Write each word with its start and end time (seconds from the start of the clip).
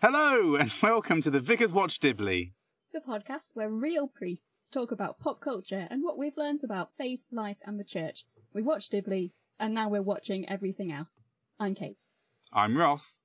Hello, 0.00 0.54
and 0.54 0.72
welcome 0.82 1.20
to 1.22 1.28
the 1.28 1.40
Vicar's 1.40 1.72
Watch 1.72 1.98
Dibley. 1.98 2.52
The 2.92 3.00
podcast 3.00 3.56
where 3.56 3.68
real 3.68 4.06
priests 4.06 4.68
talk 4.70 4.92
about 4.92 5.18
pop 5.18 5.40
culture 5.40 5.88
and 5.90 6.04
what 6.04 6.16
we've 6.16 6.36
learned 6.36 6.62
about 6.62 6.92
faith, 6.92 7.22
life, 7.32 7.58
and 7.66 7.80
the 7.80 7.84
church. 7.84 8.22
We've 8.52 8.64
watched 8.64 8.92
Dibley, 8.92 9.32
and 9.58 9.74
now 9.74 9.88
we're 9.88 10.00
watching 10.00 10.48
everything 10.48 10.92
else. 10.92 11.26
I'm 11.58 11.74
Cate. 11.74 12.04
I'm 12.52 12.76
Ross. 12.76 13.24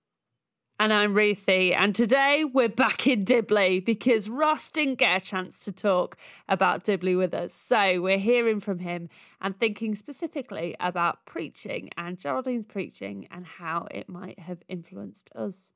And 0.79 0.91
I'm 0.91 1.13
Ruthi, 1.13 1.75
and 1.77 1.93
today 1.93 2.43
we're 2.43 2.69
back 2.69 3.05
in 3.05 3.23
Dibley 3.23 3.79
because 3.79 4.27
Ross 4.27 4.71
didn't 4.71 4.95
get 4.95 5.21
a 5.21 5.23
chance 5.23 5.63
to 5.65 5.71
talk 5.71 6.17
about 6.49 6.85
Dibley 6.85 7.15
with 7.15 7.35
us. 7.35 7.53
So 7.53 8.01
we're 8.01 8.17
hearing 8.17 8.59
from 8.59 8.79
him 8.79 9.09
and 9.39 9.55
thinking 9.59 9.93
specifically 9.93 10.75
about 10.79 11.27
preaching 11.27 11.91
and 11.97 12.17
Geraldine's 12.17 12.65
preaching 12.65 13.27
and 13.29 13.45
how 13.45 13.87
it 13.91 14.09
might 14.09 14.39
have 14.39 14.63
influenced 14.67 15.29
us. 15.35 15.71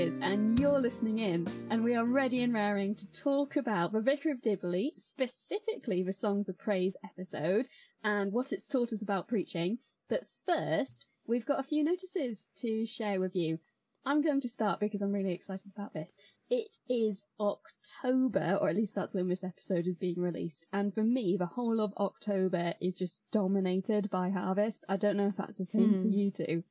And 0.00 0.58
you're 0.58 0.80
listening 0.80 1.18
in, 1.18 1.46
and 1.68 1.84
we 1.84 1.94
are 1.94 2.06
ready 2.06 2.42
and 2.42 2.54
raring 2.54 2.94
to 2.94 3.12
talk 3.12 3.56
about 3.56 3.92
the 3.92 4.00
Vicar 4.00 4.30
of 4.30 4.40
Dibley, 4.40 4.94
specifically 4.96 6.02
the 6.02 6.14
Songs 6.14 6.48
of 6.48 6.56
Praise 6.58 6.96
episode, 7.04 7.68
and 8.02 8.32
what 8.32 8.50
it's 8.50 8.66
taught 8.66 8.94
us 8.94 9.02
about 9.02 9.28
preaching. 9.28 9.76
But 10.08 10.22
first, 10.26 11.06
we've 11.26 11.44
got 11.44 11.60
a 11.60 11.64
few 11.64 11.84
notices 11.84 12.46
to 12.56 12.86
share 12.86 13.20
with 13.20 13.36
you. 13.36 13.58
I'm 14.06 14.22
going 14.22 14.40
to 14.40 14.48
start 14.48 14.80
because 14.80 15.02
I'm 15.02 15.12
really 15.12 15.34
excited 15.34 15.70
about 15.76 15.92
this. 15.92 16.16
It 16.48 16.78
is 16.88 17.26
October, 17.38 18.56
or 18.58 18.70
at 18.70 18.76
least 18.76 18.94
that's 18.94 19.14
when 19.14 19.28
this 19.28 19.44
episode 19.44 19.86
is 19.86 19.96
being 19.96 20.18
released. 20.18 20.66
And 20.72 20.94
for 20.94 21.04
me, 21.04 21.36
the 21.38 21.44
whole 21.44 21.78
of 21.78 21.92
October 21.98 22.72
is 22.80 22.96
just 22.96 23.20
dominated 23.30 24.08
by 24.08 24.30
harvest. 24.30 24.86
I 24.88 24.96
don't 24.96 25.18
know 25.18 25.28
if 25.28 25.36
that's 25.36 25.58
the 25.58 25.66
same 25.66 25.92
for 25.92 26.00
Hmm. 26.00 26.12
you 26.12 26.30
too. 26.30 26.64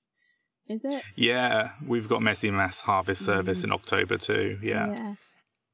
Is 0.70 0.86
it? 0.86 1.04
Yeah, 1.16 1.72
we've 1.86 2.08
got 2.08 2.22
Messy 2.22 2.52
Mass 2.52 2.82
Harvest 2.82 3.26
service 3.26 3.64
in 3.64 3.72
October 3.72 4.18
too. 4.18 4.60
Yeah. 4.62 5.16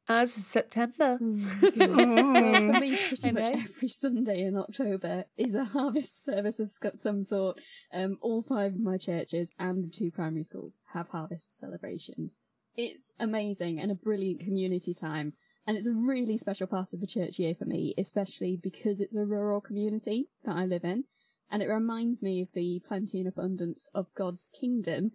As 0.08 0.38
of 0.38 0.44
September. 0.44 1.18
well, 1.20 1.70
for 1.72 2.80
me, 2.80 2.98
pretty 3.08 3.32
much 3.32 3.50
every 3.50 3.90
Sunday 3.90 4.42
in 4.42 4.56
October 4.56 5.26
is 5.36 5.56
a 5.56 5.66
harvest 5.66 6.24
service 6.24 6.60
of 6.60 6.72
some 6.96 7.24
sort. 7.24 7.60
Um, 7.94 8.18
all 8.22 8.42
five 8.42 8.74
of 8.74 8.80
my 8.80 8.98
churches 8.98 9.52
and 9.60 9.84
the 9.84 9.90
two 9.90 10.12
primary 10.12 10.44
schools 10.44 10.80
have 10.94 11.10
harvest 11.10 11.54
celebrations. 11.54 12.40
It's 12.78 13.12
amazing 13.20 13.80
and 13.80 13.92
a 13.92 13.96
brilliant 13.96 14.42
community 14.42 14.94
time. 14.94 15.34
And 15.68 15.76
it's 15.76 15.88
a 15.88 15.94
really 15.94 16.38
special 16.38 16.68
part 16.68 16.94
of 16.94 17.02
the 17.02 17.08
church 17.08 17.40
year 17.40 17.56
for 17.56 17.66
me, 17.66 17.96
especially 17.98 18.58
because 18.62 19.02
it's 19.02 19.16
a 19.16 19.26
rural 19.26 19.60
community 19.60 20.30
that 20.46 20.56
I 20.56 20.66
live 20.66 20.86
in. 20.86 21.06
And 21.50 21.62
it 21.62 21.68
reminds 21.68 22.24
me 22.24 22.42
of 22.42 22.52
the 22.54 22.82
plenty 22.88 23.20
and 23.20 23.28
abundance 23.28 23.90
of 23.94 24.14
God's 24.16 24.50
kingdom 24.50 25.12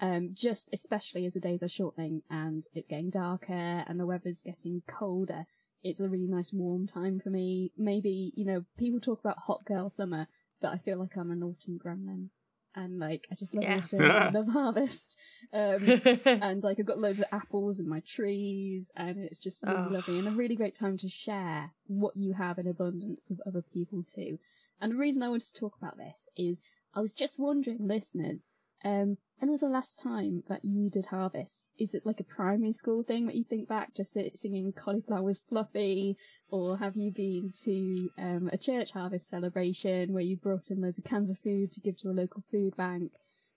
um, 0.00 0.30
just 0.32 0.70
especially 0.72 1.26
as 1.26 1.34
the 1.34 1.40
days 1.40 1.62
are 1.62 1.68
shortening 1.68 2.22
and 2.30 2.64
it's 2.72 2.88
getting 2.88 3.10
darker 3.10 3.84
and 3.86 3.98
the 3.98 4.06
weather's 4.06 4.42
getting 4.42 4.82
colder. 4.86 5.46
It's 5.82 6.00
a 6.00 6.08
really 6.08 6.26
nice 6.26 6.52
warm 6.52 6.86
time 6.86 7.18
for 7.18 7.30
me. 7.30 7.72
Maybe, 7.76 8.32
you 8.36 8.44
know, 8.44 8.64
people 8.76 9.00
talk 9.00 9.20
about 9.20 9.38
hot 9.38 9.64
girl 9.64 9.88
summer, 9.90 10.26
but 10.60 10.72
I 10.72 10.78
feel 10.78 10.98
like 10.98 11.16
I'm 11.16 11.30
an 11.30 11.42
autumn 11.42 11.78
gremlin. 11.84 12.28
And 12.74 13.00
like, 13.00 13.26
I 13.30 13.34
just 13.34 13.54
love 13.54 13.64
Yeah. 13.64 13.76
autumn, 13.78 14.10
I 14.16 14.30
love 14.30 14.48
harvest. 14.48 15.18
Um, 15.52 16.00
and 16.24 16.62
like, 16.62 16.78
I've 16.78 16.86
got 16.86 16.98
loads 16.98 17.20
of 17.20 17.26
apples 17.32 17.80
in 17.80 17.88
my 17.88 18.00
trees 18.00 18.92
and 18.96 19.18
it's 19.18 19.38
just 19.38 19.62
really 19.64 19.78
Oh. 19.78 19.92
lovely 19.92 20.18
and 20.18 20.28
a 20.28 20.32
really 20.32 20.54
great 20.54 20.76
time 20.76 20.96
to 20.98 21.08
share 21.08 21.72
what 21.86 22.16
you 22.16 22.34
have 22.34 22.58
in 22.58 22.68
abundance 22.68 23.26
with 23.28 23.40
other 23.46 23.62
people 23.62 24.04
too. 24.04 24.38
And 24.80 24.92
the 24.92 24.96
reason 24.96 25.22
I 25.22 25.28
wanted 25.28 25.46
to 25.48 25.60
talk 25.60 25.76
about 25.80 25.96
this 25.96 26.28
is 26.36 26.62
I 26.94 27.00
was 27.00 27.12
just 27.12 27.38
wondering, 27.38 27.86
listeners, 27.86 28.50
um, 28.84 29.18
when 29.38 29.50
was 29.50 29.60
the 29.60 29.68
last 29.68 30.00
time 30.02 30.42
that 30.48 30.64
you 30.64 30.90
did 30.90 31.06
harvest? 31.06 31.62
Is 31.78 31.94
it 31.94 32.04
like 32.04 32.20
a 32.20 32.24
primary 32.24 32.72
school 32.72 33.02
thing 33.02 33.26
that 33.26 33.34
you 33.34 33.44
think 33.44 33.68
back 33.68 33.94
to 33.94 34.04
singing 34.04 34.72
cauliflower's 34.72 35.42
fluffy, 35.48 36.16
or 36.48 36.78
have 36.78 36.96
you 36.96 37.12
been 37.12 37.52
to 37.64 38.10
um, 38.18 38.50
a 38.52 38.58
church 38.58 38.92
harvest 38.92 39.28
celebration 39.28 40.12
where 40.12 40.22
you 40.22 40.36
brought 40.36 40.70
in 40.70 40.80
loads 40.80 40.98
of 40.98 41.04
cans 41.04 41.30
of 41.30 41.38
food 41.38 41.72
to 41.72 41.80
give 41.80 41.96
to 41.98 42.08
a 42.08 42.10
local 42.10 42.42
food 42.50 42.76
bank? 42.76 43.12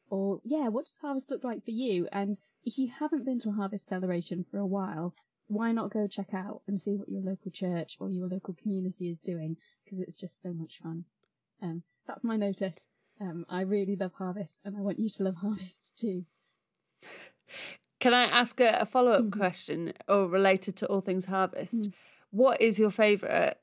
Or 0.09 0.39
yeah, 0.43 0.67
what 0.67 0.85
does 0.85 0.99
harvest 0.99 1.31
look 1.31 1.43
like 1.43 1.63
for 1.63 1.71
you? 1.71 2.07
And 2.11 2.37
if 2.63 2.77
you 2.77 2.91
haven't 2.99 3.25
been 3.25 3.39
to 3.39 3.49
a 3.49 3.53
harvest 3.53 3.87
celebration 3.87 4.45
for 4.49 4.57
a 4.57 4.67
while, 4.67 5.15
why 5.51 5.71
not 5.71 5.91
go 5.91 6.07
check 6.07 6.33
out 6.33 6.61
and 6.67 6.79
see 6.79 6.95
what 6.95 7.09
your 7.09 7.21
local 7.21 7.51
church 7.51 7.97
or 7.99 8.09
your 8.09 8.27
local 8.27 8.53
community 8.53 9.09
is 9.09 9.19
doing? 9.19 9.57
Because 9.83 9.99
it's 9.99 10.15
just 10.15 10.41
so 10.41 10.53
much 10.53 10.77
fun. 10.79 11.05
Um, 11.61 11.83
that's 12.07 12.23
my 12.23 12.37
notice. 12.37 12.89
Um, 13.19 13.45
I 13.49 13.61
really 13.61 13.95
love 13.95 14.13
Harvest, 14.17 14.61
and 14.65 14.75
I 14.77 14.81
want 14.81 14.97
you 14.99 15.09
to 15.09 15.23
love 15.23 15.35
Harvest 15.35 15.97
too. 16.01 16.25
Can 17.99 18.13
I 18.13 18.23
ask 18.23 18.59
a, 18.59 18.79
a 18.81 18.85
follow 18.85 19.11
up 19.11 19.25
Mhm. 19.25 19.31
question 19.37 19.93
or 20.07 20.27
related 20.27 20.75
to 20.77 20.87
all 20.87 21.01
things 21.01 21.25
harvest? 21.25 21.73
Mm. 21.75 21.93
What 22.31 22.59
is 22.61 22.79
your 22.79 22.89
favourite 22.89 23.57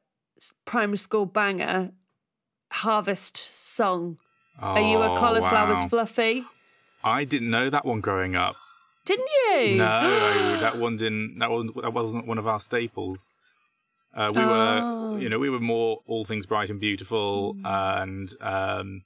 primary 0.64 0.98
school 0.98 1.26
banger 1.26 1.92
harvest 2.70 3.36
song? 3.38 4.18
Are 4.60 4.80
you 4.80 4.98
a 5.02 5.10
Oh, 5.10 5.16
cauliflower's 5.16 5.78
wow. 5.82 5.88
fluffy? 5.88 6.44
I 7.02 7.24
didn't 7.24 7.50
know 7.50 7.70
that 7.70 7.84
one 7.84 8.00
growing 8.00 8.36
up. 8.36 8.54
Didn't 9.08 9.28
you? 9.50 9.76
No, 9.76 10.58
that 10.60 10.78
one 10.78 10.96
didn't. 10.96 11.38
That 11.38 11.50
one 11.50 11.70
that 11.82 11.92
wasn't 11.92 12.26
one 12.26 12.38
of 12.38 12.46
our 12.46 12.60
staples. 12.60 13.30
Uh, 14.14 14.30
we 14.34 14.40
Oh. 14.42 14.48
were, 15.14 15.18
you 15.20 15.28
know, 15.28 15.38
we 15.38 15.50
were 15.50 15.60
more 15.60 16.00
all 16.06 16.24
things 16.24 16.46
bright 16.46 16.70
and 16.70 16.78
beautiful, 16.80 17.56
and 17.64 18.28
um, 18.40 19.02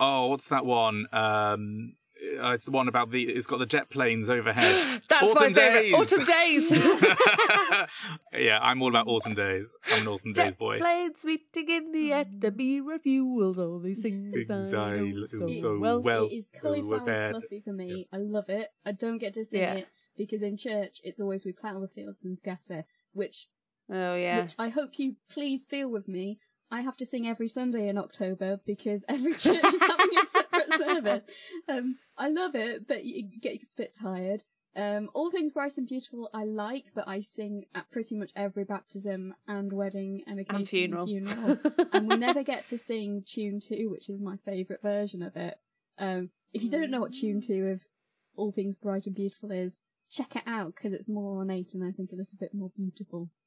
oh, 0.00 0.26
what's 0.26 0.48
that 0.48 0.64
one? 0.66 1.06
Um, 1.12 1.94
uh, 2.40 2.50
it's 2.52 2.64
the 2.64 2.70
one 2.70 2.88
about 2.88 3.10
the. 3.10 3.22
It's 3.24 3.46
got 3.46 3.58
the 3.58 3.66
jet 3.66 3.90
planes 3.90 4.30
overhead. 4.30 5.02
That's 5.08 5.26
Autumn 5.26 5.52
my 5.52 5.52
favourite. 5.52 5.82
Days. 5.82 5.94
Autumn 5.94 6.24
days. 6.24 6.70
yeah, 8.32 8.58
I'm 8.60 8.82
all 8.82 8.88
about 8.88 9.06
autumn 9.06 9.34
days. 9.34 9.74
I'm 9.90 10.02
an 10.02 10.08
autumn 10.08 10.32
days 10.32 10.52
Jet 10.52 10.58
boy. 10.58 10.78
planes 10.78 11.24
meeting 11.24 11.68
in 11.70 11.92
the 11.92 12.12
air 12.12 12.24
to 12.40 12.50
be 12.50 12.80
refueled. 12.80 13.58
All 13.58 13.78
these 13.80 14.02
things 14.02 14.34
I 14.34 14.40
Exactly. 14.40 15.12
know 15.12 15.24
so, 15.26 15.60
So 15.60 15.78
well. 15.78 16.00
well. 16.00 16.26
it 16.26 16.32
is 16.34 16.48
so 16.52 16.58
cauliflower's 16.60 17.04
bad. 17.06 17.30
fluffy 17.32 17.60
for 17.60 17.72
me. 17.72 18.08
I 18.12 18.16
love 18.18 18.48
it. 18.48 18.68
I 18.84 18.92
don't 18.92 19.18
get 19.18 19.34
to 19.34 19.44
sing 19.44 19.60
Yeah. 19.60 19.74
it 19.74 19.88
because 20.16 20.42
in 20.42 20.56
church 20.56 21.00
it's 21.04 21.20
always 21.20 21.44
we 21.44 21.52
plough 21.52 21.80
the 21.80 21.88
fields 21.88 22.24
and 22.24 22.36
scatter, 22.36 22.84
which 23.12 23.46
Oh 23.90 24.14
yeah. 24.14 24.42
which 24.42 24.54
I 24.58 24.68
hope 24.68 24.98
you 24.98 25.16
please 25.30 25.66
feel 25.66 25.90
with 25.90 26.08
me. 26.08 26.38
I 26.72 26.80
have 26.80 26.96
to 26.96 27.06
sing 27.06 27.28
every 27.28 27.48
Sunday 27.48 27.86
in 27.86 27.98
October 27.98 28.58
because 28.66 29.04
every 29.06 29.34
church 29.34 29.62
is 29.62 29.80
having 29.80 30.18
a 30.20 30.26
separate 30.26 30.72
service. 30.72 31.26
Um, 31.68 31.96
I 32.18 32.28
love 32.28 32.56
it, 32.56 32.88
but 32.88 33.04
you, 33.04 33.22
get 33.40 33.54
a 33.54 33.76
bit 33.76 33.96
tired. 33.98 34.42
Um, 34.74 35.10
All 35.14 35.30
Things 35.30 35.52
Bright 35.52 35.78
and 35.78 35.86
Beautiful 35.86 36.28
I 36.34 36.44
like, 36.44 36.86
but 36.94 37.06
I 37.06 37.20
sing 37.20 37.66
at 37.74 37.90
pretty 37.90 38.16
much 38.16 38.32
every 38.34 38.64
baptism 38.64 39.34
and 39.46 39.72
wedding 39.72 40.24
and 40.26 40.40
occasionally 40.40 40.60
and 40.60 41.06
funeral. 41.06 41.06
funeral. 41.06 41.58
and 41.92 42.08
we 42.08 42.16
never 42.16 42.42
get 42.42 42.66
to 42.68 42.78
sing 42.78 43.22
tune 43.24 43.60
two, 43.60 43.90
which 43.90 44.08
is 44.08 44.20
my 44.20 44.36
favourite 44.44 44.82
version 44.82 45.22
of 45.22 45.36
it. 45.36 45.58
Um, 45.98 46.30
if 46.52 46.62
you 46.62 46.70
don't 46.70 46.90
know 46.90 47.00
what 47.00 47.12
tune 47.12 47.40
two 47.40 47.68
of 47.68 47.86
All 48.34 48.50
Things 48.50 48.76
Bright 48.76 49.06
and 49.06 49.14
Beautiful 49.14 49.52
is, 49.52 49.80
check 50.10 50.34
it 50.34 50.42
out 50.46 50.74
because 50.74 50.92
it's 50.92 51.08
more 51.08 51.36
ornate 51.36 51.74
and 51.74 51.84
I 51.84 51.92
think 51.92 52.10
a 52.12 52.16
little 52.16 52.38
bit 52.40 52.54
more 52.54 52.70
beautiful. 52.74 53.30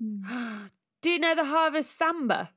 Mm. 0.00 0.70
Do 1.02 1.10
you 1.10 1.18
know 1.18 1.34
the 1.34 1.44
Harvest 1.44 1.96
Samba? 1.98 2.50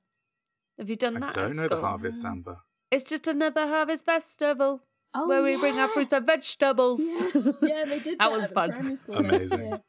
Have 0.78 0.90
you 0.90 0.96
done 0.96 1.18
I 1.18 1.20
that? 1.20 1.38
I 1.38 1.42
don't 1.42 1.52
at 1.52 1.56
know 1.58 1.68
the 1.76 1.82
harvest 1.82 2.22
samba. 2.22 2.58
It's 2.90 3.04
just 3.04 3.28
another 3.28 3.68
harvest 3.68 4.04
festival 4.06 4.82
Oh, 5.14 5.28
where 5.28 5.44
we 5.44 5.58
bring 5.58 5.78
our 5.78 5.88
yeah. 5.88 5.94
fruits 5.94 6.14
and 6.14 6.26
vegetables. 6.26 7.00
Yes, 7.02 7.60
yeah, 7.62 7.86
they 7.86 8.00
did 8.00 8.06
that, 8.20 8.20
That 8.20 8.32
one's 8.32 8.44
at 8.46 8.54
fun. 8.54 8.72
primary 8.72 8.96
school 8.96 9.16
last 9.16 9.26
Amazing. 9.52 9.60
year. 9.60 9.82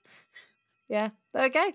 yeah. 0.88 1.08
Okay. 1.34 1.72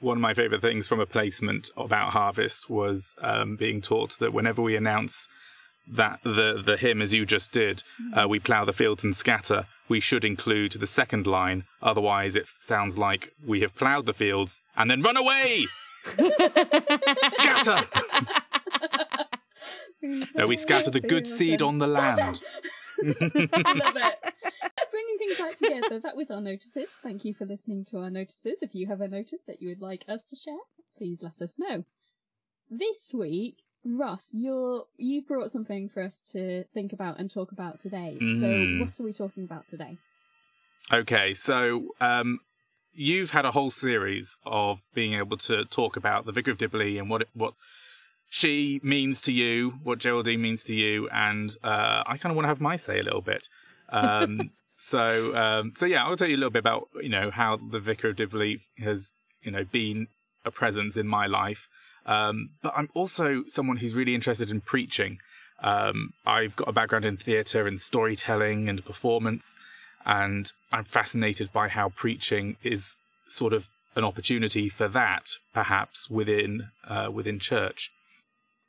One 0.00 0.16
of 0.16 0.20
my 0.22 0.32
favourite 0.32 0.62
things 0.62 0.86
from 0.86 1.00
a 1.00 1.06
placement 1.06 1.70
about 1.76 2.12
harvest 2.12 2.70
was 2.70 3.14
um, 3.20 3.56
being 3.56 3.82
taught 3.82 4.18
that 4.20 4.32
whenever 4.32 4.62
we 4.62 4.76
announce 4.76 5.26
that 5.90 6.20
the 6.22 6.62
the 6.64 6.76
hymn 6.76 7.02
as 7.02 7.12
you 7.12 7.26
just 7.26 7.50
did, 7.52 7.82
uh, 8.14 8.26
we 8.28 8.38
plough 8.38 8.64
the 8.64 8.72
fields 8.72 9.02
and 9.04 9.16
scatter. 9.16 9.66
We 9.88 10.00
should 10.00 10.24
include 10.24 10.72
the 10.72 10.86
second 10.86 11.26
line, 11.26 11.64
otherwise 11.82 12.36
it 12.36 12.46
sounds 12.54 12.96
like 12.96 13.32
we 13.44 13.60
have 13.62 13.74
ploughed 13.74 14.06
the 14.06 14.14
fields 14.14 14.60
and 14.76 14.90
then 14.90 15.02
run 15.02 15.16
away. 15.16 15.64
Scatter. 17.32 17.84
No, 20.34 20.46
we 20.46 20.56
scatter 20.56 20.90
the 20.90 21.00
good 21.00 21.26
seed 21.26 21.60
on 21.60 21.78
the 21.78 21.86
land. 21.86 22.20
I 22.20 23.72
love 23.74 23.96
it. 23.96 24.34
Bringing 24.90 25.18
things 25.18 25.36
back 25.36 25.56
together, 25.56 26.00
that 26.00 26.16
was 26.16 26.30
our 26.30 26.40
notices. 26.40 26.94
Thank 27.02 27.24
you 27.24 27.34
for 27.34 27.44
listening 27.44 27.84
to 27.86 27.98
our 27.98 28.10
notices. 28.10 28.62
If 28.62 28.74
you 28.74 28.86
have 28.86 29.00
a 29.00 29.08
notice 29.08 29.44
that 29.46 29.60
you 29.60 29.68
would 29.68 29.80
like 29.82 30.04
us 30.08 30.24
to 30.26 30.36
share, 30.36 30.54
please 30.96 31.22
let 31.22 31.40
us 31.42 31.56
know. 31.58 31.84
This 32.70 33.12
week, 33.14 33.58
Ross, 33.84 34.32
you're 34.34 34.84
you 34.96 35.22
brought 35.22 35.50
something 35.50 35.88
for 35.88 36.02
us 36.02 36.22
to 36.32 36.64
think 36.74 36.92
about 36.92 37.18
and 37.18 37.30
talk 37.30 37.52
about 37.52 37.80
today. 37.80 38.16
So, 38.18 38.46
Mm. 38.46 38.80
what 38.80 38.98
are 39.00 39.04
we 39.04 39.12
talking 39.12 39.44
about 39.44 39.68
today? 39.68 39.98
Okay, 40.92 41.34
so 41.34 41.94
um, 42.00 42.40
you've 42.98 43.30
had 43.30 43.44
a 43.44 43.52
whole 43.52 43.70
series 43.70 44.36
of 44.44 44.82
being 44.92 45.14
able 45.14 45.36
to 45.38 45.64
talk 45.66 45.96
about 45.96 46.26
the 46.26 46.32
Vicar 46.32 46.50
of 46.50 46.58
Dibley 46.58 46.98
and 46.98 47.08
what 47.08 47.22
it, 47.22 47.28
what 47.32 47.54
she 48.28 48.80
means 48.82 49.20
to 49.22 49.32
you, 49.32 49.78
what 49.82 50.00
Geraldine 50.00 50.42
means 50.42 50.64
to 50.64 50.74
you, 50.74 51.08
and 51.10 51.56
uh, 51.62 52.02
I 52.06 52.18
kind 52.18 52.30
of 52.30 52.36
want 52.36 52.44
to 52.44 52.48
have 52.48 52.60
my 52.60 52.76
say 52.76 52.98
a 52.98 53.02
little 53.02 53.22
bit. 53.22 53.48
Um, 53.90 54.50
so, 54.76 55.34
um, 55.36 55.72
so 55.76 55.86
yeah, 55.86 56.04
I'll 56.04 56.16
tell 56.16 56.28
you 56.28 56.36
a 56.36 56.38
little 56.38 56.50
bit 56.50 56.60
about 56.60 56.88
you 57.00 57.08
know 57.08 57.30
how 57.30 57.56
the 57.56 57.78
Vicar 57.78 58.08
of 58.08 58.16
Dibley 58.16 58.60
has 58.78 59.10
you 59.42 59.52
know 59.52 59.64
been 59.64 60.08
a 60.44 60.50
presence 60.50 60.96
in 60.96 61.06
my 61.06 61.26
life. 61.26 61.68
Um, 62.04 62.50
but 62.62 62.72
I'm 62.76 62.88
also 62.94 63.44
someone 63.46 63.76
who's 63.76 63.94
really 63.94 64.14
interested 64.14 64.50
in 64.50 64.60
preaching. 64.60 65.18
Um, 65.62 66.12
I've 66.24 66.56
got 66.56 66.68
a 66.68 66.72
background 66.72 67.04
in 67.04 67.16
theatre 67.16 67.66
and 67.66 67.80
storytelling 67.80 68.68
and 68.68 68.84
performance, 68.84 69.56
and 70.04 70.52
I'm 70.72 70.84
fascinated 70.84 71.52
by 71.52 71.68
how 71.68 71.90
preaching 71.90 72.56
is 72.62 72.96
sort 73.26 73.52
of 73.52 73.68
an 73.94 74.04
opportunity 74.04 74.68
for 74.68 74.88
that, 74.88 75.32
perhaps 75.52 76.08
within 76.08 76.68
uh, 76.86 77.10
within 77.12 77.38
church. 77.38 77.90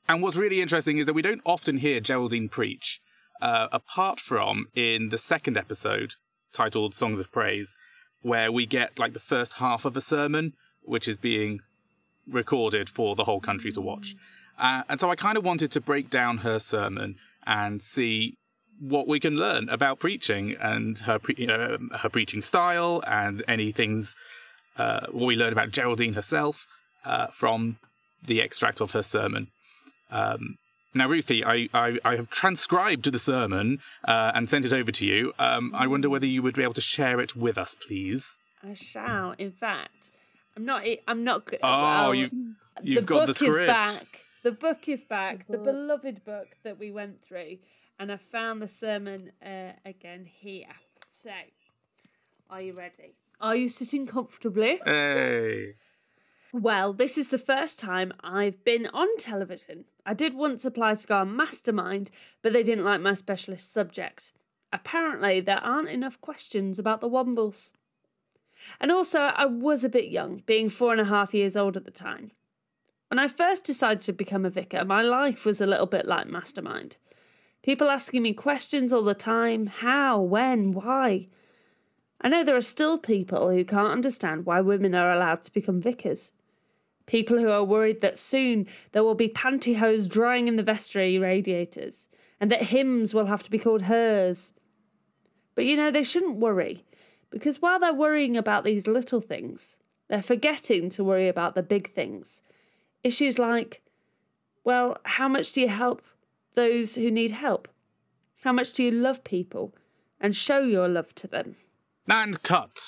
And 0.07 0.21
what's 0.23 0.35
really 0.35 0.59
interesting 0.59 0.97
is 0.97 1.05
that 1.05 1.13
we 1.13 1.21
don't 1.21 1.41
often 1.45 1.77
hear 1.77 1.99
Geraldine 1.99 2.49
preach, 2.49 2.99
uh, 3.41 3.67
apart 3.71 4.19
from 4.19 4.65
in 4.75 5.09
the 5.09 5.17
second 5.17 5.55
episode 5.55 6.15
titled 6.51 6.93
"Songs 6.93 7.19
of 7.19 7.31
Praise," 7.31 7.77
where 8.21 8.51
we 8.51 8.65
get 8.65 8.97
like 8.97 9.13
the 9.13 9.19
first 9.19 9.53
half 9.53 9.85
of 9.85 9.95
a 9.95 10.01
sermon, 10.01 10.53
which 10.81 11.07
is 11.07 11.17
being 11.17 11.59
recorded 12.27 12.89
for 12.89 13.15
the 13.15 13.25
whole 13.25 13.39
country 13.39 13.71
to 13.71 13.81
watch. 13.81 14.15
Uh, 14.57 14.83
and 14.89 14.99
so 14.99 15.09
I 15.09 15.15
kind 15.15 15.37
of 15.37 15.45
wanted 15.45 15.71
to 15.71 15.81
break 15.81 16.09
down 16.09 16.39
her 16.39 16.59
sermon 16.59 17.15
and 17.45 17.81
see 17.81 18.37
what 18.79 19.07
we 19.07 19.19
can 19.19 19.35
learn 19.35 19.69
about 19.69 19.99
preaching 19.99 20.55
and 20.59 20.99
her 20.99 21.19
pre- 21.19 21.35
you 21.37 21.47
know, 21.47 21.77
her 21.99 22.09
preaching 22.09 22.41
style 22.41 23.03
and 23.07 23.43
any 23.47 23.71
things 23.71 24.15
uh, 24.77 25.07
what 25.11 25.25
we 25.25 25.35
learn 25.35 25.51
about 25.53 25.71
Geraldine 25.71 26.13
herself 26.13 26.65
uh, 27.05 27.27
from 27.27 27.77
the 28.25 28.41
extract 28.41 28.79
of 28.81 28.91
her 28.91 29.03
sermon. 29.03 29.47
Um, 30.11 30.57
now, 30.93 31.07
Ruthi, 31.07 31.43
I, 31.45 31.69
I, 31.77 31.99
I 32.03 32.15
have 32.15 32.29
transcribed 32.29 33.11
the 33.11 33.19
sermon 33.19 33.79
uh, 34.05 34.31
and 34.33 34.49
sent 34.49 34.65
it 34.65 34.73
over 34.73 34.91
to 34.91 35.05
you. 35.05 35.33
Um, 35.37 35.71
I 35.75 35.85
wonder 35.87 36.09
whether 36.09 36.25
you 36.25 36.41
would 36.41 36.55
be 36.55 36.63
able 36.63 36.73
to 36.73 36.81
share 36.81 37.19
it 37.19 37.35
with 37.35 37.57
us, 37.57 37.75
please. 37.75 38.35
I 38.63 38.73
shall. 38.73 39.33
In 39.37 39.51
fact, 39.51 40.09
I'm 40.57 40.65
not. 40.65 40.83
I'm 41.07 41.23
not. 41.23 41.49
g- 41.49 41.57
Oh, 41.61 41.69
well, 41.81 42.15
you, 42.15 42.29
you've 42.81 43.05
got 43.05 43.27
the 43.27 43.27
got 43.27 43.27
book 43.27 43.37
the 43.37 43.45
is 43.45 43.67
back. 43.67 44.05
The 44.43 44.51
book 44.51 44.89
is 44.89 45.03
back. 45.03 45.45
The 45.47 45.57
The, 45.57 45.63
beloved 45.63 46.25
book 46.25 46.47
that 46.63 46.79
we 46.79 46.91
went 46.91 47.23
through, 47.27 47.57
and 47.99 48.11
I 48.11 48.17
found 48.17 48.61
the 48.61 48.69
sermon 48.69 49.31
uh, 49.45 49.73
again 49.85 50.25
here. 50.25 50.67
So, 51.11 51.31
are 52.49 52.61
you 52.61 52.73
ready? 52.73 53.15
Are 53.41 53.55
you 53.55 53.67
sitting 53.67 54.07
comfortably? 54.07 54.79
Hey. 54.85 55.75
Well, 56.51 56.93
this 56.93 57.17
is 57.17 57.27
the 57.27 57.37
first 57.37 57.77
time 57.77 58.13
I've 58.23 58.63
been 58.63 58.87
on 58.87 59.07
television. 59.17 59.85
I 60.05 60.13
did 60.13 60.33
once 60.33 60.65
apply 60.65 60.95
to 60.95 61.07
go 61.07 61.17
on 61.17 61.35
Mastermind, 61.35 62.09
but 62.41 62.53
they 62.53 62.63
didn't 62.63 62.85
like 62.85 63.01
my 63.01 63.13
specialist 63.13 63.71
subject. 63.71 64.31
Apparently, 64.73 65.41
there 65.41 65.63
aren't 65.63 65.89
enough 65.89 66.19
questions 66.21 66.79
about 66.79 67.01
the 67.01 67.09
Wombles. 67.09 67.73
And 68.79 68.91
also, 68.91 69.19
I 69.19 69.45
was 69.45 69.83
a 69.83 69.89
bit 69.89 70.09
young, 70.09 70.41
being 70.45 70.69
four 70.69 70.91
and 70.91 71.01
a 71.01 71.05
half 71.05 71.33
years 71.33 71.55
old 71.55 71.77
at 71.77 71.85
the 71.85 71.91
time. 71.91 72.31
When 73.09 73.19
I 73.19 73.27
first 73.27 73.63
decided 73.63 74.01
to 74.01 74.13
become 74.13 74.45
a 74.45 74.49
vicar, 74.49 74.85
my 74.85 75.01
life 75.01 75.45
was 75.45 75.61
a 75.61 75.67
little 75.67 75.87
bit 75.87 76.05
like 76.05 76.27
Mastermind. 76.27 76.97
People 77.61 77.89
asking 77.89 78.23
me 78.23 78.33
questions 78.33 78.93
all 78.93 79.03
the 79.03 79.13
time 79.13 79.67
how, 79.67 80.21
when, 80.21 80.71
why. 80.71 81.27
I 82.21 82.29
know 82.29 82.43
there 82.43 82.55
are 82.55 82.61
still 82.61 82.97
people 82.97 83.49
who 83.49 83.63
can't 83.63 83.91
understand 83.91 84.45
why 84.45 84.61
women 84.61 84.95
are 84.95 85.11
allowed 85.11 85.43
to 85.43 85.53
become 85.53 85.81
vicars. 85.81 86.31
People 87.05 87.37
who 87.37 87.49
are 87.49 87.63
worried 87.63 88.01
that 88.01 88.17
soon 88.17 88.67
there 88.91 89.03
will 89.03 89.15
be 89.15 89.29
pantyhose 89.29 90.07
drying 90.07 90.47
in 90.47 90.55
the 90.55 90.63
vestry 90.63 91.17
radiators 91.17 92.07
and 92.39 92.51
that 92.51 92.63
hymns 92.63 93.13
will 93.13 93.25
have 93.25 93.43
to 93.43 93.51
be 93.51 93.59
called 93.59 93.83
hers. 93.83 94.53
But 95.55 95.65
you 95.65 95.75
know, 95.75 95.91
they 95.91 96.03
shouldn't 96.03 96.37
worry 96.37 96.85
because 97.29 97.61
while 97.61 97.79
they're 97.79 97.93
worrying 97.93 98.37
about 98.37 98.63
these 98.63 98.87
little 98.87 99.21
things, 99.21 99.75
they're 100.07 100.21
forgetting 100.21 100.89
to 100.91 101.03
worry 101.03 101.27
about 101.27 101.55
the 101.55 101.63
big 101.63 101.91
things. 101.91 102.41
Issues 103.03 103.37
like, 103.37 103.81
well, 104.63 104.97
how 105.03 105.27
much 105.27 105.51
do 105.51 105.61
you 105.61 105.69
help 105.69 106.01
those 106.55 106.95
who 106.95 107.11
need 107.11 107.31
help? 107.31 107.67
How 108.43 108.53
much 108.53 108.73
do 108.73 108.83
you 108.83 108.91
love 108.91 109.23
people 109.23 109.73
and 110.19 110.35
show 110.35 110.59
your 110.59 110.87
love 110.87 111.13
to 111.15 111.27
them? 111.27 111.55
And 112.07 112.41
cut. 112.43 112.79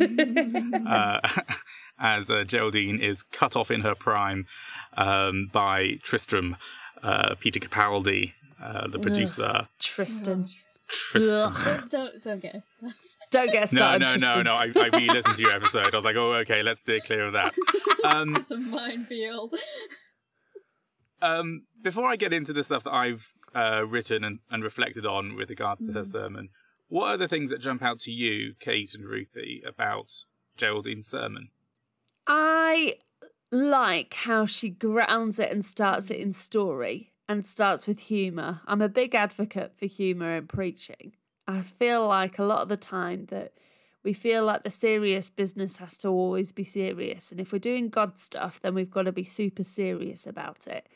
uh, 0.00 1.20
as 1.98 2.30
uh, 2.30 2.44
Geraldine 2.44 2.98
is 3.00 3.22
cut 3.22 3.56
off 3.56 3.70
in 3.70 3.82
her 3.82 3.94
prime 3.94 4.46
um, 4.96 5.48
by 5.52 5.96
Tristram, 6.02 6.56
uh, 7.02 7.34
Peter 7.38 7.60
Capaldi, 7.60 8.32
uh, 8.62 8.86
the 8.88 8.98
producer. 8.98 9.64
Tristan. 9.78 10.46
Tristan. 10.88 11.40
Ugh. 11.40 11.88
Don't, 11.90 11.90
don't 11.90 12.22
don't 12.22 12.40
get 12.42 12.54
us 12.54 12.68
started. 12.68 12.96
Don't 13.30 13.50
get 13.52 13.72
No, 13.72 13.78
started. 13.80 14.00
no, 14.00 14.06
no, 14.06 14.12
Tristan. 14.12 14.44
no. 14.44 14.52
I, 14.52 14.72
I 14.76 14.96
re-listened 14.96 15.34
to 15.34 15.42
your 15.42 15.52
episode. 15.52 15.92
I 15.92 15.96
was 15.96 16.04
like, 16.04 16.16
oh, 16.16 16.32
okay, 16.34 16.62
let's 16.62 16.80
steer 16.80 17.00
clear 17.00 17.26
of 17.26 17.32
that. 17.34 17.54
Um, 18.04 18.34
it's 18.34 18.50
a 18.50 18.56
minefield. 18.56 19.54
Um, 21.22 21.62
before 21.80 22.06
I 22.06 22.16
get 22.16 22.32
into 22.32 22.52
the 22.52 22.64
stuff 22.64 22.84
that 22.84 22.92
I've 22.92 23.32
uh, 23.54 23.86
written 23.86 24.24
and, 24.24 24.40
and 24.50 24.62
reflected 24.62 25.06
on 25.06 25.36
with 25.36 25.48
regards 25.48 25.84
to 25.86 25.92
her 25.92 26.04
sermon, 26.04 26.50
what 26.88 27.12
are 27.12 27.16
the 27.16 27.28
things 27.28 27.50
that 27.50 27.60
jump 27.60 27.82
out 27.82 28.00
to 28.00 28.12
you, 28.12 28.54
Cate 28.60 28.92
and 28.94 29.04
Ruthi, 29.04 29.66
about 29.66 30.12
Geraldine's 30.58 31.06
sermon? 31.06 31.48
I 32.26 32.96
like 33.50 34.14
how 34.14 34.46
she 34.46 34.70
grounds 34.70 35.38
it 35.38 35.50
and 35.50 35.64
starts 35.64 36.10
it 36.10 36.18
in 36.18 36.32
story 36.32 37.12
and 37.28 37.46
starts 37.46 37.86
with 37.86 38.00
humour. 38.00 38.60
I'm 38.66 38.82
a 38.82 38.88
big 38.88 39.14
advocate 39.14 39.72
for 39.78 39.86
humour 39.86 40.36
in 40.36 40.48
preaching. 40.48 41.14
I 41.46 41.62
feel 41.62 42.06
like 42.06 42.38
a 42.38 42.44
lot 42.44 42.62
of 42.62 42.68
the 42.68 42.76
time 42.76 43.26
that 43.30 43.52
we 44.04 44.12
feel 44.12 44.44
like 44.44 44.64
the 44.64 44.70
serious 44.70 45.30
business 45.30 45.76
has 45.76 45.96
to 45.98 46.08
always 46.08 46.50
be 46.50 46.64
serious. 46.64 47.30
And 47.30 47.40
if 47.40 47.52
we're 47.52 47.58
doing 47.58 47.88
God 47.88 48.18
stuff, 48.18 48.60
then 48.60 48.74
we've 48.74 48.90
got 48.90 49.02
to 49.02 49.12
be 49.12 49.24
super 49.24 49.64
serious 49.64 50.26
about 50.26 50.66
it. 50.66 50.88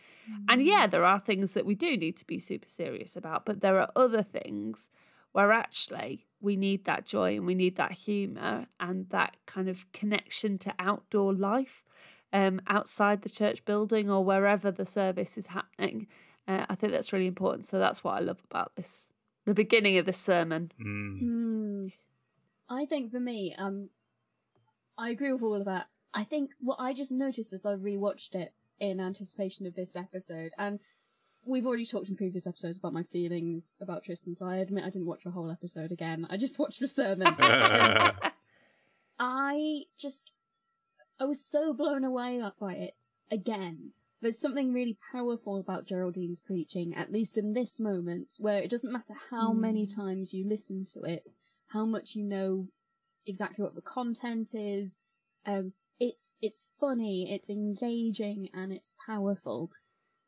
And 0.48 0.60
yeah, 0.62 0.88
there 0.88 1.04
are 1.04 1.20
things 1.20 1.52
that 1.52 1.64
we 1.64 1.76
do 1.76 1.96
need 1.96 2.16
to 2.16 2.26
be 2.26 2.40
super 2.40 2.68
serious 2.68 3.14
about, 3.14 3.44
but 3.44 3.60
there 3.60 3.80
are 3.80 3.92
other 3.94 4.24
things 4.24 4.90
where 5.30 5.52
actually 5.52 6.26
we 6.40 6.56
need 6.56 6.84
that 6.84 7.06
joy 7.06 7.36
and 7.36 7.46
we 7.46 7.54
need 7.54 7.76
that 7.76 7.92
humour 7.92 8.66
and 8.80 9.08
that 9.10 9.36
kind 9.46 9.68
of 9.68 9.90
connection 9.92 10.58
to 10.58 10.74
outdoor 10.78 11.32
life 11.32 11.84
um, 12.32 12.60
outside 12.66 13.22
the 13.22 13.28
church 13.28 13.64
building 13.64 14.10
or 14.10 14.24
wherever 14.24 14.70
the 14.70 14.86
service 14.86 15.38
is 15.38 15.48
happening. 15.48 16.06
Uh, 16.48 16.66
I 16.68 16.74
think 16.74 16.92
that's 16.92 17.12
really 17.12 17.26
important. 17.26 17.66
So 17.66 17.78
that's 17.78 18.02
what 18.02 18.16
I 18.16 18.20
love 18.20 18.38
about 18.50 18.74
this, 18.76 19.08
the 19.44 19.54
beginning 19.54 19.96
of 19.98 20.06
the 20.06 20.12
sermon. 20.12 20.72
Mm. 20.80 21.18
Hmm. 21.20 21.86
I 22.68 22.84
think 22.84 23.12
for 23.12 23.20
me, 23.20 23.54
um, 23.56 23.90
I 24.98 25.10
agree 25.10 25.32
with 25.32 25.42
all 25.42 25.54
of 25.54 25.64
that. 25.66 25.86
I 26.12 26.24
think 26.24 26.52
what 26.58 26.78
I 26.80 26.92
just 26.92 27.12
noticed 27.12 27.52
as 27.52 27.66
I 27.66 27.74
rewatched 27.74 28.34
it 28.34 28.54
in 28.80 29.00
anticipation 29.00 29.66
of 29.66 29.74
this 29.74 29.96
episode, 29.96 30.52
and 30.58 30.80
we've 31.44 31.66
already 31.66 31.86
talked 31.86 32.08
in 32.08 32.16
previous 32.16 32.46
episodes 32.46 32.78
about 32.78 32.92
my 32.92 33.02
feelings 33.02 33.74
about 33.80 34.02
Tristan, 34.04 34.34
so 34.34 34.46
I 34.46 34.56
admit 34.56 34.84
I 34.84 34.90
didn't 34.90 35.06
watch 35.06 35.24
the 35.24 35.30
whole 35.30 35.50
episode 35.50 35.92
again. 35.92 36.26
I 36.28 36.36
just 36.36 36.58
watched 36.58 36.80
the 36.80 36.88
sermon. 36.88 37.34
I 39.18 39.82
just, 39.98 40.32
I 41.20 41.24
was 41.24 41.44
so 41.44 41.72
blown 41.72 42.04
away 42.04 42.42
by 42.60 42.74
it 42.74 43.08
again. 43.30 43.92
There's 44.20 44.40
something 44.40 44.72
really 44.72 44.96
powerful 45.12 45.58
about 45.58 45.86
Geraldine's 45.86 46.40
preaching, 46.40 46.94
at 46.94 47.12
least 47.12 47.38
in 47.38 47.52
this 47.52 47.78
moment, 47.78 48.34
where 48.38 48.60
it 48.60 48.70
doesn't 48.70 48.92
matter 48.92 49.14
how 49.30 49.52
many 49.52 49.86
times 49.86 50.32
you 50.34 50.46
listen 50.48 50.84
to 50.94 51.02
it, 51.02 51.38
how 51.68 51.84
much 51.84 52.14
you 52.14 52.22
know 52.22 52.68
exactly 53.26 53.62
what 53.62 53.74
the 53.74 53.82
content 53.82 54.50
is. 54.54 55.00
Um, 55.44 55.72
it's 55.98 56.34
it's 56.42 56.68
funny, 56.78 57.32
it's 57.32 57.50
engaging, 57.50 58.48
and 58.54 58.72
it's 58.72 58.92
powerful. 59.06 59.70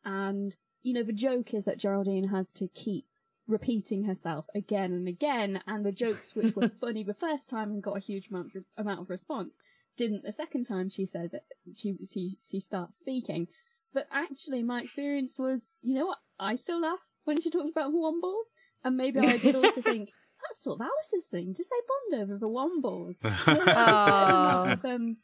And 0.04 0.56
you 0.82 0.94
know 0.94 1.02
the 1.02 1.12
joke 1.12 1.54
is 1.54 1.64
that 1.66 1.78
Geraldine 1.78 2.28
has 2.28 2.50
to 2.52 2.68
keep 2.68 3.06
repeating 3.46 4.04
herself 4.04 4.46
again 4.54 4.92
and 4.92 5.08
again, 5.08 5.62
and 5.66 5.84
the 5.84 5.92
jokes 5.92 6.34
which 6.34 6.54
were 6.54 6.68
funny 6.80 7.02
the 7.02 7.14
first 7.14 7.50
time 7.50 7.70
and 7.70 7.82
got 7.82 7.96
a 7.96 8.00
huge 8.00 8.28
amount 8.28 8.54
of, 8.54 8.64
amount 8.76 9.00
of 9.00 9.10
response 9.10 9.60
didn't 9.96 10.22
the 10.22 10.32
second 10.32 10.64
time 10.64 10.88
she 10.88 11.04
says 11.04 11.34
it. 11.34 11.42
She 11.74 11.96
she 12.10 12.30
she 12.42 12.60
starts 12.60 12.96
speaking. 12.96 13.48
But 13.92 14.06
actually, 14.12 14.62
my 14.62 14.82
experience 14.82 15.38
was, 15.38 15.76
you 15.80 15.94
know 15.94 16.06
what? 16.06 16.18
I 16.38 16.54
still 16.54 16.80
laugh 16.80 17.10
when 17.24 17.40
she 17.40 17.50
talks 17.50 17.70
about 17.70 17.92
wombles, 17.92 18.54
and 18.84 18.96
maybe 18.96 19.18
I 19.20 19.38
did 19.38 19.56
also 19.56 19.80
think 19.82 20.10
that's 20.48 20.62
sort 20.62 20.80
of 20.80 20.86
Alice's 20.86 21.28
thing. 21.30 21.52
Did 21.52 21.66
they 21.70 22.16
bond 22.16 22.22
over 22.22 22.38
the 22.38 22.48
wombles? 22.48 23.20
So 23.44 23.54
there's 23.54 23.66
a 23.66 24.04
certain 24.04 24.34
amount 24.34 24.70
of 24.72 24.84
um, 24.84 25.16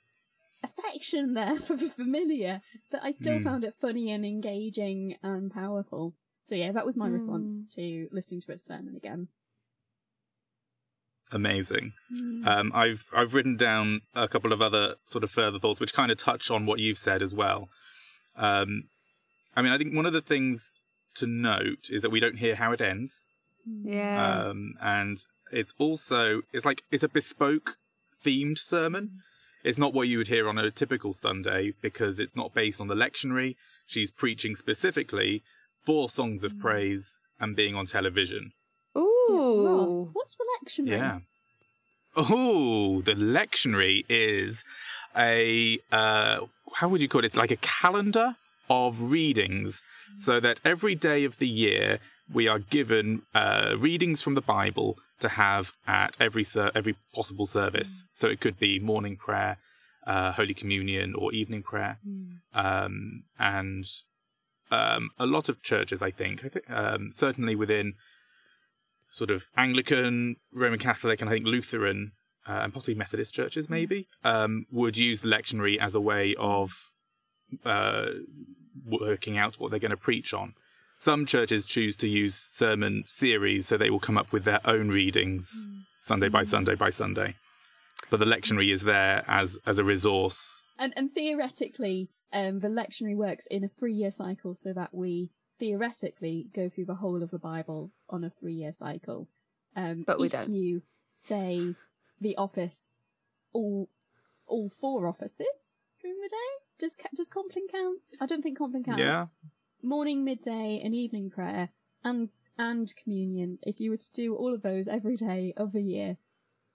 affection 0.63 1.35
there 1.35 1.57
for 1.67 1.77
the 1.77 1.89
familiar, 1.89 2.61
but 2.91 3.01
I 3.03 3.11
still 3.11 3.39
Mm. 3.39 3.45
found 3.45 3.65
it 3.65 3.75
funny 3.81 4.11
and 4.13 4.25
engaging 4.25 5.17
and 5.23 5.51
powerful. 5.51 6.15
So 6.43 6.55
yeah, 6.55 6.73
that 6.73 6.85
was 6.87 6.97
my 6.97 7.09
response 7.09 7.61
to 7.77 8.09
listening 8.13 8.43
to 8.43 8.53
its 8.53 8.65
sermon 8.65 8.95
again. 8.97 9.29
Amazing. 11.33 11.93
Mm. 12.13 12.47
Um, 12.47 12.73
I've 12.75 13.05
I've 13.13 13.35
written 13.35 13.57
down 13.57 14.03
a 14.15 14.29
couple 14.29 14.53
of 14.53 14.61
other 14.63 14.97
sort 15.07 15.25
of 15.25 15.31
further 15.31 15.59
thoughts, 15.59 15.81
which 15.81 15.95
kind 15.95 16.13
of 16.13 16.19
touch 16.19 16.51
on 16.51 16.67
what 16.67 16.79
you've 16.79 16.99
said 16.99 17.23
as 17.23 17.35
well. 17.35 17.69
Um, 18.37 18.85
I 19.57 19.63
mean, 19.63 19.73
I 19.73 19.79
think 19.79 19.95
one 19.97 20.07
of 20.07 20.13
the 20.13 20.21
things 20.21 20.83
to 21.17 21.27
note 21.27 21.89
is 21.91 22.03
that 22.03 22.11
we 22.11 22.21
don't 22.21 22.39
hear 22.39 22.57
how 22.57 22.73
it 22.73 22.81
ends, 22.81 23.33
Yeah. 23.67 24.47
um, 24.49 24.75
and 24.81 25.19
it's 25.51 25.75
also 25.79 26.43
it's 26.53 26.65
like 26.65 26.83
it's 26.91 27.05
a 27.05 27.09
bespoke 27.09 27.77
themed 28.25 28.59
sermon. 28.59 29.21
It's 29.63 29.79
not 29.79 29.95
what 29.95 30.09
you 30.09 30.19
would 30.19 30.29
hear 30.29 30.49
on 30.49 30.59
a 30.59 30.71
typical 30.71 31.13
Sunday 31.13 31.73
because 31.81 32.21
it's 32.21 32.37
not 32.37 32.53
based 32.53 32.81
on 32.81 32.89
the 32.89 32.95
lectionary. 32.95 33.57
She's 33.87 34.11
preaching 34.11 34.55
specifically 34.55 35.43
for 35.87 36.09
songs 36.09 36.45
of 36.45 36.59
praise 36.59 37.19
and 37.41 37.57
being 37.57 37.75
on 37.75 37.87
television. 37.87 38.53
Ooh. 38.97 39.65
Ross, 39.67 40.09
what's 40.13 40.37
the 40.37 40.45
lectionary? 40.63 40.99
Yeah. 40.99 41.19
Oh, 42.17 43.01
the 43.03 43.15
lectionary 43.15 44.05
is 44.09 44.65
a 45.17 45.79
uh, 45.91 46.41
how 46.75 46.89
would 46.89 47.01
you 47.01 47.09
call 47.09 47.21
it? 47.23 47.27
It's 47.27 47.37
like 47.37 47.51
a 47.51 47.57
calendar 47.57 48.37
of 48.71 49.11
readings, 49.11 49.83
so 50.17 50.41
that 50.41 50.61
every 50.65 50.95
day 50.95 51.25
of 51.25 51.39
the 51.39 51.49
year 51.49 51.99
we 52.33 52.49
are 52.49 52.59
given 52.59 53.23
uh, 53.35 53.75
readings 53.79 54.21
from 54.21 54.35
the 54.35 54.41
Bible 54.41 54.99
to 55.21 55.29
have 55.29 55.73
at 55.87 56.17
every 56.19 56.45
ser- 56.45 56.73
every 56.75 56.97
possible 57.15 57.47
service. 57.47 58.05
So 58.15 58.29
it 58.29 58.41
could 58.41 58.59
be 58.59 58.79
morning 58.79 59.17
prayer, 59.17 59.59
uh, 60.07 60.33
Holy 60.33 60.55
Communion, 60.55 61.15
or 61.15 61.33
evening 61.33 61.63
prayer, 61.63 61.99
um, 62.55 63.25
and 63.39 63.85
um, 64.71 65.11
a 65.19 65.27
lot 65.27 65.49
of 65.49 65.63
churches, 65.63 66.03
I 66.03 66.11
think, 66.11 66.45
I 66.45 66.49
think 66.49 66.71
um, 66.71 67.11
certainly 67.11 67.55
within 67.55 67.95
sort 69.11 69.31
of 69.31 69.45
Anglican, 69.57 70.37
Roman 70.53 70.79
Catholic, 70.79 71.21
and 71.21 71.31
I 71.31 71.35
think 71.35 71.47
Lutheran, 71.47 72.13
uh, 72.49 72.61
and 72.63 72.75
possibly 72.75 72.95
Methodist 72.95 73.33
churches, 73.35 73.71
maybe, 73.71 74.07
um, 74.25 74.67
would 74.73 74.97
use 74.97 75.21
the 75.21 75.29
lectionary 75.29 75.79
as 75.79 75.95
a 75.95 76.01
way 76.01 76.35
of 76.39 76.91
uh, 77.65 78.07
working 78.85 79.39
out 79.39 79.61
what 79.61 79.71
they're 79.71 79.79
going 79.79 79.91
to 79.91 79.97
preach 79.97 80.35
on. 80.35 80.55
Some 80.99 81.27
churches 81.27 81.67
choose 81.67 81.97
to 81.97 82.09
use 82.09 82.35
sermon 82.35 83.05
series, 83.07 83.67
so 83.67 83.77
they 83.77 83.91
will 83.91 84.01
come 84.01 84.17
up 84.17 84.33
with 84.33 84.45
their 84.45 84.61
own 84.67 84.89
readings 84.89 85.67
Sunday 86.01 86.29
by 86.29 86.45
Sunday 86.45 86.75
by 86.75 86.91
Sunday. 86.91 87.37
But 88.11 88.21
the 88.21 88.27
lectionary 88.27 88.73
is 88.73 88.83
there 88.83 89.25
as 89.27 89.59
as 89.67 89.79
a 89.79 89.85
resource. 89.85 90.63
And 90.79 90.93
and 90.97 91.11
theoretically, 91.11 92.09
um, 92.33 92.61
the 92.61 92.69
lectionary 92.69 93.17
works 93.17 93.47
in 93.47 93.65
a 93.65 93.69
three-year 93.69 94.11
cycle, 94.11 94.55
so 94.55 94.73
that 94.73 94.95
we 94.95 95.31
theoretically 95.59 96.49
go 96.53 96.69
through 96.69 96.87
the 96.87 96.97
whole 96.97 97.23
of 97.23 97.31
the 97.31 97.39
Bible 97.39 97.93
on 98.09 98.25
a 98.25 98.31
three-year 98.31 98.73
cycle. 98.73 99.29
Um, 99.77 100.05
But 100.07 100.19
we 100.19 100.27
if 100.27 100.33
don't. 100.33 100.51
you 100.51 100.83
say 101.11 101.75
the 102.21 102.37
office, 102.37 103.03
all 103.53 103.89
all 104.47 104.69
four 104.69 105.07
offices 105.09 105.83
during 106.01 106.21
the 106.21 106.29
day, 106.29 106.51
does 106.79 106.97
does 107.15 107.29
Compline 107.29 107.69
count? 107.69 108.13
I 108.21 108.27
don't 108.27 108.43
think 108.43 108.59
Compline 108.59 108.85
counts. 108.85 109.01
Yeah. 109.01 109.23
Morning, 109.85 110.25
midday, 110.25 110.81
and 110.83 110.95
evening 110.95 111.29
prayer, 111.29 111.69
and 112.03 112.31
and 112.57 112.91
communion. 112.97 113.59
If 113.61 113.81
you 113.81 113.91
were 113.91 113.99
to 113.99 114.13
do 114.13 114.35
all 114.35 114.55
of 114.55 114.63
those 114.63 114.89
every 114.89 115.15
day 115.15 115.53
of 115.59 115.73
the 115.73 115.83
year, 115.83 116.17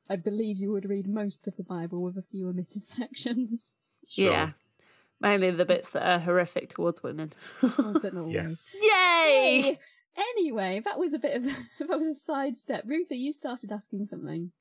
I 0.08 0.16
believe 0.16 0.60
you 0.60 0.72
would 0.74 0.88
read 0.88 1.08
most 1.08 1.48
of 1.48 1.58
the 1.58 1.64
Bible 1.64 2.04
with 2.04 2.18
a 2.18 2.22
few 2.22 2.48
omitted 2.48 2.84
sections. 2.84 3.78
Sure. 4.08 4.32
Yeah. 4.32 4.50
Mainly 5.20 5.50
the 5.50 5.66
bits 5.66 5.90
that 5.90 6.08
are 6.08 6.20
horrific 6.20 6.70
towards 6.70 7.02
women. 7.02 7.34
Oh, 7.64 7.98
but 8.00 8.14
not 8.14 8.28
Yes. 8.30 8.76
Yay! 8.80 9.62
Yay! 9.64 9.80
Anyway, 10.16 10.80
that 10.86 11.00
was 11.00 11.16
a 11.16 11.20
bit 11.20 11.36
of 11.36 11.44
that 11.80 11.98
was 11.98 12.06
a 12.06 12.14
sidestep. 12.14 12.86
Ruthi, 12.86 13.18
you 13.18 13.32
started 13.32 13.72
asking 13.72 14.06
something. 14.06 14.52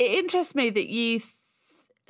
It 0.00 0.10
interests 0.10 0.56
me 0.56 0.70
that 0.70 0.88
you 0.88 1.20
th- 1.20 1.32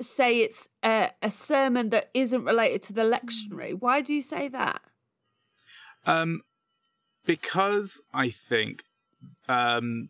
say 0.01 0.39
it's 0.39 0.67
a, 0.81 1.11
a 1.21 1.29
sermon 1.29 1.91
that 1.91 2.09
isn't 2.15 2.45
related 2.45 2.81
to 2.83 2.93
the 2.93 3.03
hmm. 3.03 3.13
lectionary. 3.13 3.79
Why 3.79 4.01
do 4.01 4.11
you 4.11 4.23
say 4.23 4.47
that? 4.47 4.81
Um, 6.05 6.41
because 7.25 8.01
I 8.13 8.29
think, 8.29 8.83
um, 9.47 10.09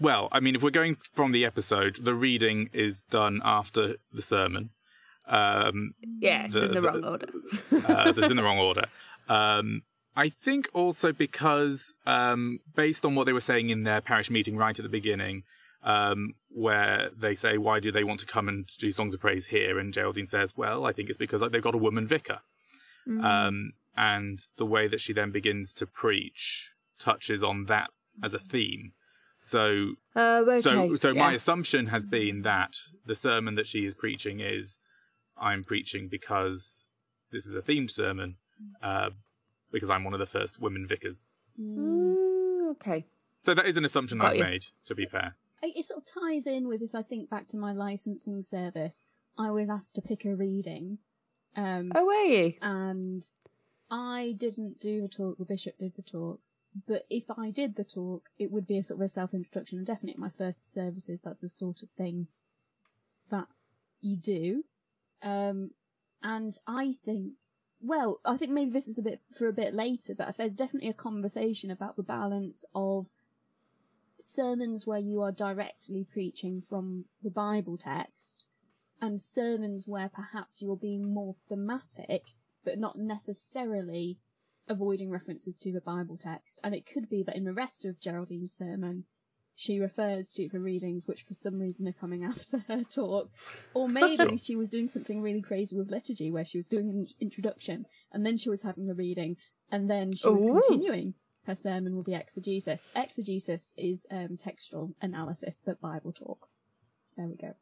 well, 0.00 0.28
I 0.30 0.40
mean, 0.40 0.54
if 0.54 0.62
we're 0.62 0.70
going 0.70 0.96
from 1.14 1.32
the 1.32 1.44
episode, 1.44 1.96
the 2.04 2.14
reading 2.14 2.70
is 2.72 3.02
done 3.02 3.40
after 3.44 3.96
the 4.12 4.22
sermon. 4.22 4.70
Um, 5.26 5.94
Yeah, 6.20 6.44
it's 6.44 6.54
The- 6.54 6.66
in 6.66 6.74
the, 6.74 6.80
the- 6.80 6.86
wrong 6.88 7.04
order. 7.04 7.26
uh, 7.88 8.12
so 8.12 8.22
it's 8.22 8.30
in 8.30 8.36
the 8.36 8.42
wrong 8.44 8.58
order. 8.58 8.84
Um, 9.28 9.82
I 10.16 10.28
think 10.28 10.68
also 10.72 11.12
because, 11.12 11.92
um, 12.06 12.60
based 12.74 13.04
on 13.04 13.14
what 13.14 13.24
they 13.26 13.32
were 13.32 13.40
saying 13.40 13.70
in 13.70 13.84
their 13.84 14.00
parish 14.00 14.30
meeting 14.30 14.56
right 14.56 14.76
at 14.78 14.82
the 14.82 14.88
beginning, 14.88 15.44
um, 15.84 16.34
where 16.48 17.10
they 17.16 17.34
say, 17.36 17.56
"Why 17.56 17.78
do 17.78 17.92
they 17.92 18.02
want 18.02 18.18
to 18.20 18.26
come 18.26 18.48
and 18.48 18.66
do 18.78 18.90
songs 18.90 19.14
of 19.14 19.20
praise 19.20 19.46
here?" 19.46 19.78
and 19.78 19.92
Geraldine 19.94 20.26
says, 20.26 20.56
"Well, 20.56 20.84
I 20.86 20.92
think 20.92 21.08
it's 21.08 21.18
because 21.18 21.40
like, 21.40 21.52
they've 21.52 21.62
got 21.62 21.74
a 21.74 21.78
woman 21.78 22.06
vicar." 22.06 22.40
Mm. 23.06 23.24
um, 23.24 23.72
and 23.98 24.38
the 24.56 24.64
way 24.64 24.86
that 24.86 25.00
she 25.00 25.12
then 25.12 25.30
begins 25.32 25.72
to 25.74 25.84
preach 25.86 26.70
touches 27.00 27.42
on 27.42 27.64
that 27.66 27.88
as 28.22 28.32
a 28.32 28.38
theme. 28.38 28.92
So, 29.40 29.94
Oh, 30.16 30.44
okay. 30.50 30.60
so, 30.60 30.94
so 30.96 31.12
my 31.14 31.32
assumption 31.32 31.86
has 31.88 32.06
been 32.06 32.42
that 32.42 32.76
the 33.06 33.14
sermon 33.14 33.54
that 33.56 33.66
she 33.66 33.84
is 33.84 33.94
preaching 33.94 34.38
is, 34.40 34.78
I'm 35.36 35.64
preaching 35.64 36.08
because 36.08 36.88
this 37.32 37.44
is 37.44 37.54
a 37.54 37.60
themed 37.62 37.90
sermon, 37.90 38.36
uh, 38.82 39.10
because 39.72 39.90
I'm 39.90 40.04
one 40.04 40.14
of 40.14 40.20
the 40.20 40.26
first 40.26 40.60
women 40.60 40.86
vicars. 40.86 41.32
Mm, 41.60 42.70
okay. 42.72 43.06
So 43.40 43.54
that 43.54 43.66
is 43.66 43.76
an 43.76 43.84
assumption 43.84 44.18
Got 44.18 44.30
I've 44.32 44.36
you. 44.36 44.44
made. 44.44 44.66
To 44.86 44.94
be 44.94 45.06
fair, 45.06 45.34
It 45.62 45.76
it 45.76 45.84
sort 45.84 46.02
of 46.02 46.22
ties 46.22 46.46
in 46.46 46.66
with 46.68 46.82
if 46.82 46.94
I 46.94 47.02
think 47.02 47.28
back 47.30 47.48
to 47.48 47.56
my 47.56 47.72
licensing 47.72 48.42
service, 48.42 49.08
I 49.36 49.50
was 49.50 49.70
asked 49.70 49.94
to 49.96 50.02
pick 50.02 50.24
a 50.24 50.34
reading, 50.34 50.98
um, 51.56 51.92
Oh, 51.94 52.04
were 52.06 52.24
you? 52.36 52.54
and 52.62 53.24
I 53.90 54.34
didn't 54.38 54.80
do 54.80 55.02
the 55.02 55.08
talk. 55.08 55.38
The 55.38 55.44
bishop 55.44 55.78
did 55.78 55.94
the 55.96 56.02
talk. 56.02 56.40
But 56.86 57.04
if 57.08 57.30
I 57.30 57.50
did 57.50 57.76
the 57.76 57.84
talk, 57.84 58.28
it 58.38 58.50
would 58.50 58.66
be 58.66 58.78
a 58.78 58.82
sort 58.82 59.00
of 59.00 59.04
a 59.04 59.08
self 59.08 59.34
introduction. 59.34 59.78
And 59.78 59.86
definitely 59.86 60.20
my 60.20 60.28
first 60.28 60.70
services, 60.70 61.22
that's 61.22 61.40
the 61.40 61.48
sort 61.48 61.82
of 61.82 61.90
thing 61.90 62.28
that 63.30 63.48
you 64.00 64.16
do. 64.16 64.64
Um, 65.22 65.70
and 66.22 66.56
I 66.66 66.92
think, 66.92 67.32
well, 67.80 68.20
I 68.24 68.36
think 68.36 68.52
maybe 68.52 68.70
this 68.70 68.88
is 68.88 68.98
a 68.98 69.02
bit 69.02 69.20
for 69.32 69.48
a 69.48 69.52
bit 69.52 69.74
later, 69.74 70.14
but 70.16 70.36
there's 70.36 70.56
definitely 70.56 70.90
a 70.90 70.94
conversation 70.94 71.70
about 71.70 71.96
the 71.96 72.02
balance 72.02 72.64
of 72.74 73.08
sermons 74.20 74.86
where 74.86 74.98
you 74.98 75.22
are 75.22 75.32
directly 75.32 76.04
preaching 76.04 76.60
from 76.60 77.04
the 77.22 77.30
Bible 77.30 77.78
text 77.78 78.46
and 79.00 79.20
sermons 79.20 79.86
where 79.86 80.08
perhaps 80.08 80.60
you're 80.60 80.76
being 80.76 81.12
more 81.14 81.32
thematic, 81.32 82.30
but 82.68 82.78
not 82.78 82.98
necessarily 82.98 84.18
avoiding 84.68 85.10
references 85.10 85.56
to 85.56 85.72
the 85.72 85.80
Bible 85.80 86.18
text. 86.18 86.60
And 86.62 86.74
it 86.74 86.84
could 86.84 87.08
be 87.08 87.22
that 87.22 87.34
in 87.34 87.44
the 87.44 87.54
rest 87.54 87.86
of 87.86 87.98
Geraldine's 87.98 88.52
sermon, 88.52 89.04
she 89.54 89.80
refers 89.80 90.34
to 90.34 90.50
the 90.50 90.60
readings 90.60 91.06
which 91.06 91.22
for 91.22 91.32
some 91.32 91.58
reason 91.58 91.88
are 91.88 91.92
coming 91.92 92.24
after 92.28 92.58
her 92.68 92.84
talk. 92.84 93.30
Or 93.72 93.88
maybe 93.88 94.36
she 94.36 94.54
was 94.54 94.68
doing 94.68 94.86
something 94.86 95.22
really 95.22 95.40
crazy 95.40 95.76
with 95.76 95.90
liturgy 95.90 96.30
where 96.30 96.44
she 96.44 96.58
was 96.58 96.68
doing 96.68 96.90
an 96.90 97.06
introduction 97.20 97.86
and 98.12 98.26
then 98.26 98.36
she 98.36 98.50
was 98.50 98.62
having 98.64 98.86
the 98.86 98.94
reading 98.94 99.38
and 99.72 99.88
then 99.88 100.12
she 100.12 100.28
was 100.28 100.44
Ooh. 100.44 100.52
continuing 100.52 101.14
her 101.46 101.54
sermon 101.54 101.96
with 101.96 102.04
the 102.04 102.14
exegesis. 102.14 102.90
Exegesis 102.94 103.72
is 103.78 104.06
um, 104.10 104.36
textual 104.36 104.94
analysis, 105.00 105.62
but 105.64 105.80
Bible 105.80 106.12
talk. 106.12 106.50
There 107.16 107.26
we 107.26 107.36
go. 107.36 107.54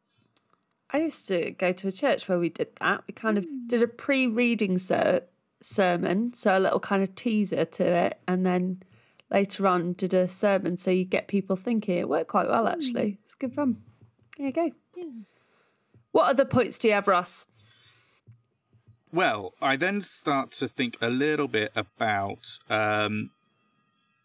I 0.96 1.00
used 1.00 1.28
to 1.28 1.50
go 1.50 1.72
to 1.72 1.88
a 1.88 1.92
church 1.92 2.26
where 2.26 2.38
we 2.38 2.48
did 2.48 2.68
that. 2.80 3.04
We 3.06 3.12
kind 3.12 3.36
of 3.36 3.44
mm. 3.44 3.68
did 3.68 3.82
a 3.82 3.86
pre-reading 3.86 4.78
ser- 4.78 5.24
sermon, 5.62 6.32
so 6.32 6.56
a 6.56 6.58
little 6.58 6.80
kind 6.80 7.02
of 7.02 7.14
teaser 7.14 7.66
to 7.66 7.84
it, 7.84 8.18
and 8.26 8.46
then 8.46 8.82
later 9.30 9.66
on 9.66 9.92
did 9.92 10.14
a 10.14 10.26
sermon, 10.26 10.78
so 10.78 10.90
you 10.90 11.04
get 11.04 11.28
people 11.28 11.54
thinking. 11.54 11.98
It 11.98 12.08
worked 12.08 12.28
quite 12.28 12.48
well, 12.48 12.66
actually. 12.66 13.10
Mm. 13.10 13.18
It's 13.24 13.34
good 13.34 13.52
fun. 13.52 13.76
There 14.38 14.46
you 14.46 14.52
go. 14.54 14.70
Yeah. 14.96 15.04
What 16.12 16.30
other 16.30 16.46
points 16.46 16.78
do 16.78 16.88
you 16.88 16.94
have, 16.94 17.08
Ross? 17.08 17.46
Well, 19.12 19.52
I 19.60 19.76
then 19.76 20.00
start 20.00 20.52
to 20.52 20.68
think 20.68 20.96
a 21.02 21.10
little 21.10 21.46
bit 21.46 21.72
about 21.76 22.58
um, 22.70 23.32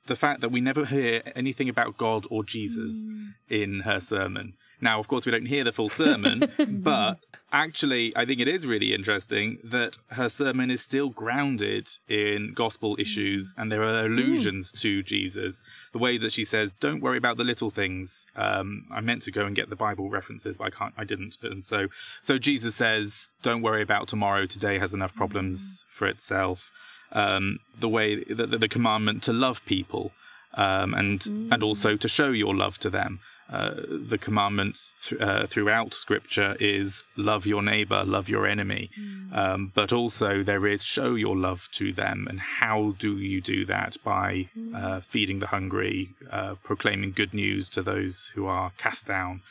the 0.05 0.15
fact 0.15 0.39
that 0.39 0.53
we 0.53 0.61
never 0.61 0.85
hear 0.85 1.21
anything 1.35 1.67
about 1.67 1.97
God 1.97 2.27
or 2.29 2.45
Jesus 2.45 3.05
mm. 3.05 3.33
in 3.49 3.81
her 3.81 3.99
sermon. 3.99 4.53
Now, 4.81 5.00
of 5.00 5.07
course, 5.07 5.25
we 5.25 5.31
don't 5.31 5.45
hear 5.45 5.63
the 5.63 5.71
full 5.71 5.89
sermon, 5.89 6.51
but 6.67 7.19
actually, 7.51 8.11
I 8.15 8.25
think 8.25 8.39
it 8.39 8.47
is 8.47 8.65
really 8.65 8.93
interesting 8.93 9.59
that 9.63 9.97
her 10.09 10.27
sermon 10.27 10.71
is 10.71 10.81
still 10.81 11.09
grounded 11.09 11.88
in 12.09 12.53
gospel 12.55 12.95
issues 13.00 13.53
and 13.57 13.71
there 13.71 13.83
are 13.83 14.05
allusions 14.05 14.71
to 14.73 15.03
Jesus. 15.03 15.63
The 15.91 16.00
way 16.00 16.17
that 16.17 16.31
she 16.31 16.43
says, 16.43 16.73
"Don't 16.79 17.01
worry 17.01 17.17
about 17.17 17.38
the 17.38 17.43
little 17.43 17.69
things." 17.69 18.25
Um, 18.35 18.88
I 18.91 19.01
meant 19.01 19.21
to 19.23 19.31
go 19.31 19.45
and 19.45 19.55
get 19.55 19.69
the 19.69 19.75
Bible 19.75 20.09
references, 20.09 20.57
but 20.57 20.65
I 20.65 20.69
can't. 20.71 20.93
I 20.97 21.03
didn't. 21.03 21.38
And 21.43 21.63
so, 21.63 21.88
so 22.21 22.39
Jesus 22.39 22.75
says, 22.75 23.31
"Don't 23.43 23.61
worry 23.61 23.83
about 23.83 24.07
tomorrow. 24.07 24.45
Today 24.47 24.79
has 24.79 24.93
enough 24.93 25.13
problems 25.13 25.85
for 25.89 26.07
itself." 26.07 26.71
Um, 27.13 27.59
the 27.77 27.89
way 27.89 28.23
the, 28.23 28.47
the, 28.47 28.57
the 28.57 28.67
commandment 28.67 29.21
to 29.23 29.33
love 29.33 29.63
people. 29.65 30.11
Um, 30.53 30.93
and 30.93 31.25
and 31.50 31.63
also 31.63 31.95
to 31.95 32.09
show 32.09 32.31
your 32.31 32.53
love 32.53 32.77
to 32.79 32.89
them 32.89 33.21
uh, 33.51 33.72
the 33.88 34.17
commandments 34.17 34.96
th- 35.03 35.22
uh, 35.22 35.46
throughout 35.46 35.93
Scripture 35.93 36.55
is 36.60 37.03
love 37.17 37.46
your 37.46 37.62
neighbor, 37.62 38.03
love 38.05 38.29
your 38.29 38.48
enemy, 38.48 38.89
um, 39.34 39.72
but 39.75 39.91
also 39.91 40.41
there 40.41 40.65
is 40.65 40.84
show 40.84 41.15
your 41.15 41.36
love 41.36 41.67
to 41.74 41.91
them. 41.91 42.27
And 42.29 42.39
how 42.39 42.96
do 42.98 43.17
you 43.17 43.41
do 43.41 43.65
that? 43.65 43.98
By 44.03 44.50
uh, 44.75 45.01
feeding 45.01 45.39
the 45.39 45.48
hungry, 45.48 46.12
uh, 46.31 46.55
proclaiming 46.63 47.12
good 47.12 47.34
news 47.34 47.70
to 47.72 47.81
those 47.81 48.31
who 48.36 48.46
are 48.48 48.72
cast 48.77 49.05
down. 49.05 49.41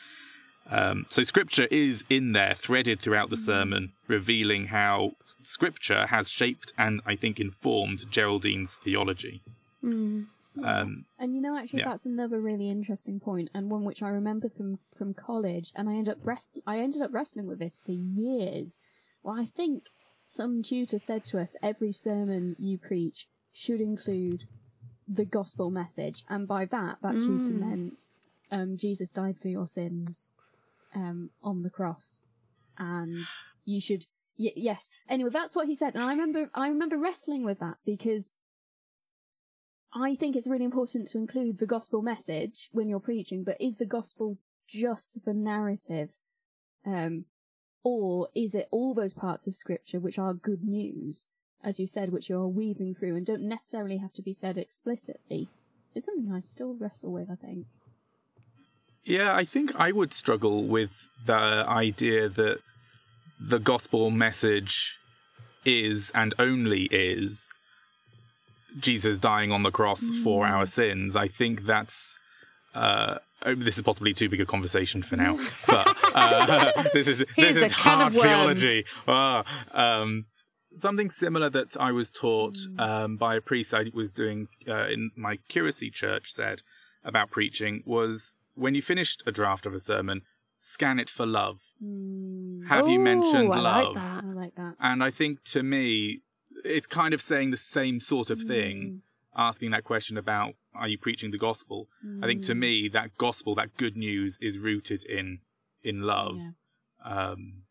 Um, 0.69 1.05
so 1.09 1.21
Scripture 1.23 1.67
is 1.69 2.05
in 2.09 2.31
there, 2.31 2.53
threaded 2.53 3.01
throughout 3.01 3.29
the 3.29 3.37
sermon, 3.37 3.91
revealing 4.07 4.67
how 4.67 5.13
Scripture 5.43 6.07
has 6.07 6.29
shaped 6.29 6.71
and 6.77 7.01
I 7.05 7.15
think 7.15 7.39
informed 7.39 8.09
Geraldine's 8.09 8.77
theology. 8.77 9.41
Um, 10.63 11.05
And 11.17 11.33
you 11.33 11.41
know, 11.41 11.55
actually, 11.55 11.79
Yeah. 11.79 11.89
that's 11.89 12.05
another 12.05 12.41
really 12.41 12.69
interesting 12.69 13.19
point, 13.19 13.49
and 13.53 13.69
one 13.71 13.83
which 13.85 14.01
I 14.03 14.09
remember 14.09 14.49
from 14.49 14.79
from 14.91 15.13
college. 15.13 15.71
And 15.75 15.89
I 15.89 15.93
ended 15.95 16.15
up 16.15 16.25
rest 16.25 16.59
I 16.67 16.79
ended 16.79 17.01
up 17.01 17.13
wrestling 17.13 17.47
with 17.47 17.59
this 17.59 17.79
for 17.79 17.91
years. 17.93 18.77
Well, 19.23 19.39
I 19.39 19.45
think 19.45 19.89
some 20.23 20.61
tutor 20.61 20.97
said 20.99 21.23
to 21.25 21.39
us, 21.39 21.55
every 21.63 21.91
sermon 21.91 22.55
you 22.59 22.77
preach 22.77 23.27
should 23.51 23.81
include 23.81 24.43
the 25.07 25.25
gospel 25.25 25.69
message, 25.71 26.23
and 26.29 26.47
by 26.47 26.65
that, 26.65 27.01
that 27.01 27.19
tutor 27.21 27.53
meant 27.53 28.09
um, 28.51 28.77
Jesus 28.77 29.11
died 29.11 29.39
for 29.39 29.47
your 29.47 29.67
sins 29.67 30.35
um, 30.93 31.29
on 31.41 31.61
the 31.61 31.69
cross, 31.69 32.27
and 32.77 33.25
you 33.65 33.79
should. 33.79 34.05
Y- 34.37 34.53
yes. 34.55 34.89
Anyway, 35.07 35.29
that's 35.29 35.55
what 35.55 35.67
he 35.67 35.75
said, 35.75 35.95
and 35.95 36.03
I 36.03 36.11
remember 36.11 36.49
I 36.53 36.67
remember 36.67 36.97
wrestling 36.97 37.43
with 37.43 37.59
that 37.59 37.77
because 37.85 38.33
I 39.93 40.15
think 40.15 40.35
it's 40.35 40.49
really 40.49 40.65
important 40.65 41.07
to 41.09 41.17
include 41.17 41.57
the 41.57 41.65
gospel 41.65 42.01
message 42.01 42.69
when 42.71 42.87
you're 42.87 42.99
preaching, 42.99 43.43
but 43.43 43.59
is 43.59 43.77
the 43.77 43.85
gospel 43.85 44.37
just 44.67 45.25
the 45.25 45.33
narrative? 45.33 46.13
Um, 46.85 47.25
or 47.83 48.29
is 48.33 48.55
it 48.55 48.67
all 48.71 48.93
those 48.93 49.13
parts 49.13 49.47
of 49.47 49.55
scripture 49.55 49.99
which 49.99 50.17
are 50.17 50.33
good 50.33 50.63
news, 50.63 51.27
as 51.63 51.79
you 51.79 51.87
said, 51.87 52.11
which 52.11 52.29
you're 52.29 52.47
weaving 52.47 52.95
through 52.95 53.15
and 53.15 53.25
don't 53.25 53.41
necessarily 53.41 53.97
have 53.97 54.13
to 54.13 54.21
be 54.21 54.33
said 54.33 54.57
explicitly? 54.57 55.49
It's 55.93 56.05
something 56.05 56.31
I 56.31 56.39
still 56.39 56.75
wrestle 56.79 57.11
with, 57.11 57.29
I 57.29 57.35
think. 57.35 57.67
Yeah, 59.03 59.35
I 59.35 59.43
think 59.43 59.75
I 59.75 59.91
would 59.91 60.13
struggle 60.13 60.63
with 60.63 61.09
the 61.25 61.33
idea 61.33 62.29
that 62.29 62.59
the 63.39 63.59
gospel 63.59 64.11
message 64.11 64.99
is 65.65 66.11
and 66.13 66.33
only 66.39 66.83
is 66.91 67.51
Jesus 68.79 69.19
dying 69.19 69.51
on 69.51 69.63
the 69.63 69.71
cross 69.71 70.09
for 70.23 70.45
our 70.45 70.65
sins. 70.65 71.15
I 71.15 71.27
think 71.27 71.65
that's. 71.65 72.17
Uh, 72.73 73.17
oh, 73.45 73.55
this 73.55 73.75
is 73.75 73.83
possibly 73.83 74.13
too 74.13 74.29
big 74.29 74.39
a 74.39 74.45
conversation 74.45 75.01
for 75.01 75.17
now, 75.17 75.37
but 75.67 75.87
uh, 76.15 76.83
this 76.93 77.07
is 77.07 77.25
Here's 77.35 77.55
this 77.55 77.63
is 77.65 77.71
hard 77.71 78.13
theology. 78.13 78.85
Ah, 79.07 79.43
um, 79.73 80.25
something 80.73 81.09
similar 81.09 81.49
that 81.49 81.75
I 81.77 81.91
was 81.91 82.11
taught 82.11 82.57
um, 82.79 83.17
by 83.17 83.35
a 83.35 83.41
priest 83.41 83.73
I 83.73 83.85
was 83.93 84.13
doing 84.13 84.47
uh, 84.67 84.87
in 84.87 85.11
my 85.17 85.37
curacy 85.49 85.91
church 85.91 86.31
said 86.33 86.61
about 87.03 87.31
preaching 87.31 87.83
was 87.85 88.33
when 88.55 88.75
you 88.75 88.81
finished 88.81 89.23
a 89.25 89.31
draft 89.31 89.65
of 89.65 89.73
a 89.73 89.79
sermon, 89.79 90.21
scan 90.59 90.99
it 90.99 91.09
for 91.09 91.25
love. 91.25 91.59
Have 92.67 92.87
you 92.87 92.99
Ooh, 92.99 93.03
mentioned 93.03 93.51
I 93.51 93.57
like 93.59 93.85
love? 93.85 93.95
that. 93.95 94.25
I 94.25 94.33
like 94.33 94.55
that. 94.55 94.75
And 94.79 95.03
I 95.03 95.09
think 95.09 95.43
to 95.45 95.63
me, 95.63 96.21
it's 96.71 96.87
kind 96.87 97.13
of 97.13 97.21
saying 97.21 97.51
the 97.51 97.57
same 97.57 97.99
sort 97.99 98.29
of 98.29 98.41
thing, 98.41 99.01
asking 99.35 99.71
that 99.71 99.83
question 99.83 100.17
about 100.17 100.53
are 100.73 100.87
you 100.87 100.97
preaching 100.97 101.31
the 101.31 101.37
gospel? 101.37 101.87
I 102.23 102.27
think 102.27 102.43
to 102.43 102.55
me, 102.55 102.89
that 102.89 103.17
gospel, 103.17 103.55
that 103.55 103.75
good 103.77 103.97
news, 103.97 104.37
is 104.41 104.57
rooted 104.57 105.03
in 105.03 105.39
in 105.83 106.01
love. 106.01 106.37
Yeah. 106.37 106.51
Um, 107.03 107.63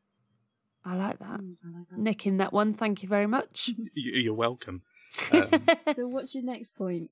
I 0.85 0.97
like 0.97 1.19
that. 1.19 1.41
Mm, 1.41 1.57
I 1.65 1.79
like 1.79 1.89
that. 1.91 1.99
Nick 1.99 2.27
in 2.27 2.39
that 2.39 2.53
one. 2.53 2.75
Thank 2.75 3.03
you 3.03 3.09
very 3.09 3.27
much. 3.27 3.71
you're 3.95 4.35
welcome. 4.35 4.83
Um, 5.33 5.67
So, 5.93 6.07
what's 6.07 6.37
your 6.37 6.45
next 6.45 6.77
point? 6.77 7.11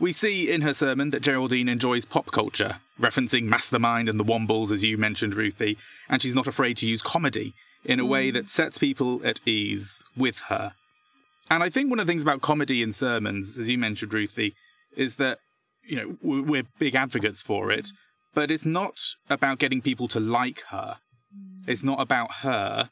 We 0.00 0.12
see 0.12 0.50
in 0.50 0.62
her 0.62 0.72
sermon 0.72 1.10
that 1.10 1.22
Geraldine 1.22 1.68
enjoys 1.68 2.04
pop 2.04 2.30
culture, 2.32 2.76
referencing 3.00 3.44
Mastermind 3.44 4.08
and 4.08 4.18
the 4.18 4.24
Wombles, 4.24 4.72
as 4.72 4.84
you 4.84 4.96
mentioned, 4.96 5.34
Ruthi, 5.34 5.76
and 6.08 6.20
she's 6.20 6.34
not 6.34 6.46
afraid 6.48 6.76
to 6.78 6.88
use 6.88 7.02
comedy 7.02 7.54
in 7.84 8.00
a 8.00 8.06
way 8.06 8.30
that 8.30 8.48
sets 8.48 8.78
people 8.78 9.20
at 9.24 9.40
ease 9.46 10.04
with 10.16 10.40
her. 10.48 10.74
And 11.50 11.62
I 11.62 11.70
think 11.70 11.90
one 11.90 11.98
of 12.00 12.06
the 12.06 12.10
things 12.10 12.22
about 12.22 12.42
comedy 12.42 12.82
in 12.82 12.92
sermons, 12.92 13.56
as 13.56 13.68
you 13.68 13.78
mentioned, 13.78 14.12
Ruthi, 14.12 14.52
is 14.96 15.16
that, 15.16 15.38
you 15.82 15.96
know, 15.96 16.16
we're 16.22 16.64
big 16.78 16.94
advocates 16.94 17.42
for 17.42 17.70
it, 17.70 17.88
but 18.34 18.50
it's 18.50 18.66
not 18.66 18.98
about 19.30 19.58
getting 19.58 19.80
people 19.80 20.08
to 20.08 20.20
like 20.20 20.62
her. 20.70 20.98
It's 21.66 21.82
not 21.82 22.00
about 22.00 22.36
her, 22.42 22.90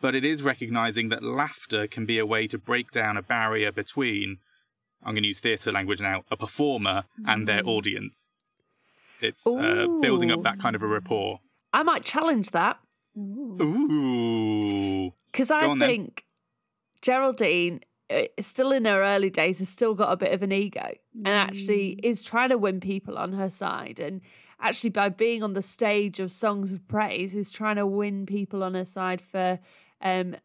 but 0.00 0.14
it 0.14 0.24
is 0.24 0.42
recognizing 0.42 1.08
that 1.10 1.22
laughter 1.22 1.86
can 1.86 2.06
be 2.06 2.18
a 2.18 2.26
way 2.26 2.46
to 2.48 2.58
break 2.58 2.90
down 2.90 3.16
a 3.16 3.22
barrier 3.22 3.72
between 3.72 4.38
I'm 5.02 5.14
going 5.14 5.22
to 5.22 5.28
use 5.28 5.40
theatre 5.40 5.72
language 5.72 6.00
now, 6.00 6.24
a 6.30 6.36
performer 6.36 7.04
and 7.26 7.48
their 7.48 7.66
audience. 7.66 8.34
It's 9.22 9.46
uh, 9.46 9.86
building 10.00 10.30
up 10.30 10.42
that 10.42 10.58
kind 10.58 10.76
of 10.76 10.82
a 10.82 10.86
rapport. 10.86 11.40
I 11.72 11.82
might 11.82 12.04
challenge 12.04 12.50
that 12.50 12.78
Ooh. 13.16 15.12
because 15.32 15.50
I 15.50 15.62
Go 15.62 15.70
on 15.70 15.78
then. 15.78 15.88
think 15.88 16.24
Geraldine, 17.02 17.80
uh, 18.10 18.22
still 18.40 18.72
in 18.72 18.84
her 18.84 19.02
early 19.02 19.30
days, 19.30 19.58
has 19.58 19.68
still 19.68 19.94
got 19.94 20.12
a 20.12 20.16
bit 20.16 20.32
of 20.32 20.42
an 20.42 20.52
ego 20.52 20.92
and 21.14 21.28
actually 21.28 21.98
is 22.02 22.24
trying 22.24 22.50
to 22.50 22.58
win 22.58 22.80
people 22.80 23.18
on 23.18 23.32
her 23.32 23.50
side. 23.50 24.00
And 24.00 24.20
actually, 24.60 24.90
by 24.90 25.08
being 25.08 25.42
on 25.42 25.54
the 25.54 25.62
stage 25.62 26.20
of 26.20 26.30
Songs 26.32 26.72
of 26.72 26.86
Praise, 26.88 27.34
is 27.34 27.52
trying 27.52 27.76
to 27.76 27.86
win 27.86 28.26
people 28.26 28.62
on 28.62 28.74
her 28.74 28.84
side 28.84 29.22
for 29.22 29.58
um, 30.00 30.36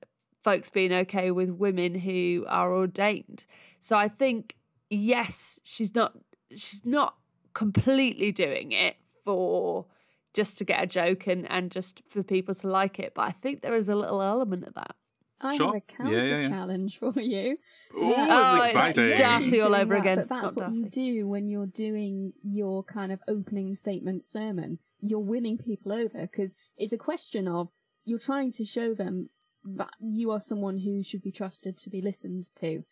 folks 0.44 0.70
being 0.70 0.94
okay 0.94 1.32
with 1.32 1.50
women 1.50 1.96
who 1.96 2.46
are 2.48 2.74
ordained. 2.74 3.46
So 3.80 3.98
I 3.98 4.08
think, 4.08 4.56
yes, 4.90 5.60
she's 5.64 5.96
not 5.96 6.14
she's 6.52 6.86
not 6.86 7.16
completely 7.54 8.32
doing 8.32 8.72
it 8.72 8.96
for 9.24 9.88
just 10.34 10.58
to 10.60 10.64
get 10.64 10.84
a 10.84 10.88
joke 10.88 11.28
and, 11.28 11.50
and 11.50 11.72
just 11.72 12.04
for 12.08 12.22
people 12.22 12.54
to 12.56 12.68
like 12.68 13.00
it. 13.00 13.14
But 13.16 13.24
I 13.24 13.32
think 13.32 13.62
there 13.62 13.76
is 13.76 13.90
a 13.90 13.96
little 13.96 14.22
element 14.22 14.66
of 14.68 14.74
that. 14.76 14.96
I 15.42 15.58
Sure. 15.58 15.68
have 15.68 15.76
a 15.76 15.82
counter 15.82 16.14
Yeah, 16.18 16.24
yeah, 16.24 16.42
yeah. 16.42 16.48
challenge 16.50 16.98
for 17.00 17.20
you. 17.20 17.58
Ooh, 17.96 18.14
Oh, 18.16 18.56
it's 18.62 18.70
it's 18.70 18.76
exciting. 18.76 19.18
Darcy 19.18 19.62
all 19.62 19.76
over 19.76 19.94
that, 19.96 20.00
again, 20.02 20.16
But 20.18 20.30
that's 20.30 20.56
not 20.56 20.68
what 20.70 20.74
you 20.76 20.90
do 20.90 21.28
when 21.28 21.48
you're 21.48 21.66
doing 21.68 22.34
your 22.42 22.84
kind 22.84 23.12
of 23.12 23.20
opening 23.28 23.74
statement 23.74 24.24
sermon. 24.24 24.80
You're 25.02 25.20
winning 25.20 25.58
people 25.58 25.92
over 25.94 26.22
because 26.22 26.56
it's 26.78 26.94
a 26.94 26.98
question 26.98 27.48
of 27.48 27.70
you're 28.06 28.20
trying 28.20 28.52
to 28.54 28.66
show 28.66 28.94
them 28.94 29.30
that 29.64 29.90
you 30.00 30.32
are 30.32 30.40
someone 30.40 30.78
who 30.80 31.04
should 31.04 31.22
be 31.24 31.32
trusted 31.32 31.78
to 31.80 31.90
be 31.90 32.02
listened 32.02 32.44
to. 32.58 32.84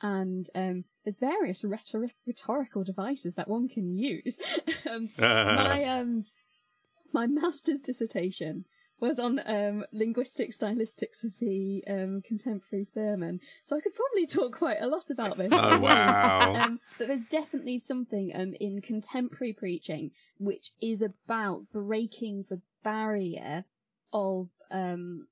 And 0.00 0.46
um, 0.54 0.84
there's 1.04 1.18
various 1.18 1.62
rhetor- 1.64 2.10
rhetorical 2.26 2.82
devices 2.82 3.36
that 3.36 3.48
one 3.48 3.68
can 3.68 3.96
use. 3.96 4.38
um, 4.90 5.10
my 5.20 5.84
um, 5.84 6.24
my 7.12 7.26
master's 7.26 7.80
dissertation 7.80 8.64
was 9.02 9.18
on 9.18 9.40
um, 9.46 9.84
linguistic 9.92 10.52
stylistics 10.52 11.24
of 11.24 11.36
the 11.40 11.82
um, 11.90 12.22
contemporary 12.22 12.84
sermon, 12.84 13.40
so 13.64 13.76
I 13.76 13.80
could 13.80 13.94
probably 13.94 14.26
talk 14.26 14.56
quite 14.56 14.80
a 14.80 14.86
lot 14.86 15.10
about 15.10 15.36
this. 15.36 15.48
Oh, 15.50 15.80
wow. 15.80 16.54
um, 16.56 16.80
but 16.98 17.08
there's 17.08 17.24
definitely 17.24 17.78
something 17.78 18.30
um, 18.32 18.54
in 18.60 18.80
contemporary 18.80 19.52
preaching 19.52 20.12
which 20.38 20.70
is 20.80 21.02
about 21.02 21.64
breaking 21.72 22.44
the 22.48 22.62
barrier 22.84 23.64
of 24.12 24.50
um, 24.70 25.26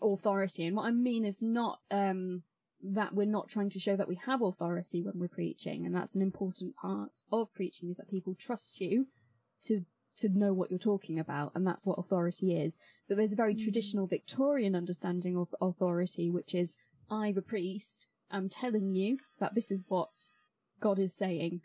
authority, 0.00 0.64
and 0.64 0.76
what 0.76 0.86
I 0.86 0.92
mean 0.92 1.24
is 1.24 1.42
not 1.42 1.80
um, 1.90 2.44
that 2.80 3.12
we're 3.12 3.26
not 3.26 3.48
trying 3.48 3.70
to 3.70 3.80
show 3.80 3.96
that 3.96 4.08
we 4.08 4.20
have 4.26 4.40
authority 4.40 5.02
when 5.02 5.18
we're 5.18 5.26
preaching, 5.26 5.84
and 5.84 5.92
that's 5.92 6.14
an 6.14 6.22
important 6.22 6.76
part 6.76 7.22
of 7.32 7.52
preaching 7.52 7.90
is 7.90 7.96
that 7.96 8.08
people 8.08 8.36
trust 8.38 8.80
you 8.80 9.08
to 9.64 9.84
to 10.18 10.28
know 10.28 10.52
what 10.52 10.70
you're 10.70 10.78
talking 10.78 11.18
about, 11.18 11.52
and 11.54 11.66
that's 11.66 11.86
what 11.86 11.98
authority 11.98 12.56
is. 12.56 12.78
But 13.08 13.16
there's 13.16 13.32
a 13.32 13.36
very 13.36 13.52
hmm. 13.52 13.58
traditional 13.58 14.06
Victorian 14.06 14.74
understanding 14.74 15.36
of 15.36 15.54
authority, 15.60 16.30
which 16.30 16.54
is 16.54 16.76
I, 17.10 17.32
the 17.32 17.42
priest, 17.42 18.08
am 18.30 18.48
telling 18.48 18.90
you 18.90 19.18
that 19.38 19.54
this 19.54 19.70
is 19.70 19.82
what 19.88 20.30
God 20.80 20.98
is 20.98 21.16
saying, 21.16 21.60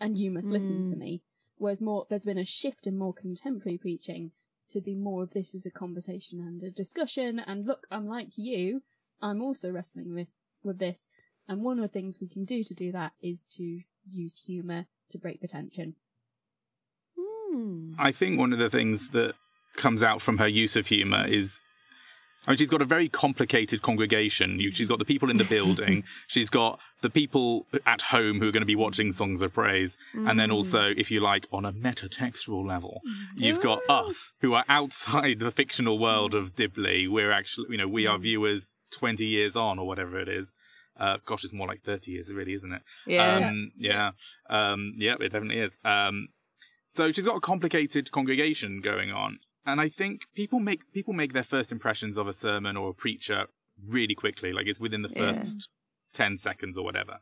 and 0.00 0.18
you 0.18 0.30
must 0.30 0.50
listen 0.50 0.82
to 0.84 0.94
hmm. 0.94 1.00
me. 1.00 1.22
Whereas 1.58 1.80
more, 1.80 2.06
there's 2.08 2.26
been 2.26 2.38
a 2.38 2.44
shift 2.44 2.86
in 2.86 2.98
more 2.98 3.14
contemporary 3.14 3.78
preaching 3.78 4.32
to 4.68 4.80
be 4.80 4.94
more 4.94 5.22
of 5.22 5.32
this 5.32 5.54
as 5.54 5.64
a 5.64 5.70
conversation 5.70 6.40
and 6.40 6.62
a 6.62 6.70
discussion. 6.70 7.38
And 7.38 7.64
look, 7.64 7.86
I'm 7.90 8.06
like 8.06 8.36
you, 8.36 8.82
I'm 9.22 9.40
also 9.40 9.70
wrestling 9.70 10.14
with 10.14 10.34
with 10.62 10.78
this. 10.78 11.10
And 11.48 11.62
one 11.62 11.78
of 11.78 11.82
the 11.82 11.88
things 11.88 12.18
we 12.20 12.28
can 12.28 12.44
do 12.44 12.64
to 12.64 12.74
do 12.74 12.92
that 12.92 13.12
is 13.22 13.46
to 13.52 13.80
use 14.08 14.44
humour 14.46 14.86
to 15.10 15.18
break 15.18 15.40
the 15.40 15.46
tension. 15.46 15.94
Hmm. 17.56 17.94
I 17.98 18.12
think 18.12 18.38
one 18.38 18.52
of 18.52 18.58
the 18.58 18.68
things 18.68 19.10
that 19.10 19.34
comes 19.76 20.02
out 20.02 20.20
from 20.20 20.38
her 20.38 20.48
use 20.48 20.76
of 20.76 20.86
humour 20.88 21.26
is. 21.26 21.58
I 22.46 22.52
mean, 22.52 22.58
she's 22.58 22.70
got 22.70 22.80
a 22.80 22.84
very 22.84 23.08
complicated 23.08 23.82
congregation. 23.82 24.60
She's 24.72 24.88
got 24.88 25.00
the 25.00 25.04
people 25.04 25.30
in 25.30 25.36
the 25.36 25.44
building. 25.44 26.04
she's 26.28 26.48
got 26.48 26.78
the 27.02 27.10
people 27.10 27.66
at 27.84 28.02
home 28.02 28.38
who 28.38 28.46
are 28.46 28.52
going 28.52 28.60
to 28.60 28.66
be 28.66 28.76
watching 28.76 29.10
songs 29.10 29.42
of 29.42 29.52
praise. 29.52 29.96
And 30.14 30.38
then 30.38 30.52
also, 30.52 30.92
if 30.96 31.10
you 31.10 31.18
like, 31.18 31.48
on 31.50 31.64
a 31.64 31.72
metatextual 31.72 32.64
level, 32.64 33.00
you've 33.34 33.60
got 33.60 33.80
us 33.88 34.30
who 34.42 34.54
are 34.54 34.64
outside 34.68 35.40
the 35.40 35.50
fictional 35.50 35.98
world 35.98 36.34
of 36.36 36.54
Dibley. 36.54 37.08
We're 37.08 37.32
actually, 37.32 37.66
you 37.70 37.78
know, 37.78 37.88
we 37.88 38.06
are 38.06 38.16
viewers 38.16 38.76
20 38.92 39.24
years 39.24 39.56
on 39.56 39.80
or 39.80 39.86
whatever 39.88 40.16
it 40.20 40.28
is. 40.28 40.54
Uh, 40.98 41.18
gosh, 41.26 41.42
it's 41.42 41.52
more 41.52 41.66
like 41.66 41.82
30 41.82 42.12
years, 42.12 42.30
really, 42.30 42.54
isn't 42.54 42.72
it? 42.72 42.82
Yeah. 43.06 43.48
Um, 43.48 43.72
yeah. 43.76 44.10
Um, 44.48 44.94
yeah, 44.96 45.14
it 45.18 45.32
definitely 45.32 45.58
is. 45.58 45.78
Um, 45.84 46.28
so 46.96 47.10
she's 47.12 47.26
got 47.26 47.36
a 47.36 47.40
complicated 47.40 48.10
congregation 48.10 48.80
going 48.80 49.10
on. 49.10 49.38
And 49.64 49.80
I 49.80 49.88
think 49.88 50.22
people 50.34 50.60
make 50.60 50.80
people 50.92 51.12
make 51.12 51.32
their 51.32 51.42
first 51.54 51.70
impressions 51.72 52.16
of 52.16 52.26
a 52.28 52.32
sermon 52.32 52.76
or 52.76 52.90
a 52.90 52.94
preacher 52.94 53.46
really 53.96 54.14
quickly, 54.14 54.52
like 54.52 54.66
it's 54.66 54.80
within 54.80 55.02
the 55.02 55.10
Yeah. 55.14 55.32
first 55.32 55.68
10 56.12 56.38
seconds 56.38 56.78
or 56.78 56.84
whatever. 56.84 57.18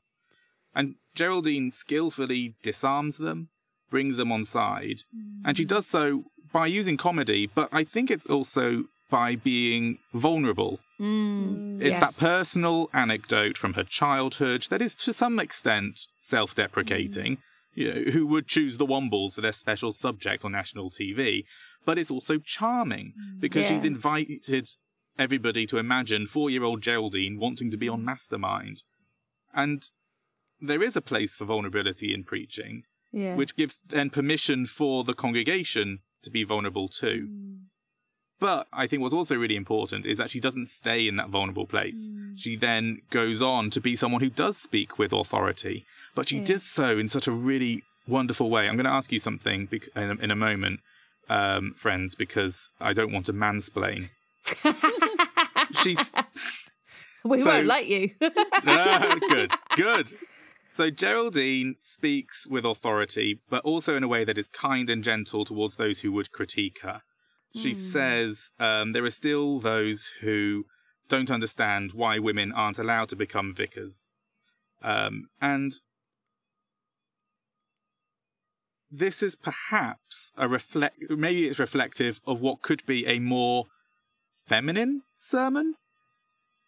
And 0.74 0.96
Geraldine 1.14 1.70
skillfully 1.70 2.54
disarms 2.62 3.18
them, 3.18 3.48
brings 3.90 4.16
them 4.16 4.30
on 4.32 4.44
side, 4.44 5.00
and 5.44 5.56
she 5.56 5.64
does 5.64 5.86
so 5.86 6.24
by 6.52 6.66
using 6.66 6.96
comedy, 6.96 7.46
but 7.46 7.68
I 7.72 7.82
think 7.84 8.10
it's 8.10 8.26
also 8.26 8.84
by 9.10 9.36
being 9.36 9.98
vulnerable. 10.12 10.80
Mm. 11.00 11.80
It's 11.80 11.98
Yes. 11.98 12.00
that 12.00 12.20
personal 12.20 12.88
anecdote 12.92 13.56
from 13.58 13.74
her 13.74 13.84
childhood 13.84 14.62
that 14.70 14.82
is 14.82 14.94
to 14.96 15.12
some 15.12 15.38
extent 15.38 16.06
self 16.20 16.54
deprecating. 16.54 17.38
You 17.74 17.92
know, 17.92 18.10
who 18.12 18.26
would 18.26 18.46
choose 18.46 18.76
the 18.76 18.86
Wombles 18.86 19.34
for 19.34 19.40
their 19.40 19.52
special 19.52 19.92
subject 19.92 20.44
on 20.44 20.52
national 20.52 20.90
TV? 20.90 21.44
But 21.84 21.98
it's 21.98 22.10
also 22.10 22.38
charming 22.38 23.12
mm, 23.18 23.40
because 23.40 23.68
she's 23.68 23.84
invited 23.84 24.68
everybody 25.18 25.66
to 25.66 25.78
imagine 25.78 26.26
four 26.26 26.50
year 26.50 26.64
old 26.64 26.82
Geraldine 26.82 27.38
wanting 27.38 27.70
to 27.70 27.76
be 27.76 27.88
on 27.88 28.02
mm. 28.02 28.04
Mastermind. 28.04 28.82
And 29.52 29.88
there 30.60 30.82
is 30.82 30.96
a 30.96 31.02
place 31.02 31.36
for 31.36 31.44
vulnerability 31.44 32.14
in 32.14 32.24
preaching, 32.24 32.84
Yeah. 33.12 33.34
which 33.34 33.56
gives 33.56 33.82
then 33.86 34.10
permission 34.10 34.66
for 34.66 35.04
the 35.04 35.14
congregation 35.14 36.00
to 36.22 36.30
be 36.30 36.44
vulnerable 36.44 36.88
too. 36.88 37.28
Mm. 37.30 37.58
But 38.40 38.66
I 38.72 38.86
think 38.86 39.00
what's 39.00 39.14
also 39.14 39.36
really 39.36 39.56
important 39.56 40.06
is 40.06 40.18
that 40.18 40.28
she 40.30 40.40
doesn't 40.40 40.66
stay 40.66 41.06
in 41.08 41.16
that 41.16 41.28
vulnerable 41.30 41.66
place. 41.66 42.10
She 42.34 42.56
then 42.56 42.98
goes 43.10 43.40
on 43.40 43.70
to 43.70 43.80
be 43.80 43.94
someone 43.96 44.20
who 44.22 44.28
does 44.30 44.56
speak 44.56 44.98
with 44.98 45.12
authority, 45.12 45.86
but 46.14 46.28
she 46.28 46.38
Yeah. 46.38 46.44
does 46.44 46.62
so 46.64 46.98
in 46.98 47.08
such 47.08 47.26
a 47.28 47.32
really 47.32 47.82
wonderful 48.06 48.50
way. 48.50 48.68
I'm 48.68 48.76
going 48.76 48.84
to 48.86 48.90
ask 48.92 49.12
you 49.12 49.18
something 49.18 49.68
in 49.96 50.30
a, 50.30 50.36
moment, 50.36 50.80
um, 51.28 51.74
friends, 51.76 52.14
because 52.14 52.68
I 52.80 52.92
don't 52.92 53.12
want 53.12 53.26
to 53.26 53.32
mansplain. 53.32 54.10
She's 55.82 56.10
we 57.24 57.42
so- 57.42 57.46
won't 57.46 57.66
let 57.66 57.86
you. 57.86 58.10
Ah, 58.66 59.16
good, 59.28 59.52
good. 59.76 60.12
So 60.70 60.90
Geraldine 60.90 61.76
speaks 61.78 62.46
with 62.48 62.64
authority, 62.64 63.40
but 63.48 63.62
also 63.64 63.96
in 63.96 64.02
a 64.02 64.08
way 64.08 64.24
that 64.24 64.36
is 64.36 64.48
kind 64.48 64.90
and 64.90 65.04
gentle 65.04 65.44
towards 65.44 65.76
those 65.76 66.00
who 66.00 66.10
would 66.12 66.32
critique 66.32 66.78
her. 66.82 67.02
She 67.56 67.72
says 67.72 68.50
um, 68.58 68.92
there 68.92 69.04
are 69.04 69.10
still 69.10 69.60
those 69.60 70.10
who 70.20 70.64
don't 71.08 71.30
understand 71.30 71.92
why 71.92 72.18
women 72.18 72.52
aren't 72.52 72.78
allowed 72.78 73.08
to 73.10 73.16
become 73.16 73.54
vicars. 73.54 74.10
Um, 74.82 75.28
and 75.40 75.72
this 78.90 79.22
is 79.22 79.36
perhaps 79.36 80.32
a 80.36 80.48
reflect, 80.48 80.96
maybe 81.10 81.46
it's 81.46 81.58
reflective 81.58 82.20
of 82.26 82.40
what 82.40 82.62
could 82.62 82.84
be 82.86 83.06
a 83.06 83.18
more 83.18 83.66
feminine 84.46 85.02
sermon 85.18 85.74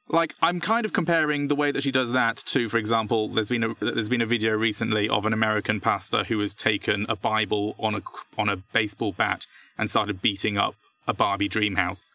like 0.08 0.34
I'm 0.40 0.60
kind 0.60 0.84
of 0.86 0.92
comparing 0.92 1.48
the 1.48 1.54
way 1.56 1.70
that 1.72 1.82
she 1.82 1.90
does 1.90 2.12
that 2.12 2.36
to, 2.46 2.68
for 2.68 2.78
example, 2.78 3.28
there's 3.28 3.48
been 3.48 3.64
a 3.64 3.74
there's 3.80 4.08
been 4.08 4.20
a 4.22 4.26
video 4.26 4.54
recently 4.54 5.08
of 5.08 5.26
an 5.26 5.32
American 5.32 5.80
pastor 5.80 6.24
who 6.24 6.38
has 6.40 6.54
taken 6.54 7.06
a 7.08 7.16
Bible 7.16 7.74
on 7.78 7.94
a 7.96 8.02
on 8.38 8.48
a 8.48 8.56
baseball 8.56 9.12
bat 9.12 9.46
and 9.78 9.90
started 9.90 10.22
beating 10.22 10.56
up 10.56 10.74
a 11.08 11.14
Barbie 11.14 11.48
dream 11.48 11.76
house. 11.76 12.12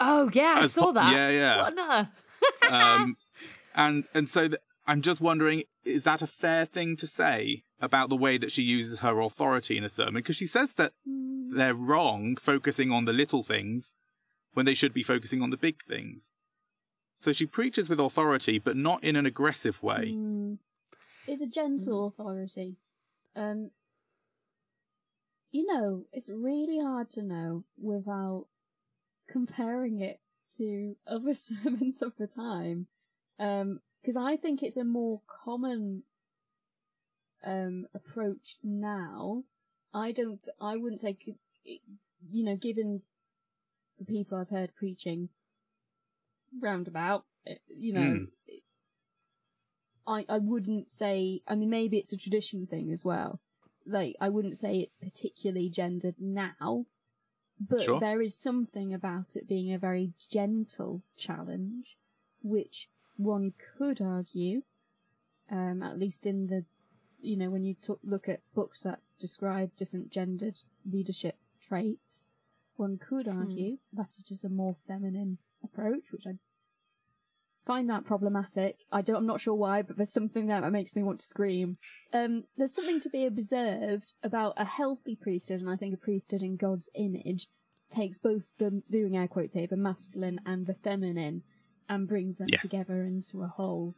oh 0.00 0.30
yeah, 0.32 0.54
I 0.58 0.60
As 0.64 0.72
saw 0.72 0.86
po- 0.86 0.92
that. 0.92 1.12
yeah, 1.12 1.28
yeah. 1.30 1.56
What 1.62 1.74
earth? 2.62 2.72
Um, 2.72 3.16
and 3.74 4.04
and 4.14 4.28
so 4.28 4.48
th- 4.48 4.60
I'm 4.86 5.02
just 5.02 5.20
wondering, 5.20 5.62
is 5.84 6.02
that 6.04 6.20
a 6.22 6.26
fair 6.26 6.64
thing 6.66 6.96
to 6.96 7.06
say 7.06 7.62
about 7.80 8.08
the 8.10 8.16
way 8.16 8.36
that 8.38 8.50
she 8.50 8.62
uses 8.62 9.00
her 9.00 9.20
authority 9.20 9.76
in 9.78 9.84
a 9.84 9.88
sermon? 9.88 10.14
Because 10.14 10.36
she 10.36 10.46
says 10.46 10.74
that 10.74 10.92
they're 11.06 11.74
wrong 11.74 12.36
focusing 12.36 12.90
on 12.92 13.04
the 13.06 13.12
little 13.12 13.42
things 13.42 13.94
when 14.54 14.66
they 14.66 14.74
should 14.74 14.92
be 14.92 15.02
focusing 15.02 15.42
on 15.42 15.50
the 15.50 15.56
big 15.56 15.76
things. 15.88 16.34
So 17.20 17.32
she 17.32 17.44
preaches 17.44 17.90
with 17.90 18.00
authority, 18.00 18.58
but 18.58 18.78
not 18.78 19.04
in 19.04 19.14
an 19.14 19.26
aggressive 19.26 19.82
way. 19.82 20.14
Mm. 20.16 20.56
It's 21.28 21.42
a 21.42 21.46
gentle 21.46 22.06
authority. 22.06 22.78
Um, 23.36 23.72
you 25.52 25.66
know, 25.66 26.06
it's 26.14 26.30
really 26.34 26.80
hard 26.80 27.10
to 27.10 27.22
know 27.22 27.64
without 27.78 28.46
comparing 29.28 30.00
it 30.00 30.20
to 30.56 30.96
other 31.06 31.34
sermons 31.34 32.00
of 32.00 32.16
the 32.16 32.26
time. 32.26 32.86
Because 33.36 34.16
I 34.16 34.36
think 34.36 34.62
it's 34.62 34.78
a 34.78 34.84
more 34.84 35.20
common 35.44 36.04
um, 37.44 37.86
approach 37.94 38.56
now. 38.64 39.44
I 39.92 40.12
don't, 40.12 40.48
I 40.58 40.76
wouldn't 40.76 41.00
say, 41.00 41.18
you 41.64 42.44
know, 42.44 42.56
given 42.56 43.02
the 43.98 44.06
people 44.06 44.38
I've 44.38 44.48
heard 44.48 44.74
preaching 44.74 45.28
roundabout, 46.58 47.24
eh, 47.46 47.56
you 47.68 47.92
know, 47.92 48.00
Mm. 48.00 48.28
I, 50.06 50.24
I 50.28 50.38
wouldn't 50.38 50.90
say, 50.90 51.42
I 51.46 51.54
mean, 51.54 51.70
maybe 51.70 51.98
it's 51.98 52.12
a 52.12 52.16
tradition 52.16 52.66
thing 52.66 52.90
as 52.90 53.04
well. 53.04 53.40
Like, 53.86 54.16
I 54.20 54.28
wouldn't 54.28 54.56
say 54.56 54.78
it's 54.78 54.96
particularly 54.96 55.68
gendered 55.68 56.20
now, 56.20 56.86
but 57.60 57.84
Sure. 57.84 58.00
there 58.00 58.20
is 58.20 58.34
something 58.34 58.92
about 58.92 59.36
it 59.36 59.46
being 59.46 59.72
a 59.72 59.78
very 59.78 60.12
gentle 60.18 61.02
challenge, 61.16 61.96
which 62.42 62.88
one 63.16 63.52
could 63.76 64.00
argue, 64.00 64.62
um, 65.50 65.82
at 65.82 65.98
least 65.98 66.26
in 66.26 66.46
the, 66.46 66.64
you 67.20 67.36
know, 67.36 67.50
when 67.50 67.64
you 67.64 67.74
talk, 67.74 68.00
look 68.02 68.28
at 68.28 68.40
books 68.54 68.82
that 68.82 69.00
describe 69.18 69.76
different 69.76 70.10
gendered 70.10 70.58
leadership 70.90 71.36
traits, 71.60 72.30
one 72.76 72.96
could 72.96 73.28
argue 73.28 73.76
that 73.92 74.16
it 74.18 74.30
is 74.30 74.42
a 74.44 74.48
more 74.48 74.74
feminine 74.74 75.38
approach, 75.72 76.12
which 76.12 76.26
I 76.26 76.32
find 77.66 77.88
that 77.90 78.04
problematic. 78.04 78.80
I 78.90 79.02
don't, 79.02 79.16
I'm 79.16 79.26
not 79.26 79.40
sure 79.40 79.54
why, 79.54 79.82
but 79.82 79.96
there's 79.96 80.12
something 80.12 80.46
there 80.46 80.60
that 80.60 80.72
makes 80.72 80.96
me 80.96 81.02
want 81.02 81.20
to 81.20 81.26
scream. 81.26 81.76
Um, 82.12 82.44
there's 82.56 82.74
something 82.74 83.00
to 83.00 83.10
be 83.10 83.26
observed 83.26 84.14
about 84.22 84.54
a 84.56 84.64
healthy 84.64 85.16
priesthood, 85.16 85.60
and 85.60 85.70
I 85.70 85.76
think 85.76 85.94
a 85.94 85.98
priesthood 85.98 86.42
in 86.42 86.56
God's 86.56 86.90
image 86.94 87.46
takes 87.90 88.18
both 88.18 88.56
the 88.58 88.82
doing 88.90 89.16
air 89.16 89.28
quotes 89.28 89.52
here, 89.52 89.66
the 89.66 89.76
masculine 89.76 90.40
and 90.46 90.66
the 90.66 90.74
feminine, 90.74 91.42
and 91.88 92.08
brings 92.08 92.38
them 92.38 92.48
Yes. 92.50 92.62
together 92.62 93.04
into 93.04 93.42
a 93.42 93.48
whole. 93.48 93.94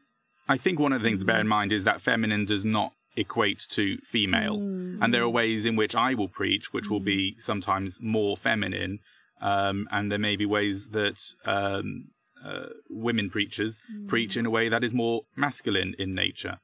I 0.48 0.56
think 0.56 0.78
one 0.78 0.92
of 0.92 1.02
the 1.02 1.08
things 1.08 1.20
to 1.20 1.26
bear 1.26 1.37
in 1.37 1.42
mm-hmm. 1.42 1.48
mind 1.50 1.72
is 1.72 1.85
that 1.85 2.00
feminine 2.00 2.44
does 2.44 2.64
not 2.64 2.92
equate 3.16 3.66
to 3.70 3.98
female. 3.98 4.56
And 4.56 5.12
there 5.12 5.22
are 5.22 5.28
mm. 5.28 5.32
ways 5.32 5.66
in 5.66 5.76
which 5.76 5.94
I 5.94 6.14
will 6.14 6.28
preach, 6.28 6.72
which 6.72 6.88
will 6.88 7.00
be 7.00 7.35
mm. 7.37 7.42
sometimes 7.42 7.98
more 8.00 8.37
feminine. 8.37 9.00
Um, 9.42 9.88
and 9.90 10.11
there 10.11 10.18
may 10.18 10.37
be 10.37 10.46
ways 10.46 10.90
that 10.90 11.20
um, 11.44 12.09
uh, 12.44 12.66
women 12.88 13.28
preachers 13.28 13.83
preach 14.07 14.37
in 14.37 14.46
a 14.46 14.50
way 14.50 14.68
that 14.68 14.85
is 14.85 14.94
more 14.94 15.22
masculine 15.37 15.94
in 15.98 16.14
nature. 16.14 16.61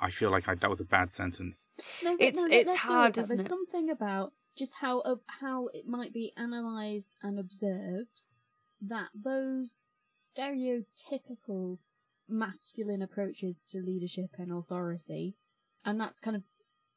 I 0.00 0.10
feel 0.10 0.30
like 0.30 0.48
I, 0.48 0.54
that 0.54 0.70
was 0.70 0.80
a 0.80 0.84
bad 0.84 1.12
sentence. 1.12 1.70
No, 2.04 2.12
It's- 2.18 2.34
no, 2.34 2.46
it's 2.46 2.68
let's 2.68 2.84
go 2.86 2.90
with 2.90 2.96
hard, 2.96 3.14
that. 3.14 3.20
isn't 3.22 3.36
There's 3.36 3.46
it? 3.46 3.48
something 3.48 3.90
about 3.90 4.32
just 4.56 4.76
how 4.80 5.00
uh, 5.00 5.16
how 5.40 5.68
it 5.74 5.86
might 5.86 6.12
be 6.12 6.32
analysed 6.36 7.16
and 7.22 7.38
observed 7.38 8.22
that 8.80 9.08
those 9.14 9.80
stereotypical 10.10 11.78
masculine 12.28 13.02
approaches 13.02 13.64
to 13.68 13.78
leadership 13.82 14.30
and 14.38 14.52
authority, 14.52 15.36
and 15.84 16.00
that's 16.00 16.20
kind 16.20 16.36
of 16.36 16.42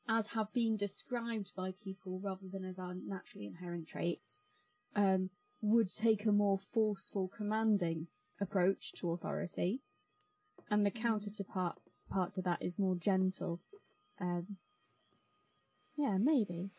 as 0.07 0.27
have 0.27 0.51
been 0.53 0.75
described 0.75 1.53
by 1.55 1.71
people 1.71 2.19
rather 2.23 2.47
than 2.51 2.65
as 2.65 2.77
our 2.77 2.93
naturally 2.93 3.45
inherent 3.47 3.87
traits, 3.87 4.47
um, 4.95 5.29
would 5.61 5.89
take 5.89 6.25
a 6.25 6.31
more 6.31 6.57
forceful, 6.57 7.27
commanding 7.35 8.07
approach 8.41 8.91
to 8.93 9.11
authority, 9.11 9.81
and 10.69 10.85
the 10.85 10.91
counter 10.91 11.29
to 11.29 11.43
part 11.43 11.77
part 12.09 12.31
to 12.33 12.41
that 12.41 12.61
is 12.61 12.77
more 12.79 12.95
gentle. 12.95 13.61
Um, 14.19 14.57
Yeah, 15.95 16.17
maybe. 16.17 16.71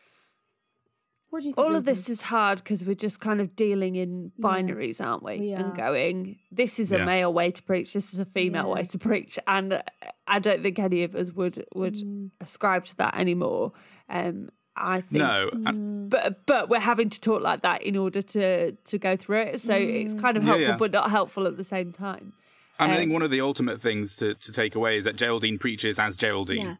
What 1.29 1.41
do 1.41 1.47
you 1.49 1.53
think? 1.53 1.67
All 1.67 1.75
of 1.75 1.85
this 1.85 2.09
is 2.09 2.21
hard 2.23 2.59
because 2.59 2.85
we're 2.85 2.95
just 2.95 3.19
kind 3.19 3.41
of 3.41 3.55
dealing 3.55 3.95
in 3.95 4.31
Yeah, 4.37 4.45
binaries, 4.45 5.03
aren't 5.05 5.23
we? 5.23 5.39
we 5.39 5.53
and 5.53 5.75
going, 5.75 6.37
this 6.51 6.79
is 6.79 6.91
a 6.91 6.97
Yeah. 6.99 7.05
male 7.05 7.33
way 7.33 7.51
to 7.51 7.61
preach, 7.63 7.93
this 7.93 8.13
is 8.13 8.19
a 8.19 8.25
female 8.25 8.67
Yeah. 8.67 8.73
way 8.75 8.83
to 8.83 8.97
preach, 8.97 9.39
and 9.47 9.81
I 10.27 10.39
don't 10.39 10.61
think 10.61 10.79
any 10.79 11.03
of 11.03 11.15
us 11.15 11.31
would 11.31 11.65
would 11.73 11.95
Mm, 11.95 12.31
ascribe 12.39 12.85
to 12.85 12.95
that 12.97 13.15
anymore. 13.17 13.73
Um, 14.09 14.49
I 14.77 15.01
think 15.01 15.13
No, 15.23 15.49
mm, 15.53 16.09
but 16.09 16.45
but 16.45 16.69
we're 16.69 16.79
having 16.79 17.09
to 17.09 17.19
talk 17.21 17.41
like 17.41 17.61
that 17.61 17.81
in 17.83 17.95
order 17.95 18.21
to 18.21 18.71
to 18.73 18.97
go 18.97 19.15
through 19.15 19.41
it. 19.43 19.61
So 19.61 19.73
it's 19.73 20.13
Mm. 20.13 20.19
kind 20.21 20.37
of 20.37 20.43
helpful, 20.43 20.61
yeah. 20.67 20.77
but 20.77 20.91
not 20.91 21.09
helpful 21.11 21.47
at 21.47 21.55
the 21.57 21.63
same 21.63 21.91
time. 21.93 22.33
and 22.77 22.91
I 22.91 22.95
Uh, 22.95 22.97
think 22.97 23.13
one 23.13 23.21
of 23.21 23.31
the 23.31 23.39
ultimate 23.41 23.81
things 23.81 24.17
to, 24.17 24.35
to 24.35 24.51
take 24.51 24.75
away 24.75 24.97
is 24.97 25.05
that 25.05 25.15
Geraldine 25.15 25.57
preaches 25.57 25.97
as 25.99 26.17
Geraldine. 26.17 26.65
yeah. 26.65 26.75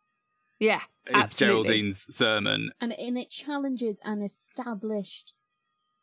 Yeah, 0.60 0.82
It's 1.06 1.16
absolutely. 1.16 1.68
Geraldine's 1.82 2.16
sermon. 2.16 2.72
and 2.82 2.94
and 3.00 3.18
it 3.18 3.30
challenges 3.30 4.02
an 4.04 4.22
established 4.22 5.34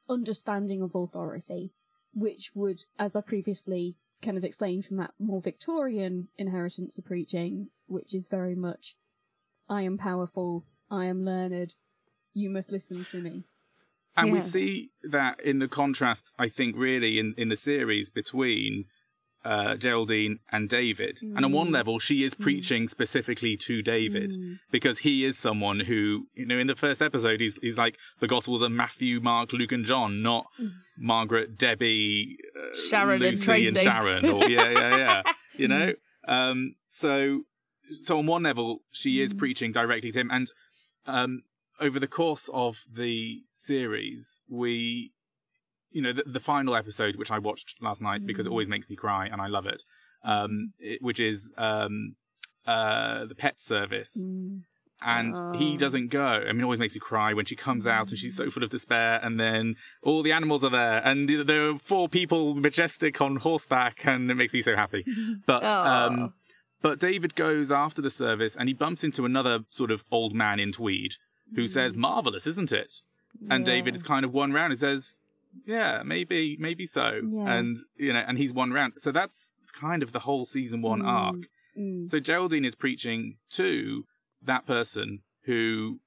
understanding 0.09 0.83
of 0.83 0.95
authority, 0.95 1.73
which 2.15 2.53
would, 2.55 2.85
as 2.99 3.17
I 3.17 3.21
previously 3.21 3.97
kind 4.21 4.37
of 4.37 4.45
explained 4.45 4.85
from 4.85 4.99
that 4.99 5.13
more 5.19 5.41
Victorian 5.41 6.29
inheritance 6.37 6.99
of 6.99 7.05
preaching, 7.05 7.71
which 7.87 8.15
is 8.15 8.27
very 8.27 8.55
much, 8.55 8.95
I 9.69 9.83
am 9.83 9.97
powerful, 9.99 10.65
I 10.91 11.07
am 11.07 11.25
learned, 11.25 11.75
you 12.35 12.51
must 12.51 12.71
listen 12.73 13.05
to 13.05 13.21
me. 13.21 13.45
And 14.17 14.31
we 14.33 14.41
see 14.41 14.91
that 15.11 15.41
in 15.41 15.59
the 15.59 15.69
contrast, 15.69 16.33
I 16.39 16.49
think, 16.49 16.77
really 16.77 17.19
in, 17.19 17.35
in 17.39 17.49
the 17.49 17.57
series 17.57 18.11
between 18.11 18.85
uh, 19.45 19.75
Geraldine 19.77 20.39
and 20.53 20.69
David. 20.69 21.19
And 21.23 21.45
on 21.45 21.51
one 21.53 21.69
Mm. 21.71 21.73
level, 21.73 21.99
she 21.99 22.23
is 22.23 22.33
preaching 22.35 22.87
specifically 22.87 23.57
to 23.57 23.83
David 23.83 24.31
Mm. 24.33 24.59
because 24.71 24.99
he 25.01 25.25
is 25.25 25.37
someone 25.39 25.81
who, 25.81 26.29
you 26.35 26.47
know, 26.47 26.59
in 26.59 26.69
the 26.69 26.77
first 26.77 27.03
episode, 27.03 27.41
he's, 27.41 27.57
he's 27.61 27.77
like 27.77 27.97
the 28.21 28.29
Gospels 28.29 28.63
of 28.63 28.71
Matthew, 28.71 29.19
Mark, 29.21 29.53
Luke, 29.53 29.73
and 29.73 29.85
John, 29.85 30.23
not 30.23 30.45
Margaret, 30.97 31.59
Debbie, 31.59 32.37
uh, 32.57 32.77
Sharon 32.89 33.15
and 33.23 33.33
Lucy, 33.33 33.45
Tracy. 33.45 33.83
Sharon. 33.83 34.27
Or, 34.29 34.49
yeah, 34.49 34.71
yeah, 34.71 34.97
yeah. 34.97 35.23
you 35.57 35.67
know? 35.67 35.95
Um, 36.29 36.77
so, 36.89 37.41
so 37.91 38.19
on 38.19 38.27
one 38.27 38.45
level, 38.45 38.83
she 38.93 39.21
is 39.21 39.33
Mm. 39.35 39.39
preaching 39.39 39.73
directly 39.73 40.13
to 40.13 40.21
him. 40.21 40.31
And 40.31 40.47
um, 41.07 41.43
over 41.83 41.99
the 42.01 42.07
course 42.21 42.49
of 42.53 42.85
the 42.93 43.43
series, 43.53 44.41
we, 44.49 45.13
you 45.91 46.03
know, 46.03 46.13
the, 46.13 46.25
the 46.27 46.41
final 46.41 46.75
episode, 46.77 47.17
which 47.17 47.31
I 47.31 47.39
watched 47.39 47.77
last 47.83 48.01
night 48.01 48.27
because 48.27 48.47
it 48.47 48.49
Mm. 48.51 48.53
always 48.53 48.69
makes 48.69 48.89
me 48.89 48.97
cry 48.97 49.27
and 49.27 49.41
I 49.41 49.49
love 49.49 49.67
it, 49.67 49.83
um, 50.25 50.73
it 50.79 50.99
which 51.03 51.21
is 51.21 51.51
um, 51.59 52.17
uh, 52.67 53.25
the 53.27 53.35
pet 53.35 53.61
service. 53.61 54.17
Mm. 54.19 54.63
And 55.05 55.35
he 55.61 55.75
Oh. 55.75 55.79
doesn't 55.79 56.09
go. 56.09 56.25
I 56.49 56.53
mean, 56.53 56.61
it 56.61 56.69
always 56.69 56.79
makes 56.79 56.95
me 56.95 57.01
cry 57.01 57.33
when 57.35 57.45
she 57.45 57.57
comes 57.57 57.89
out 57.89 58.11
and 58.11 58.19
she's 58.19 58.37
so 58.37 58.51
full 58.51 58.63
of 58.63 58.71
despair. 58.71 59.19
And 59.21 59.41
then 59.41 59.75
all 60.03 60.23
the 60.23 60.31
animals 60.31 60.63
are 60.63 60.71
there, 60.71 61.03
and 61.05 61.29
there 61.29 61.71
are 61.71 61.79
four 61.79 62.09
people 62.09 62.55
majestic 62.55 63.21
on 63.21 63.37
horseback, 63.37 64.07
and 64.07 64.31
it 64.31 64.37
makes 64.37 64.55
me 64.55 64.63
so 64.63 64.77
happy. 64.77 65.05
But 65.47 65.65
um, 65.65 66.23
Oh. 66.23 66.33
but 66.81 67.01
David 67.01 67.35
goes 67.35 67.73
after 67.73 68.01
the 68.01 68.11
service 68.11 68.55
and 68.57 68.69
he 68.69 68.75
bumps 68.75 69.03
into 69.03 69.25
another 69.25 69.65
sort 69.71 69.91
of 69.91 70.05
old 70.13 70.35
man 70.35 70.61
in 70.61 70.71
tweed 70.71 71.13
who 71.55 71.67
says, 71.67 71.95
"Marvelous, 71.97 72.47
isn't 72.47 72.73
it?" 72.73 73.03
And 73.51 73.65
David 73.65 73.97
is 73.97 74.03
kind 74.03 74.25
of 74.25 74.33
one 74.33 74.53
round 74.53 74.73
and 74.73 74.81
says, 74.81 75.19
"Yeah, 75.67 76.03
maybe, 76.05 76.57
maybe 76.61 76.87
so." 76.87 77.21
Yeah. 77.29 77.53
And 77.55 77.77
you 77.97 78.13
know, 78.13 78.25
and 78.27 78.39
he's 78.39 78.53
one 78.53 78.71
round. 78.73 78.95
So 78.99 79.11
that's 79.13 79.55
kind 79.73 80.03
of 80.03 80.13
the 80.13 80.21
whole 80.21 80.45
season 80.45 80.83
one 80.83 81.01
Mm. 81.01 81.07
arc. 81.07 81.37
Mm. 81.79 82.11
So 82.11 82.21
Geraldine 82.21 82.65
is 82.67 82.75
preaching 82.75 83.39
to 83.51 84.05
that 84.43 84.67
person 84.67 85.23
who 85.45 86.01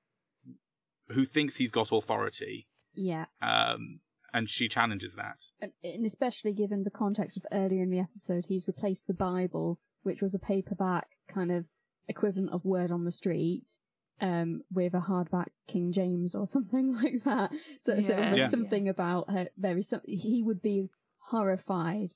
who 1.09 1.25
thinks 1.25 1.57
he's 1.57 1.71
got 1.71 1.91
authority, 1.91 2.67
Yeah. 2.95 3.25
um, 3.41 3.99
and 4.33 4.49
she 4.49 4.67
challenges 4.67 5.13
that. 5.15 5.51
and, 5.61 5.71
and 5.83 6.05
especially 6.05 6.53
given 6.53 6.81
the 6.83 6.89
context 6.91 7.37
of 7.37 7.45
earlier 7.51 7.83
in 7.83 7.89
the 7.91 7.99
episode, 7.99 8.45
he's 8.47 8.67
replaced 8.67 9.05
the 9.07 9.13
Bible, 9.13 9.79
which 10.03 10.21
was 10.21 10.33
a 10.33 10.39
paperback 10.39 11.15
kind 11.27 11.51
of 11.51 11.69
equivalent 12.07 12.49
of 12.51 12.65
Word 12.65 12.91
on 12.91 13.03
the 13.05 13.11
Street, 13.11 13.77
um, 14.21 14.61
with 14.71 14.93
a 14.93 14.99
hardback 15.01 15.47
King 15.67 15.91
James 15.91 16.35
or 16.35 16.47
something 16.47 16.93
like 17.03 17.23
that. 17.23 17.51
So, 17.79 17.99
so 18.01 18.17
Yeah. 18.17 18.29
there's 18.29 18.39
Yeah. 18.39 18.47
something 18.47 18.87
about 18.89 19.29
her. 19.29 19.49
There 19.57 19.77
is 19.77 19.89
some. 19.89 20.01
He 20.05 20.41
would 20.43 20.61
be 20.61 20.89
horrified, 21.29 22.15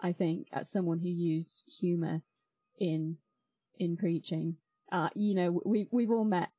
I 0.00 0.12
think, 0.12 0.48
at 0.52 0.66
someone 0.66 1.00
who 1.00 1.08
used 1.08 1.62
humor 1.66 2.22
in 2.78 3.18
in 3.78 3.96
preaching. 3.96 4.56
Uh, 4.90 5.10
you 5.14 5.34
know, 5.34 5.60
we 5.64 5.88
we've 5.90 6.10
all 6.10 6.24
met 6.24 6.50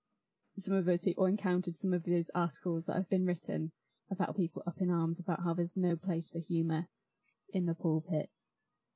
some 0.58 0.76
of 0.76 0.86
those 0.86 1.02
people, 1.02 1.26
encountered 1.26 1.78
some 1.78 1.94
of 1.94 2.04
those 2.04 2.32
articles 2.34 2.86
that 2.86 2.96
have 2.96 3.10
been 3.10 3.26
written 3.26 3.72
about 4.10 4.36
people 4.36 4.64
up 4.66 4.80
in 4.80 4.90
arms 4.90 5.20
about 5.20 5.44
how 5.44 5.54
there's 5.54 5.78
no 5.78 5.96
place 5.96 6.30
for 6.30 6.40
humour 6.40 6.88
in 7.54 7.66
the 7.66 7.76
pulpit. 7.76 8.48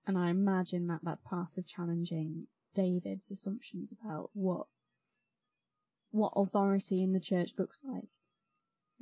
And 0.08 0.18
I 0.18 0.30
imagine 0.30 0.88
that 0.88 1.02
that's 1.04 1.22
part 1.22 1.58
of 1.58 1.68
challenging 1.68 2.48
David's 2.74 3.30
assumptions 3.30 3.92
about 3.92 4.32
what 4.34 4.68
what 6.12 6.34
authority 6.36 7.02
in 7.02 7.14
the 7.14 7.20
church 7.20 7.54
looks 7.58 7.82
like. 7.84 8.10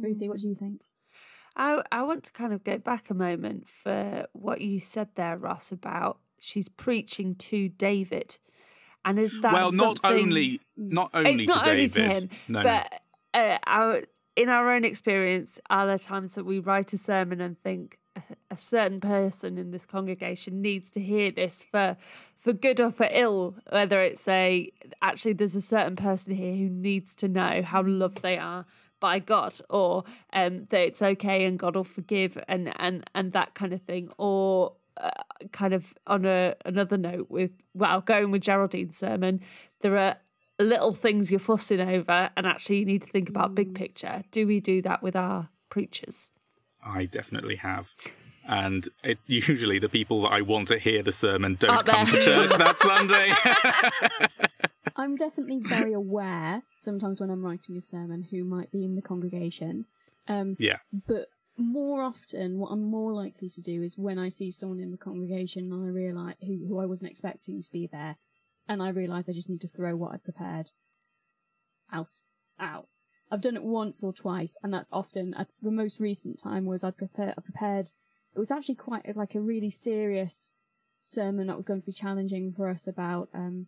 Ruthi, 0.02 0.28
what 0.28 0.39
do 0.39 0.48
you 0.48 0.56
think? 0.56 0.82
I 1.56 1.82
I 1.91 2.04
want 2.04 2.24
to 2.26 2.32
kind 2.32 2.54
of 2.54 2.63
go 2.63 2.78
back 2.78 3.10
a 3.10 3.13
moment 3.13 3.67
for 3.67 4.28
what 4.34 4.62
you 4.62 4.80
said 4.80 5.10
there, 5.15 5.38
Ross, 5.38 5.72
about 5.72 6.19
she's 6.39 6.69
preaching 6.69 7.36
to 7.36 7.69
David, 7.69 8.38
and 9.04 9.19
is 9.19 9.41
that 9.41 9.54
well, 9.54 9.72
not 9.72 10.00
only 10.04 10.62
not 10.78 11.12
only 11.13 11.43
it's 11.43 11.56
not 11.56 11.65
to 11.65 11.72
only 11.72 11.88
David, 11.88 12.15
to 12.15 12.22
him, 12.22 12.30
no, 12.48 12.62
no. 12.62 12.63
but 12.63 13.02
uh, 13.34 13.58
our 13.67 14.04
in 14.36 14.50
our 14.50 14.72
own 14.72 14.86
experience, 14.86 15.60
are 15.69 15.86
there 15.86 15.98
times 15.98 16.36
that 16.36 16.45
we 16.45 16.60
write 16.60 16.93
a 16.93 16.98
sermon 16.98 17.41
and 17.41 17.60
think 17.62 17.98
a, 18.49 18.58
certain 18.58 18.99
person 18.99 19.58
in 19.58 19.71
this 19.71 19.86
congregation 19.86 20.62
needs 20.62 20.89
to 20.91 20.99
hear 20.99 21.32
this 21.32 21.63
for 21.63 21.97
for 22.38 22.53
good 22.53 22.79
or 22.79 22.91
for 22.91 23.08
ill, 23.12 23.55
whether 23.69 24.01
it's 24.01 24.27
a 24.27 24.71
actually 25.01 25.34
there's 25.34 25.55
a 25.55 25.62
certain 25.62 25.95
person 25.95 26.34
here 26.36 26.53
who 26.53 26.69
needs 26.69 27.15
to 27.15 27.27
know 27.27 27.62
how 27.62 27.84
loved 27.84 28.21
they 28.21 28.38
are 28.38 28.65
by 28.99 29.19
God, 29.19 29.60
or 29.69 30.03
um, 30.34 30.65
that 30.69 30.82
it's 30.82 31.01
okay 31.01 31.45
and 31.45 31.58
God 31.58 31.75
will 31.75 31.84
forgive, 31.84 32.41
and 32.47 32.73
and 32.77 33.10
and 33.15 33.34
that 33.34 33.55
kind 33.55 33.73
of 33.73 33.82
thing, 33.82 34.12
or 34.17 34.73
uh, 34.97 35.12
kind 35.51 35.73
of 35.73 35.93
on 36.08 36.25
a 36.25 36.55
another 36.65 36.97
note 36.97 37.29
with 37.29 37.51
well 37.73 38.01
going 38.01 38.32
with 38.32 38.43
Geraldine's 38.43 38.97
sermon, 38.97 39.41
there 39.82 39.97
are 39.97 40.17
little 40.60 40.93
things 40.93 41.32
you're 41.32 41.39
fussing 41.39 41.82
over, 41.82 42.29
and 42.36 42.45
actually 42.45 42.79
you 42.79 42.86
need 42.86 43.03
to 43.03 43.10
think 43.10 43.29
about 43.29 43.55
big 43.55 43.73
picture. 43.73 44.23
Do 44.32 44.45
we 44.45 44.60
do 44.60 44.82
that 44.82 45.01
with 45.01 45.15
our 45.15 45.49
preachers? 45.69 46.32
I 46.83 47.05
definitely 47.05 47.57
have. 47.57 47.89
And 48.47 48.87
it, 49.03 49.19
usually 49.27 49.79
the 49.79 49.89
people 49.89 50.23
that 50.23 50.31
I 50.31 50.41
want 50.41 50.67
to 50.69 50.79
hear 50.79 51.03
the 51.03 51.11
sermon 51.11 51.55
don't 51.59 51.71
Aren't 51.71 51.85
come 51.85 52.05
there? 52.05 52.21
to 52.21 52.25
church 52.25 52.57
that 52.57 52.79
Sunday. 52.81 54.49
I'm 54.95 55.15
definitely 55.15 55.61
very 55.63 55.93
aware 55.93 56.63
sometimes 56.77 57.21
when 57.21 57.29
I'm 57.29 57.45
writing 57.45 57.77
a 57.77 57.81
sermon 57.81 58.23
who 58.31 58.43
might 58.43 58.71
be 58.71 58.83
in 58.83 58.95
the 58.95 59.01
congregation. 59.01 59.85
Um, 60.27 60.57
yeah. 60.59 60.77
But 60.91 61.27
more 61.57 62.01
often, 62.01 62.57
what 62.57 62.71
I'm 62.71 62.83
more 62.83 63.13
likely 63.13 63.49
to 63.49 63.61
do 63.61 63.81
is 63.81 63.97
when 63.97 64.17
I 64.17 64.29
see 64.29 64.51
someone 64.51 64.79
in 64.79 64.91
the 64.91 64.97
congregation 64.97 65.71
and 65.71 65.85
I 65.85 65.89
realize 65.89 66.35
who, 66.41 66.65
who 66.67 66.79
I 66.79 66.85
wasn't 66.85 67.11
expecting 67.11 67.61
to 67.61 67.71
be 67.71 67.87
there, 67.91 68.17
and 68.67 68.81
I 68.81 68.89
realize 68.89 69.29
I 69.29 69.33
just 69.33 69.49
need 69.49 69.61
to 69.61 69.67
throw 69.67 69.95
what 69.95 70.13
I 70.13 70.17
prepared 70.17 70.71
out, 71.91 72.25
out. 72.59 72.87
I've 73.31 73.41
done 73.41 73.55
it 73.55 73.63
once 73.63 74.03
or 74.03 74.11
twice, 74.13 74.57
and 74.63 74.73
that's 74.73 74.89
often 74.91 75.33
at 75.35 75.53
the 75.61 75.71
most 75.71 75.99
recent 75.99 76.39
time 76.39 76.65
was 76.65 76.83
I 76.83 76.91
prefer 76.91 77.33
I 77.37 77.41
prepared. 77.41 77.91
It 78.35 78.39
was 78.39 78.51
actually 78.51 78.75
quite 78.75 79.15
like 79.15 79.35
a 79.35 79.41
really 79.41 79.69
serious 79.69 80.51
sermon 80.97 81.47
that 81.47 81.55
was 81.55 81.65
going 81.65 81.79
to 81.79 81.85
be 81.85 81.91
challenging 81.93 82.51
for 82.51 82.67
us 82.69 82.87
about 82.87 83.29
um 83.33 83.67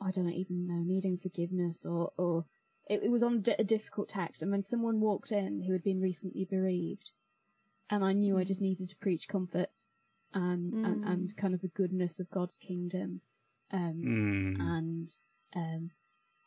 I 0.00 0.10
don't 0.10 0.28
even 0.30 0.66
know 0.66 0.82
needing 0.82 1.16
forgiveness 1.16 1.84
or 1.84 2.12
or 2.16 2.46
it, 2.88 3.02
it 3.04 3.10
was 3.10 3.22
on 3.22 3.42
di- 3.42 3.54
a 3.58 3.64
difficult 3.64 4.08
text, 4.08 4.42
and 4.42 4.50
when 4.50 4.62
someone 4.62 5.00
walked 5.00 5.30
in 5.32 5.62
who 5.62 5.72
had 5.72 5.84
been 5.84 6.00
recently 6.00 6.44
bereaved, 6.44 7.12
and 7.90 8.04
I 8.04 8.12
knew 8.12 8.38
I 8.38 8.44
just 8.44 8.62
needed 8.62 8.88
to 8.88 8.96
preach 8.96 9.28
comfort 9.28 9.86
and 10.34 10.72
and, 10.72 11.04
Mm. 11.04 11.12
and 11.12 11.36
kind 11.36 11.54
of 11.54 11.60
the 11.60 11.68
goodness 11.68 12.18
of 12.20 12.30
God's 12.30 12.56
kingdom, 12.56 13.20
um, 13.70 14.02
Mm. 14.04 14.60
and 14.60 15.08
um, 15.54 15.90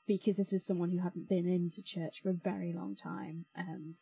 because 0.07 0.37
this 0.37 0.53
is 0.53 0.65
someone 0.65 0.91
who 0.91 0.99
hadn't 0.99 1.27
been 1.29 1.47
into 1.47 1.83
church 1.83 2.21
for 2.21 2.29
a 2.29 2.33
very 2.33 2.73
long 2.73 2.95
time, 2.95 3.45
um, 3.57 3.95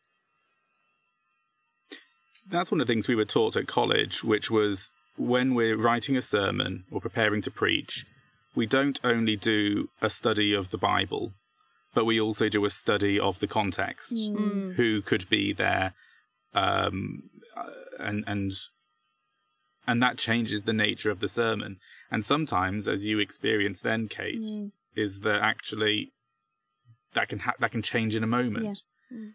That's 2.49 2.71
one 2.71 2.81
of 2.81 2.87
the 2.87 2.93
things 2.93 3.07
we 3.07 3.15
were 3.15 3.25
taught 3.25 3.55
at 3.55 3.67
college, 3.67 4.23
which 4.23 4.51
was 4.51 4.91
when 5.15 5.55
we're 5.55 5.77
writing 5.77 6.17
a 6.17 6.21
sermon 6.21 6.83
or 6.91 6.99
preparing 6.99 7.41
to 7.43 7.51
preach, 7.51 8.05
we 8.55 8.65
don't 8.65 8.99
only 9.03 9.35
do 9.35 9.89
a 10.01 10.09
study 10.09 10.53
of 10.53 10.69
the 10.69 10.77
Bible, 10.77 11.33
but 11.93 12.05
we 12.05 12.19
also 12.19 12.49
do 12.49 12.65
a 12.65 12.69
study 12.69 13.19
of 13.19 13.39
the 13.39 13.47
context. 13.47 14.13
Mm. 14.15 14.75
Who 14.75 15.01
could 15.01 15.29
be 15.29 15.53
there, 15.53 15.93
um, 16.53 17.29
uh, 17.55 17.69
and 17.99 18.23
and 18.27 18.51
and 19.87 20.01
that 20.01 20.17
changes 20.17 20.63
the 20.63 20.73
nature 20.73 21.11
of 21.11 21.19
the 21.19 21.27
sermon. 21.27 21.77
And 22.11 22.23
sometimes, 22.25 22.87
as 22.87 23.07
you 23.07 23.19
experience 23.19 23.81
then, 23.81 24.07
Cate, 24.07 24.43
Mm. 24.43 24.71
Is 24.95 25.19
that 25.21 25.41
actually 25.41 26.13
that 27.13 27.29
can 27.29 27.39
ha- 27.39 27.53
that 27.60 27.71
can 27.71 27.82
change 27.82 28.15
in 28.15 28.23
a 28.23 28.27
moment. 28.27 28.82
Yeah. 29.12 29.17
Mm. 29.17 29.32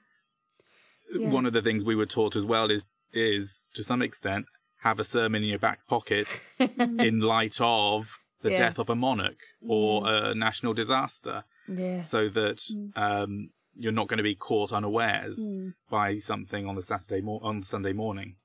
Yeah. 1.14 1.28
One 1.30 1.46
of 1.46 1.52
the 1.52 1.62
things 1.62 1.84
we 1.84 1.96
were 1.96 2.06
taught 2.06 2.36
as 2.36 2.44
well 2.46 2.70
is 2.70 2.86
is 3.12 3.68
to 3.74 3.82
some 3.82 4.02
extent 4.02 4.46
have 4.82 5.00
a 5.00 5.04
sermon 5.04 5.42
in 5.42 5.48
your 5.48 5.58
back 5.58 5.86
pocket 5.88 6.38
in 6.58 7.20
light 7.20 7.56
of 7.60 8.18
the 8.42 8.50
Yeah. 8.50 8.56
death 8.58 8.78
of 8.78 8.88
a 8.90 8.94
monarch 8.94 9.38
or 9.66 10.06
a 10.06 10.34
national 10.34 10.72
disaster, 10.74 11.44
yeah. 11.66 12.02
so 12.02 12.28
that 12.28 12.58
Mm. 12.72 12.90
um, 12.96 13.50
you're 13.74 13.92
not 13.92 14.08
going 14.08 14.18
to 14.18 14.22
be 14.24 14.34
caught 14.36 14.72
unawares 14.72 15.38
Mm. 15.40 15.74
by 15.90 16.18
something 16.18 16.66
on 16.66 16.74
the 16.76 16.82
Saturday 16.82 17.20
mor- 17.20 17.40
on 17.42 17.62
Sunday 17.62 17.92
morning. 17.92 18.36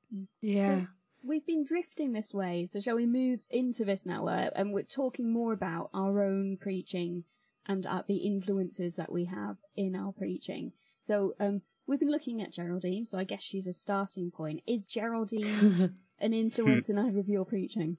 Yeah. 0.42 0.86
We've 1.34 1.44
been 1.48 1.66
drifting 1.66 2.14
this 2.14 2.32
way, 2.32 2.68
so 2.68 2.80
shall 2.80 2.96
we 2.96 3.08
move 3.08 3.40
into 3.50 3.84
this 3.84 4.06
now? 4.06 4.28
Uh, 4.28 4.52
and 4.56 4.72
we're 4.72 4.84
talking 4.84 5.34
more 5.34 5.52
about 5.52 5.90
our 5.92 6.22
own 6.24 6.58
preaching 6.62 7.24
and 7.66 7.88
uh, 7.88 8.04
the 8.06 8.18
influences 8.18 8.98
that 8.98 9.12
we 9.12 9.26
have 9.26 9.58
in 9.76 9.96
our 9.96 10.12
preaching. 10.12 10.74
So, 11.02 11.34
um, 11.40 11.64
we've 11.88 12.00
been 12.00 12.12
looking 12.12 12.44
at 12.44 12.54
Geraldine, 12.54 13.04
so 13.04 13.18
I 13.18 13.24
guess 13.24 13.42
she's 13.42 13.66
a 13.66 13.74
starting 13.74 14.30
point. 14.30 14.62
Is 14.68 14.86
Geraldine 14.86 15.96
an 16.20 16.34
influence 16.34 16.88
in 16.88 17.00
either 17.00 17.18
of 17.18 17.28
your 17.28 17.46
preaching? 17.46 17.98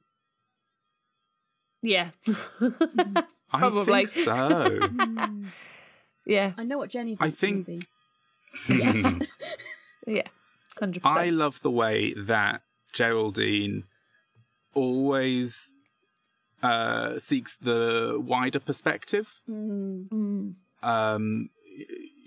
yeah. 1.83 2.11
I 2.61 3.59
Probably. 3.59 4.07
think 4.07 4.27
so. 4.27 4.79
yeah. 6.25 6.53
I 6.57 6.63
know 6.63 6.79
what 6.79 6.91
Jenny's 6.91 7.21
I 7.21 7.31
think- 7.31 7.67
would 7.67 7.81
be. 7.81 7.83
Yeah. 10.07 10.23
100%. 10.81 11.01
I 11.05 11.31
love 11.31 11.59
the 11.63 11.71
way 11.73 12.15
that 12.17 12.63
Geraldine 12.95 13.85
always 14.75 15.71
uh, 16.63 17.19
seeks 17.19 17.57
the 17.57 18.17
wider 18.19 18.61
perspective. 18.61 19.29
Mm, 19.49 20.09
Mm. 20.09 20.55
Um, 20.83 21.51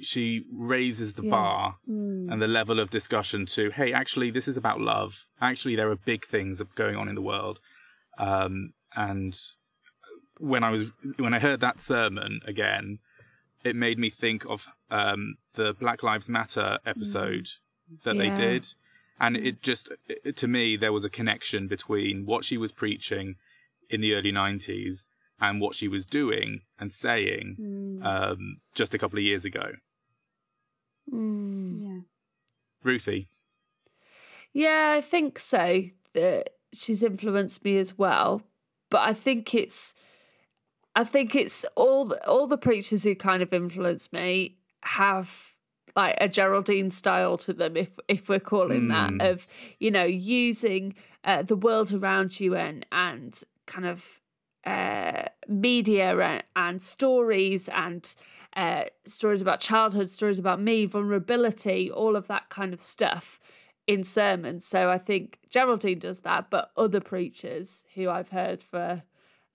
she 0.01 0.43
raises 0.51 1.13
the 1.13 1.23
Yeah. 1.23 1.31
bar 1.31 1.77
mm, 1.89 2.31
and 2.31 2.39
the 2.41 2.47
level 2.47 2.79
of 2.79 2.89
discussion 2.91 3.45
to, 3.47 3.71
hey, 3.71 3.91
actually, 3.93 4.29
this 4.29 4.47
is 4.47 4.57
about 4.57 4.79
love. 4.79 5.25
Actually, 5.41 5.75
there 5.75 5.89
are 5.89 5.95
big 5.95 6.23
things 6.25 6.61
going 6.75 6.95
on 6.95 7.07
in 7.07 7.15
the 7.15 7.21
world. 7.21 7.59
Um, 8.19 8.73
and 8.95 9.35
when 10.39 10.63
I 10.63 10.69
was 10.69 10.91
when 11.17 11.33
I 11.33 11.39
heard 11.39 11.59
that 11.61 11.81
sermon 11.81 12.41
again, 12.45 12.99
it 13.63 13.75
made 13.75 13.97
me 13.97 14.09
think 14.11 14.45
of 14.45 14.67
um, 14.91 15.37
the 15.55 15.73
Black 15.73 16.03
Lives 16.03 16.29
Matter 16.29 16.77
episode 16.85 17.47
that 18.03 18.15
Yeah. 18.15 18.23
they 18.23 18.35
did, 18.35 18.67
and 19.19 19.35
it 19.37 19.61
just 19.61 19.89
it, 20.07 20.35
to 20.37 20.47
me 20.47 20.75
there 20.75 20.93
was 20.93 21.05
a 21.05 21.09
connection 21.09 21.67
between 21.67 22.25
what 22.25 22.43
she 22.43 22.57
was 22.57 22.71
preaching 22.71 23.35
in 23.89 24.01
the 24.01 24.13
early 24.13 24.31
'90s 24.31 25.05
and 25.39 25.61
what 25.61 25.75
she 25.75 25.87
was 25.87 26.05
doing 26.05 26.61
and 26.79 26.91
saying 26.91 27.57
mm, 27.59 28.05
um, 28.05 28.57
just 28.73 28.93
a 28.93 28.97
couple 28.97 29.17
of 29.17 29.23
years 29.23 29.45
ago. 29.45 29.73
Mm. 31.11 31.83
yeah. 31.83 31.99
Ruthi, 32.85 33.27
Yeah, 34.53 34.93
I 34.97 35.01
think 35.01 35.39
so. 35.39 35.83
That 36.13 36.49
she's 36.73 37.03
influenced 37.03 37.63
me 37.63 37.77
as 37.77 37.97
well, 37.97 38.41
but 38.89 39.01
I 39.01 39.13
think 39.13 39.53
it's, 39.53 39.93
I 40.95 41.03
think 41.03 41.35
it's 41.35 41.63
all 41.75 42.05
the, 42.05 42.27
all 42.27 42.47
the 42.47 42.57
preachers 42.57 43.03
who 43.03 43.13
kind 43.13 43.43
of 43.43 43.53
influenced 43.53 44.11
me 44.13 44.57
have 44.81 45.53
like 45.97 46.15
a 46.21 46.29
Geraldine 46.29 46.91
style 46.91 47.37
to 47.39 47.53
them, 47.53 47.75
if 47.75 47.99
if 48.07 48.29
we're 48.29 48.39
calling 48.39 48.83
Mm. 48.87 48.89
that 49.19 49.29
of 49.31 49.47
you 49.79 49.91
know 49.91 50.05
using 50.05 50.93
uh, 51.25 51.41
the 51.41 51.57
world 51.57 51.93
around 51.93 52.39
you 52.39 52.55
and 52.55 52.85
and 52.91 53.41
kind 53.65 53.85
of 53.85 54.21
uh, 54.63 55.23
media 55.47 56.17
and, 56.19 56.43
and 56.55 56.83
stories 56.83 57.67
and 57.69 58.15
uh, 58.55 58.83
stories 59.05 59.41
about 59.41 59.59
childhood, 59.59 60.09
stories 60.09 60.39
about 60.39 60.61
me, 60.61 60.85
vulnerability, 60.85 61.91
all 61.91 62.15
of 62.15 62.27
that 62.27 62.49
kind 62.49 62.73
of 62.73 62.81
stuff 62.81 63.39
in 63.87 64.03
sermons. 64.03 64.65
So 64.65 64.89
I 64.89 64.97
think 64.97 65.39
Geraldine 65.49 65.99
does 65.99 66.19
that, 66.21 66.49
but 66.49 66.71
other 66.75 66.99
preachers 66.99 67.85
who 67.95 68.09
I've 68.09 68.29
heard 68.29 68.61
for 68.63 69.03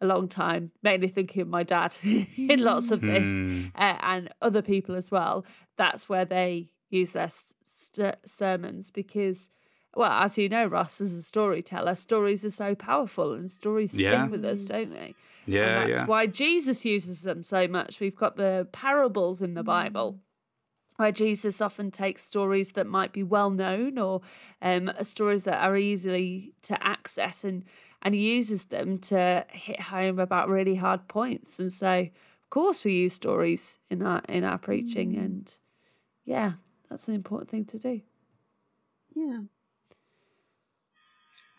a 0.02 0.06
long 0.06 0.28
time, 0.28 0.70
mainly 0.82 1.08
thinking 1.08 1.40
of 1.42 1.48
my 1.48 1.62
dad 1.62 1.94
in 2.02 2.60
lots 2.62 2.90
of 2.90 3.00
this, 3.00 3.30
Hmm. 3.30 3.66
uh, 3.74 3.96
and 4.02 4.28
other 4.42 4.60
people 4.62 4.94
as 4.96 5.10
well, 5.10 5.46
that's 5.78 6.08
where 6.08 6.24
they 6.26 6.68
use 6.90 7.12
their 7.12 7.30
st- 7.30 8.16
sermons 8.26 8.90
because. 8.90 9.50
Well, 9.94 10.10
as 10.10 10.38
you 10.38 10.48
know, 10.48 10.64
Ross, 10.64 11.02
as 11.02 11.12
a 11.12 11.22
storyteller, 11.22 11.94
stories 11.96 12.46
are 12.46 12.50
so 12.50 12.74
powerful 12.74 13.34
and 13.34 13.50
stories 13.50 13.92
stick 13.92 14.30
with 14.30 14.42
us, 14.42 14.64
don't 14.64 14.88
they? 14.90 15.14
yeah, 15.44 15.82
and 15.82 15.92
that's 15.92 16.00
yeah, 16.00 16.06
why 16.06 16.26
Jesus 16.26 16.86
uses 16.86 17.20
them 17.20 17.42
so 17.42 17.68
much. 17.68 18.00
We've 18.00 18.16
got 18.16 18.36
the 18.38 18.66
parables 18.72 19.42
in 19.42 19.52
the 19.52 19.62
Bible 19.62 20.18
where 20.96 21.12
Jesus 21.12 21.60
often 21.60 21.90
takes 21.90 22.24
stories 22.24 22.72
that 22.72 22.86
might 22.86 23.12
be 23.12 23.22
well 23.22 23.50
known 23.50 23.98
or 23.98 24.22
um, 24.62 24.90
stories 25.02 25.44
that 25.44 25.62
are 25.62 25.76
easily 25.76 26.54
to 26.62 26.82
access 26.86 27.44
and 27.44 27.64
and 28.02 28.14
he 28.14 28.34
uses 28.34 28.64
them 28.64 28.98
to 28.98 29.46
hit 29.50 29.80
home 29.80 30.18
about 30.18 30.48
really 30.48 30.74
hard 30.74 31.08
points. 31.08 31.58
And 31.58 31.72
so, 31.72 32.00
of 32.00 32.50
course, 32.50 32.84
we 32.84 32.92
use 32.94 33.14
stories 33.14 33.78
in 33.90 34.02
our 34.02 34.22
in 34.28 34.44
our 34.44 34.58
preaching, 34.58 35.14
mm. 35.14 35.24
and 35.24 35.58
yeah, 36.24 36.52
that's 36.90 37.08
an 37.08 37.14
important 37.14 37.50
thing 37.50 37.64
to 37.66 37.78
do. 37.78 38.00
Yeah. 39.14 39.40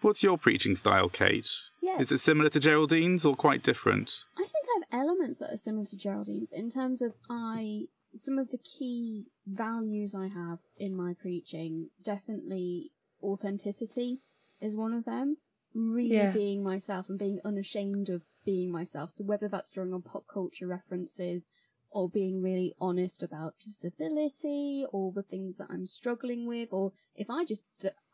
What's 0.02 0.22
your 0.22 0.38
preaching 0.38 0.76
style, 0.76 1.08
Cate? 1.08 1.50
Yeah. 1.82 1.98
Is 2.00 2.12
it 2.12 2.18
similar 2.18 2.50
to 2.50 2.60
Geraldine's 2.60 3.24
or 3.24 3.38
quite 3.38 3.64
different? 3.64 4.26
I 4.38 4.42
think 4.42 4.66
I 4.68 4.80
have 4.80 5.02
elements 5.02 5.40
that 5.40 5.54
are 5.54 5.58
similar 5.58 5.86
to 5.86 5.96
Geraldine's 5.98 6.52
in 6.52 6.70
terms 6.70 7.02
of 7.02 7.14
I 7.30 7.86
some 8.14 8.38
of 8.38 8.50
the 8.50 8.58
key 8.58 9.28
values 9.48 10.14
I 10.14 10.28
have 10.28 10.60
in 10.78 10.96
my 10.96 11.14
preaching. 11.20 11.90
Definitely 12.04 12.92
authenticity 13.24 14.20
is 14.60 14.76
one 14.76 14.94
of 14.94 15.06
them. 15.06 15.38
Really 15.74 16.16
Yeah. 16.16 16.32
being 16.32 16.64
myself 16.64 17.10
and 17.10 17.18
being 17.18 17.40
unashamed 17.44 18.10
of 18.10 18.24
being 18.46 18.72
myself. 18.72 19.12
So 19.12 19.24
whether 19.24 19.48
that's 19.48 19.72
drawing 19.72 19.94
on 19.94 20.02
pop 20.02 20.28
culture 20.28 20.68
references 20.68 21.50
or 21.90 22.10
being 22.10 22.42
really 22.42 22.76
honest 22.80 23.24
about 23.24 23.60
disability 23.60 24.86
or 24.92 25.12
the 25.12 25.24
things 25.24 25.58
that 25.58 25.68
I'm 25.70 25.86
struggling 25.86 26.46
with, 26.46 26.70
or 26.72 26.92
if 27.16 27.30
I 27.30 27.46
just 27.46 27.68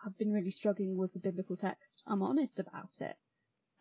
have 0.03 0.17
been 0.17 0.31
really 0.31 0.51
struggling 0.51 0.97
with 0.97 1.13
the 1.13 1.19
biblical 1.19 1.55
text, 1.55 2.03
I'm 2.05 2.21
honest 2.21 2.59
about 2.59 3.01
it. 3.01 3.17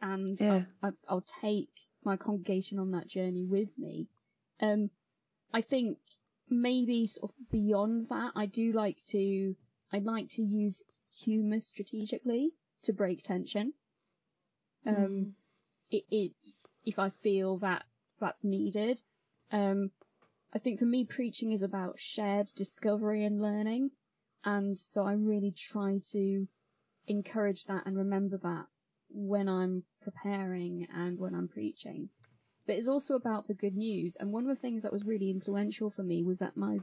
And 0.01 0.41
Yeah. 0.41 0.65
I, 0.83 0.91
I'll 1.09 1.21
take 1.43 1.89
my 2.05 2.17
congregation 2.17 2.79
on 2.79 2.93
that 2.93 3.09
journey 3.09 3.45
with 3.45 3.77
me. 3.79 4.09
Um, 4.61 4.91
I 5.53 5.61
think 5.61 5.99
maybe 6.49 7.07
sort 7.07 7.33
of 7.33 7.51
beyond 7.51 8.09
that, 8.09 8.33
I 8.35 8.47
do 8.47 8.73
like 8.73 8.99
to, 9.09 9.57
I 9.93 9.99
like 9.99 10.29
to 10.31 10.43
use 10.43 10.85
humour 11.11 11.61
strategically 11.61 12.53
to 12.83 12.93
break 12.93 13.23
tension. 13.23 13.75
Um, 14.87 15.35
it, 15.91 16.05
it, 16.11 16.33
if 16.85 16.99
I 16.99 17.11
feel 17.11 17.59
that 17.59 17.85
that's 18.21 18.45
needed. 18.45 19.03
Um, 19.53 19.91
I 20.55 20.59
think 20.59 20.79
for 20.79 20.87
me, 20.87 21.05
preaching 21.05 21.53
is 21.53 21.63
about 21.63 21.99
shared 21.99 22.49
discovery 22.57 23.25
and 23.25 23.41
learning. 23.41 23.91
And 24.45 24.79
so 24.79 25.07
I 25.07 25.13
really 25.13 25.53
try 25.53 25.99
to 26.13 26.49
encourage 27.07 27.65
that 27.65 27.85
and 27.87 27.97
remember 27.97 28.39
that 28.39 28.67
when 29.11 29.49
I'm 29.49 29.85
preparing 30.01 30.87
and 30.95 31.19
when 31.19 31.35
I'm 31.35 31.49
preaching. 31.49 32.11
But 32.67 32.77
it's 32.77 32.89
also 32.89 33.15
about 33.15 33.49
the 33.49 33.55
good 33.55 33.77
news. 33.77 34.17
And 34.19 34.33
one 34.33 34.45
of 34.45 34.55
the 34.55 34.61
things 34.61 34.83
that 34.83 34.93
was 34.93 35.05
really 35.05 35.31
influential 35.31 35.91
for 35.91 36.03
me 36.03 36.23
was 36.23 36.43
at 36.43 36.57
my 36.57 36.79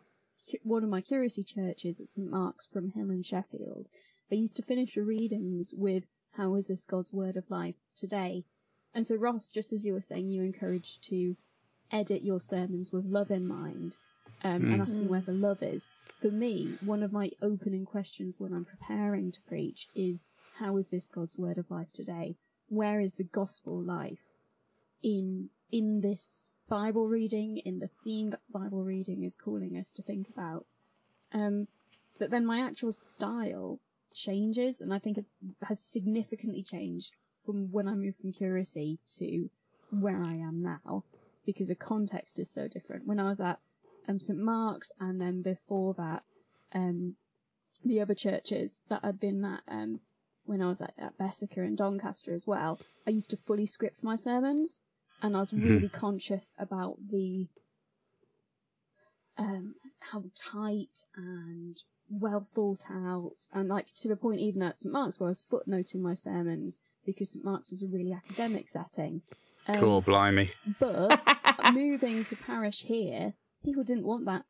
one 0.64 0.84
of 0.84 0.90
my 0.90 1.00
curacy 1.00 1.44
churches 1.44 2.00
at 2.00 2.08
St 2.08 2.30
Mark's 2.30 2.68
Broomhill 2.68 3.10
in 3.10 3.24
Sheffield. 3.24 3.88
They 4.30 4.38
used 4.38 4.56
to 4.58 4.64
finish 4.64 4.96
the 4.96 5.04
readings 5.04 5.74
with 5.76 6.08
"How 6.34 6.56
is 6.56 6.68
this 6.68 6.86
God's 6.86 7.14
word 7.14 7.36
of 7.36 7.50
life 7.50 7.76
today?" 7.96 8.46
And 8.94 9.06
so 9.06 9.16
Ross, 9.16 9.52
just 9.52 9.74
as 9.74 9.86
you 9.86 9.94
were 9.94 10.02
saying, 10.02 10.30
you 10.30 10.42
encouraged 10.42 11.04
to 11.10 11.36
edit 11.92 12.24
your 12.24 12.40
sermons 12.40 12.92
with 12.92 13.06
love 13.06 13.30
in 13.30 13.48
mind 13.48 13.98
um, 14.44 14.72
and 14.72 14.82
asking 14.82 15.08
where 15.08 15.22
the 15.22 15.34
love 15.34 15.62
is. 15.62 15.90
For 16.14 16.32
me, 16.32 16.78
one 16.82 17.04
of 17.04 17.14
my 17.14 17.32
opening 17.42 17.86
questions 17.86 18.40
when 18.40 18.54
I'm 18.54 18.66
preparing 18.66 19.32
to 19.32 19.42
preach 19.42 19.88
is 19.96 20.28
how 20.56 20.78
is 20.78 20.90
this 20.90 21.10
God's 21.10 21.38
word 21.38 21.58
of 21.58 21.70
life 21.70 21.92
today? 21.92 22.36
Where 22.70 23.00
is 23.00 23.16
the 23.16 23.24
gospel 23.24 23.82
life 23.82 24.30
in 25.04 25.50
in 25.72 26.02
this 26.02 26.52
Bible 26.70 27.08
reading, 27.08 27.58
in 27.58 27.80
the 27.80 27.88
theme 27.88 28.30
that 28.30 28.42
the 28.44 28.58
Bible 28.58 28.84
reading 28.84 29.24
is 29.24 29.36
calling 29.36 29.78
us 29.78 29.92
to 29.94 30.02
think 30.02 30.30
about? 30.30 30.78
Um, 31.34 31.68
but 32.18 32.30
then 32.30 32.46
my 32.46 32.62
actual 32.62 32.92
style 32.92 33.80
changes, 34.16 34.82
and 34.82 34.94
I 34.94 35.00
think 35.00 35.18
has 35.18 35.28
has 35.68 35.80
significantly 35.80 36.64
changed 36.64 37.14
from 37.38 37.72
when 37.72 37.88
I 37.88 37.94
moved 37.94 38.20
from 38.20 38.32
Curacy 38.32 38.98
to 39.18 39.50
where 39.92 40.22
I 40.22 40.34
am 40.34 40.64
now, 40.64 41.04
because 41.46 41.68
the 41.68 41.76
context 41.76 42.40
is 42.40 42.50
so 42.50 42.68
different. 42.68 43.06
When 43.06 43.20
I 43.20 43.28
was 43.28 43.40
at 43.42 43.60
um, 44.08 44.20
St 44.20 44.40
Mark's, 44.40 44.92
and 45.00 45.22
then 45.22 45.42
before 45.42 45.94
that, 45.96 46.24
um, 46.74 47.16
the 47.84 48.02
other 48.02 48.16
churches 48.16 48.82
that 48.90 49.02
I'd 49.04 49.20
been 49.20 49.46
at 49.46 49.62
um, 49.68 50.00
when 50.46 50.62
I 50.62 50.68
was 50.68 50.82
at, 50.82 50.94
at 50.98 51.18
Bessacarr 51.18 51.66
and 51.66 51.78
Doncaster 51.78 52.34
as 52.34 52.48
well, 52.48 52.80
I 53.06 53.12
used 53.12 53.32
to 53.32 53.38
fully 53.38 53.66
script 53.66 54.04
my 54.04 54.16
sermons, 54.16 54.84
and 55.22 55.36
I 55.36 55.40
was 55.40 55.52
Mhm. 55.52 55.64
really 55.64 55.90
conscious 55.90 56.56
about 56.58 56.98
the 57.08 57.50
um, 59.38 59.76
how 60.00 60.24
tight 60.36 61.04
and 61.16 61.84
well 62.10 62.42
thought 62.42 62.86
out, 62.92 63.48
and 63.54 63.70
like 63.70 63.94
to 63.96 64.08
the 64.08 64.16
point 64.16 64.40
even 64.40 64.62
at 64.62 64.78
St 64.78 64.92
Mark's 64.92 65.20
where 65.20 65.28
I 65.28 65.32
was 65.32 65.42
footnoting 65.42 66.02
my 66.02 66.14
sermons 66.14 66.82
because 67.06 67.32
St 67.32 67.46
Mark's 67.46 67.72
was 67.72 67.84
a 67.84 67.88
really 67.88 68.14
academic 68.14 68.70
setting. 68.70 69.22
Um, 69.68 69.80
Cool, 69.80 70.02
blimey. 70.02 70.52
But 70.80 71.22
moving 71.74 72.24
to 72.26 72.36
parish 72.36 72.84
here, 72.84 73.34
people 73.64 73.84
didn't 73.84 74.06
want 74.06 74.26
that 74.26 74.44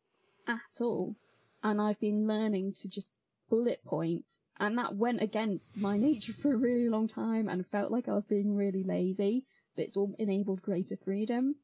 at 0.47 0.81
all, 0.81 1.15
and 1.63 1.81
I've 1.81 1.99
been 1.99 2.27
learning 2.27 2.73
to 2.81 2.89
just 2.89 3.19
bullet 3.49 3.83
point, 3.85 4.37
and 4.59 4.77
that 4.77 4.95
went 4.95 5.21
against 5.21 5.77
my 5.77 5.97
nature 5.97 6.33
for 6.33 6.53
a 6.53 6.57
really 6.57 6.89
long 6.89 7.07
time, 7.07 7.47
and 7.47 7.65
felt 7.65 7.91
like 7.91 8.07
I 8.07 8.13
was 8.13 8.25
being 8.25 8.55
really 8.55 8.83
lazy. 8.83 9.45
But 9.75 9.85
it's 9.85 9.97
all 9.97 10.15
enabled 10.17 10.61
greater 10.61 10.95
freedom 10.95 11.55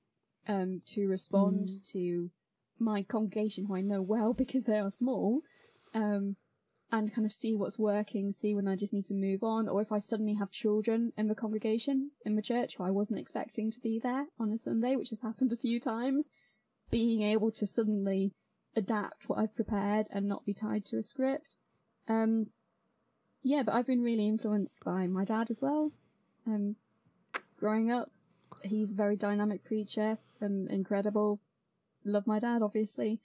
um, 0.47 0.81
to 0.87 1.07
respond 1.07 1.69
to 1.91 2.29
my 2.77 3.03
congregation, 3.03 3.65
who 3.65 3.75
I 3.75 3.81
know 3.81 4.01
well 4.01 4.33
because 4.37 4.65
they 4.65 4.79
are 4.79 4.89
small, 4.89 5.41
um, 5.93 6.35
and 6.91 7.13
kind 7.13 7.25
of 7.25 7.31
see 7.31 7.55
what's 7.55 7.79
working, 7.79 8.31
see 8.31 8.53
when 8.53 8.67
I 8.67 8.75
just 8.75 8.93
need 8.93 9.05
to 9.05 9.13
move 9.13 9.43
on, 9.43 9.69
or 9.69 9.81
if 9.81 9.91
I 9.91 9.99
suddenly 9.99 10.33
have 10.35 10.51
children 10.51 11.13
in 11.17 11.27
the 11.27 11.35
congregation 11.35 12.11
in 12.25 12.35
the 12.35 12.41
church 12.41 12.75
who 12.75 12.83
I 12.83 12.91
wasn't 12.91 13.19
expecting 13.19 13.71
to 13.71 13.79
be 13.79 13.99
there 13.99 14.25
on 14.39 14.51
a 14.51 14.57
Sunday, 14.57 14.95
which 14.95 15.09
has 15.09 15.21
happened 15.21 15.53
a 15.53 15.57
few 15.57 15.79
times, 15.79 16.31
being 16.89 17.21
able 17.21 17.51
to 17.51 17.65
suddenly 17.65 18.33
adapt 18.75 19.29
what 19.29 19.39
I've 19.39 19.55
prepared 19.55 20.07
and 20.13 20.27
not 20.27 20.45
be 20.45 20.53
tied 20.53 20.85
to 20.85 20.97
a 20.97 21.03
script. 21.03 21.57
Um, 22.07 22.47
yeah, 23.43 23.63
but 23.63 23.73
I've 23.73 23.87
been 23.87 24.03
really 24.03 24.27
influenced 24.27 24.83
by 24.83 25.07
my 25.07 25.23
dad 25.23 25.49
as 25.49 25.59
well. 25.61 25.91
Um, 26.45 26.75
growing 27.57 27.89
up, 27.89 28.11
he's 28.63 28.91
a 28.91 28.95
very 28.95 29.15
dynamic 29.15 29.63
preacher, 29.63 30.17
um, 30.41 30.67
incredible. 30.69 31.39
Love 32.03 32.27
my 32.27 32.39
dad, 32.39 32.61
obviously. 32.61 33.19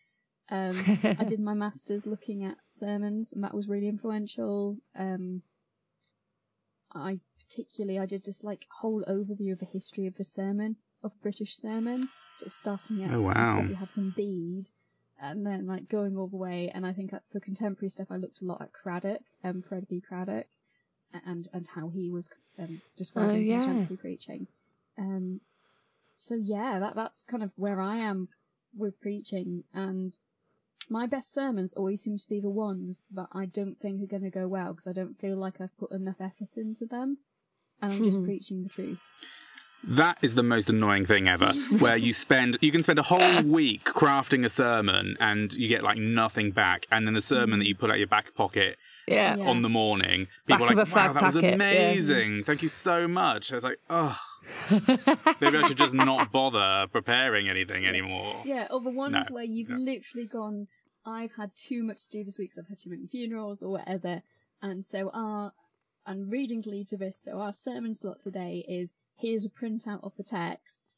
Um, 0.48 0.76
I 1.18 1.24
did 1.24 1.40
my 1.40 1.54
masters 1.54 2.06
looking 2.06 2.44
at 2.44 2.56
sermons, 2.68 3.32
and 3.32 3.42
that 3.42 3.54
was 3.54 3.68
really 3.68 3.88
influential. 3.88 4.76
Um, 4.96 5.42
I 6.94 7.20
particularly 7.38 7.98
I 7.98 8.06
did 8.06 8.24
this 8.24 8.42
like 8.44 8.66
whole 8.80 9.02
overview 9.08 9.52
of 9.52 9.60
the 9.60 9.66
history 9.66 10.06
of 10.06 10.16
the 10.16 10.24
sermon 10.24 10.76
of 11.02 11.12
the 11.12 11.18
British 11.18 11.54
sermon, 11.56 12.08
sort 12.36 12.46
of 12.46 12.52
starting 12.52 13.02
at 13.04 13.10
Oh, 13.12 13.22
the 13.22 13.44
stuff 13.44 13.58
wow. 13.58 13.66
we 13.68 13.74
had 13.74 13.90
from 13.90 14.10
Bede, 14.10 14.68
and 15.20 15.44
then 15.46 15.66
like 15.66 15.88
going 15.88 16.16
all 16.16 16.26
the 16.28 16.36
way. 16.36 16.70
And 16.74 16.86
I 16.86 16.92
think 16.92 17.12
uh, 17.12 17.18
for 17.30 17.40
contemporary 17.40 17.88
stuff, 17.90 18.08
I 18.10 18.16
looked 18.16 18.40
a 18.40 18.44
lot 18.44 18.62
at 18.62 18.72
Craddock, 18.72 19.22
um, 19.44 19.60
Fred 19.62 19.86
B. 19.88 20.00
Craddock, 20.00 20.46
and 21.24 21.48
and 21.52 21.68
how 21.74 21.88
he 21.88 22.10
was 22.10 22.30
um, 22.58 22.80
describing 22.96 23.36
Oh, 23.36 23.40
yeah. 23.40 23.58
contemporary 23.58 23.96
preaching. 23.98 24.46
Um, 24.98 25.40
so 26.16 26.34
yeah, 26.34 26.78
that 26.78 26.94
that's 26.94 27.24
kind 27.24 27.42
of 27.42 27.52
where 27.56 27.80
I 27.80 27.96
am 27.96 28.28
with 28.76 29.00
preaching, 29.00 29.64
and 29.74 30.16
my 30.90 31.06
best 31.06 31.32
sermons 31.32 31.74
always 31.74 32.02
seem 32.02 32.16
to 32.18 32.28
be 32.28 32.40
the 32.40 32.50
ones 32.50 33.04
that 33.12 33.28
I 33.32 33.46
don't 33.46 33.78
think 33.80 34.02
are 34.02 34.06
going 34.06 34.22
to 34.22 34.30
go 34.30 34.46
well 34.48 34.72
because 34.72 34.86
I 34.86 34.92
don't 34.92 35.18
feel 35.20 35.36
like 35.36 35.60
I've 35.60 35.76
put 35.76 35.92
enough 35.92 36.20
effort 36.20 36.56
into 36.56 36.86
them, 36.86 37.18
and 37.80 37.92
I'm 37.92 38.02
just 38.04 38.18
Hmm. 38.18 38.24
preaching 38.24 38.62
the 38.62 38.68
truth. 38.68 39.02
That 39.88 40.18
is 40.22 40.34
the 40.34 40.42
most 40.42 40.68
annoying 40.68 41.06
thing 41.06 41.28
ever, 41.28 41.52
where 41.78 41.96
you 41.96 42.12
spend 42.12 42.58
you 42.60 42.72
can 42.72 42.82
spend 42.82 42.98
a 42.98 43.02
whole 43.04 43.42
week 43.42 43.84
crafting 43.84 44.44
a 44.44 44.48
sermon 44.48 45.16
and 45.20 45.52
you 45.52 45.68
get 45.68 45.84
like 45.84 45.98
nothing 45.98 46.50
back, 46.50 46.86
and 46.90 47.06
then 47.06 47.14
the 47.14 47.20
sermon 47.20 47.58
that 47.60 47.66
you 47.66 47.74
put 47.76 47.90
out 47.90 47.98
your 47.98 48.08
back 48.08 48.34
pocket 48.34 48.76
yeah. 49.06 49.36
Yeah. 49.36 49.48
on 49.48 49.62
the 49.62 49.68
morning, 49.68 50.26
Back 50.46 50.58
people 50.58 50.66
are 50.66 50.72
of 50.72 50.78
like, 50.78 50.88
a 50.88 50.90
fag 50.90 51.06
"Wow, 51.08 51.12
that 51.14 51.22
was 51.22 51.34
packet, 51.34 51.48
yeah." 51.48 51.54
amazing! 51.54 52.44
Thank 52.44 52.62
you 52.62 52.68
so 52.68 53.06
much." 53.08 53.52
I 53.52 53.54
was 53.56 53.64
like, 53.64 53.78
"Oh, 53.88 54.18
maybe 55.40 55.56
I 55.58 55.64
should 55.66 55.78
just 55.78 55.94
not 55.94 56.32
bother 56.32 56.86
preparing 56.92 57.48
anything 57.48 57.86
anymore." 57.86 58.42
Yeah, 58.44 58.66
or 58.70 58.80
the 58.80 58.90
ones 58.90 59.28
No, 59.30 59.34
where 59.34 59.44
you've 59.44 59.68
no. 59.68 59.76
literally 59.76 60.26
gone, 60.26 60.68
I've 61.04 61.36
had 61.36 61.50
too 61.56 61.82
much 61.84 62.08
to 62.08 62.18
do 62.18 62.24
this 62.24 62.38
week, 62.38 62.52
so 62.52 62.62
I've 62.62 62.68
had 62.68 62.78
too 62.78 62.90
many 62.90 63.06
funerals 63.06 63.62
or 63.62 63.70
whatever, 63.72 64.22
and 64.62 64.84
so 64.84 65.10
our 65.12 65.52
and 66.06 66.30
reading 66.30 66.62
to 66.62 66.70
lead 66.70 66.88
to 66.88 66.96
this, 66.96 67.18
so 67.18 67.40
our 67.40 67.52
sermon 67.52 67.92
slot 67.94 68.20
today 68.20 68.64
is 68.68 68.94
here's 69.16 69.44
a 69.44 69.50
printout 69.50 70.04
of 70.04 70.12
the 70.16 70.22
text. 70.22 70.96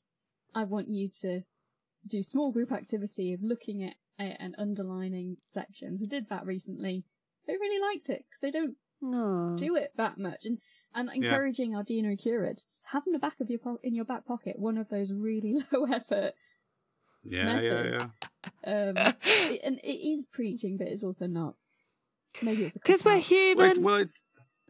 I 0.55 0.65
want 0.65 0.89
you 0.89 1.09
to 1.21 1.43
do 2.07 2.23
small 2.23 2.53
group 2.53 2.73
activity 2.73 3.33
of 3.33 3.43
looking 3.43 3.83
at 3.83 3.95
it 4.19 4.37
and 4.41 4.55
underlining 4.59 5.37
sections. 5.47 6.03
I 6.03 6.07
did 6.07 6.29
that 6.29 6.45
recently. 6.45 7.05
They 7.49 7.55
really 7.57 7.81
liked 7.81 8.09
it 8.11 8.25
because 8.29 8.41
they 8.41 8.51
don't 8.53 8.77
Aw. 9.03 9.57
do 9.57 9.75
it 9.75 9.93
that 9.97 10.19
much 10.19 10.45
and 10.45 10.59
and 10.95 11.09
encouraging 11.15 11.75
our 11.75 11.83
deanery 11.83 12.17
curate 12.17 12.63
just 12.69 12.87
have 12.93 13.05
in 13.07 13.13
the 13.13 13.19
back 13.19 13.41
of 13.41 13.49
your 13.51 13.59
po- 13.61 13.79
in 13.83 13.95
your 13.95 14.05
back 14.05 14.25
pocket 14.27 14.59
one 14.59 14.77
of 14.79 14.89
those 14.89 15.13
really 15.13 15.57
low 15.73 15.85
effort 15.85 16.33
Yeah, 17.25 17.61
yeah, 17.61 17.71
methods. 17.71 17.99
yeah. 18.67 18.89
um 18.89 19.15
it, 19.25 19.61
and 19.65 19.79
it 19.85 20.09
is 20.13 20.27
preaching 20.27 20.77
but 20.77 20.89
it's 20.89 21.05
also 21.05 21.27
not 21.27 21.55
maybe 22.43 22.65
it's 22.65 22.75
Because 22.75 23.05
we're 23.05 23.19
human, 23.19 23.71
it's, 23.71 23.79
well, 23.79 23.97
it, 23.97 24.11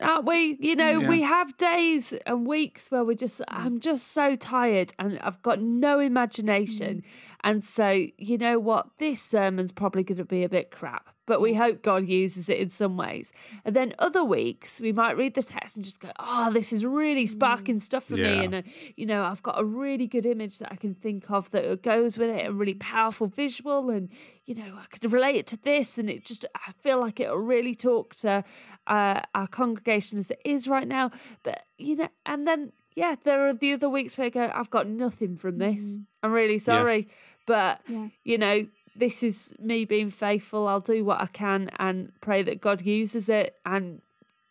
aren't 0.00 0.26
we? 0.26 0.56
You 0.60 0.76
know, 0.76 1.00
Yeah. 1.00 1.08
we 1.08 1.22
have 1.22 1.56
days 1.58 2.12
and 2.26 2.46
weeks 2.46 2.90
where 2.90 3.04
we're 3.04 3.14
just, 3.16 3.40
I'm 3.48 3.80
just 3.80 4.08
so 4.12 4.36
tired 4.36 4.92
and 4.98 5.18
I've 5.20 5.42
got 5.42 5.60
no 5.60 5.98
imagination. 5.98 7.02
And 7.44 7.64
so, 7.64 8.06
you 8.16 8.38
know 8.38 8.58
what? 8.58 8.86
This 8.98 9.22
sermon's 9.22 9.72
probably 9.72 10.02
going 10.02 10.18
to 10.18 10.24
be 10.24 10.42
a 10.42 10.48
bit 10.48 10.70
crap, 10.70 11.08
but 11.24 11.40
we 11.40 11.54
hope 11.54 11.82
God 11.82 12.08
uses 12.08 12.48
it 12.48 12.58
in 12.58 12.68
some 12.68 12.96
ways. 12.96 13.32
And 13.64 13.76
then 13.76 13.94
other 13.98 14.24
weeks, 14.24 14.80
we 14.80 14.92
might 14.92 15.16
read 15.16 15.34
the 15.34 15.42
text 15.42 15.76
and 15.76 15.84
just 15.84 16.00
go, 16.00 16.10
oh, 16.18 16.52
this 16.52 16.72
is 16.72 16.84
really 16.84 17.26
sparking 17.26 17.78
stuff 17.78 18.04
for 18.04 18.16
me. 18.16 18.44
And, 18.44 18.54
uh, 18.56 18.62
you 18.96 19.06
know, 19.06 19.22
I've 19.22 19.42
got 19.42 19.60
a 19.60 19.64
really 19.64 20.06
good 20.06 20.26
image 20.26 20.58
that 20.58 20.72
I 20.72 20.76
can 20.76 20.94
think 20.94 21.30
of 21.30 21.50
that 21.52 21.82
goes 21.82 22.18
with 22.18 22.30
it, 22.30 22.46
a 22.46 22.52
really 22.52 22.74
powerful 22.74 23.28
visual. 23.28 23.88
And, 23.88 24.08
you 24.44 24.56
know, 24.56 24.76
I 24.76 24.86
could 24.90 25.12
relate 25.12 25.36
it 25.36 25.46
to 25.48 25.56
this. 25.56 25.96
And 25.96 26.10
it 26.10 26.24
just, 26.24 26.44
I 26.56 26.72
feel 26.82 26.98
like 26.98 27.20
it'll 27.20 27.36
really 27.36 27.74
talk 27.74 28.16
to 28.16 28.42
uh, 28.88 29.20
our 29.34 29.46
congregation 29.46 30.18
as 30.18 30.32
it 30.32 30.40
is 30.44 30.66
right 30.66 30.88
now. 30.88 31.12
But, 31.44 31.62
you 31.78 31.96
know, 31.96 32.08
and 32.26 32.48
then, 32.48 32.72
yeah, 32.98 33.14
there 33.24 33.46
are 33.48 33.54
the 33.54 33.72
other 33.74 33.88
weeks 33.88 34.18
where 34.18 34.26
I 34.26 34.30
go, 34.30 34.50
I've 34.54 34.70
got 34.70 34.86
nothing 34.88 35.36
from 35.36 35.58
this. 35.58 35.84
Mm-hmm. 35.94 36.02
I'm 36.24 36.32
really 36.32 36.58
sorry. 36.58 37.08
But, 37.46 37.80
Yeah. 37.88 38.08
you 38.24 38.36
know, 38.38 38.66
this 38.96 39.22
is 39.22 39.54
me 39.58 39.84
being 39.84 40.10
faithful. 40.10 40.66
I'll 40.68 40.80
do 40.80 41.04
what 41.04 41.20
I 41.20 41.26
can 41.26 41.70
and 41.78 42.12
pray 42.20 42.42
that 42.42 42.60
God 42.60 42.82
uses 42.82 43.28
it. 43.28 43.56
And 43.64 44.02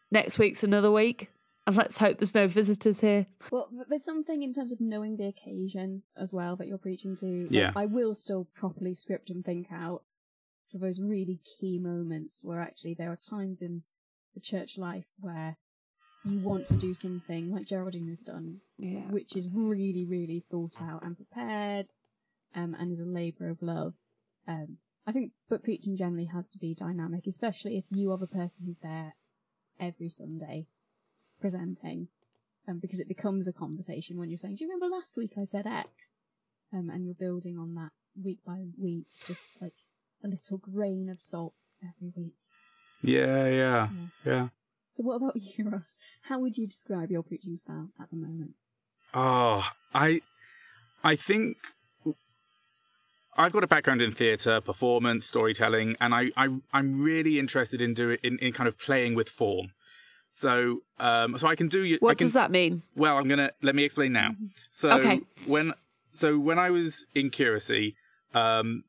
next 0.10 0.40
week's 0.40 0.64
another 0.64 0.92
week. 0.92 1.30
And 1.68 1.76
let's 1.76 1.98
hope 1.98 2.18
there's 2.20 2.34
no 2.34 2.48
visitors 2.48 3.02
here. 3.02 3.26
well 3.52 3.68
there's 3.90 4.06
something 4.06 4.42
in 4.42 4.54
terms 4.54 4.72
of 4.72 4.80
knowing 4.80 5.18
the 5.18 5.28
occasion 5.28 6.04
as 6.16 6.32
well 6.34 6.56
that 6.56 6.68
you're 6.70 6.78
preaching 6.78 7.14
to 7.18 7.26
Like, 7.44 7.52
Yeah. 7.52 7.72
i 7.76 7.86
will 7.86 8.16
still 8.16 8.48
properly 8.56 8.94
script 8.94 9.30
and 9.30 9.44
think 9.44 9.68
out 9.70 10.04
for 10.72 10.78
those 10.78 11.02
really 11.02 11.40
key 11.60 11.78
moments 11.78 12.42
where 12.48 12.62
actually 12.62 12.94
there 12.94 13.12
are 13.12 13.18
times 13.18 13.62
in 13.62 13.84
the 14.34 14.40
church 14.40 14.78
life 14.78 15.08
where 15.20 15.58
you 16.26 16.40
want 16.40 16.66
to 16.68 16.76
do 16.76 16.94
something 16.94 17.52
like 17.52 17.66
geraldine 17.66 18.08
has 18.10 18.22
done 18.22 18.60
Yeah. 18.78 19.10
which 19.12 19.36
is 19.36 19.50
really, 19.52 20.04
really 20.06 20.40
thought 20.40 20.82
out 20.82 21.04
and 21.04 21.16
prepared, 21.16 21.90
um, 22.56 22.76
and 22.78 22.92
is 22.92 23.00
a 23.00 23.06
labour 23.06 23.50
of 23.50 23.62
love. 23.62 23.96
Um, 24.48 24.78
I 25.06 25.12
think, 25.14 25.32
but 25.50 25.64
preaching 25.64 25.96
generally 25.96 26.28
has 26.34 26.50
to 26.50 26.58
be 26.60 26.74
dynamic, 26.76 27.28
especially 27.28 27.78
if 27.78 27.86
you 27.92 28.12
are 28.12 28.18
the 28.18 28.28
person 28.28 28.66
who's 28.66 28.80
there 28.80 29.14
every 29.80 30.10
Sunday 30.10 30.68
presenting, 31.40 32.08
um, 32.68 32.80
because 32.80 33.00
it 33.00 33.08
becomes 33.08 33.48
a 33.48 33.54
conversation 33.54 34.18
when 34.18 34.30
you're 34.30 34.38
saying, 34.38 34.56
"Do 34.56 34.64
you 34.66 34.70
remember 34.70 34.94
last 34.94 35.16
week 35.16 35.38
I 35.38 35.44
said 35.46 35.66
X?" 35.68 36.22
Um, 36.74 36.90
and 36.90 37.06
you're 37.06 37.16
building 37.16 37.58
on 37.58 37.76
that 37.76 37.92
week 38.22 38.40
by 38.46 38.66
week, 38.78 39.06
just 39.26 39.54
like 39.62 39.86
a 40.24 40.28
little 40.28 40.58
grain 40.58 41.08
of 41.10 41.22
salt 41.22 41.68
every 41.82 42.12
week. 42.16 42.34
yeah, 43.02 43.48
yeah, 43.48 43.90
yeah. 44.26 44.50
So, 44.88 45.04
what 45.04 45.16
about 45.16 45.34
you, 45.58 45.70
Ross? 45.70 45.98
How 46.24 46.40
would 46.40 46.58
you 46.58 46.68
describe 46.68 47.12
your 47.12 47.24
preaching 47.24 47.58
style 47.58 47.90
at 48.00 48.10
the 48.10 48.18
moment? 48.18 48.52
Oh, 49.14 49.64
I, 49.94 50.22
I 51.04 51.16
think 51.16 51.58
I've 53.36 53.52
got 53.52 53.64
a 53.64 53.68
background 53.68 54.02
in 54.02 54.12
theatre, 54.12 54.60
performance, 54.62 55.26
storytelling, 55.26 55.96
and 56.00 56.14
I, 56.14 56.32
I 56.36 56.50
I'm 56.74 57.02
really 57.02 57.40
interested 57.40 57.82
in 57.82 57.94
doing 57.94 58.18
in, 58.24 58.38
in 58.40 58.52
kind 58.54 58.68
of 58.68 58.78
playing 58.80 59.16
with 59.16 59.30
form. 59.30 59.72
So, 60.30 60.80
um, 61.00 61.38
so 61.38 61.48
I 61.48 61.56
can 61.56 61.68
do. 61.70 61.84
you- 61.86 61.96
I 61.96 62.00
What 62.00 62.18
can, 62.18 62.26
does 62.26 62.34
that 62.34 62.52
mean? 62.52 62.84
Well, 62.96 63.18
I'm 63.18 63.28
gonna 63.28 63.52
let 63.62 63.76
me 63.76 63.84
explain 63.84 64.12
now. 64.14 64.32
So 64.72 64.92
Okay. 65.00 65.22
when 65.46 65.74
so 66.12 66.38
when 66.40 66.58
I 66.60 66.70
was 66.72 67.06
in 67.14 67.30
curacy, 67.30 67.96
um, 68.34 68.84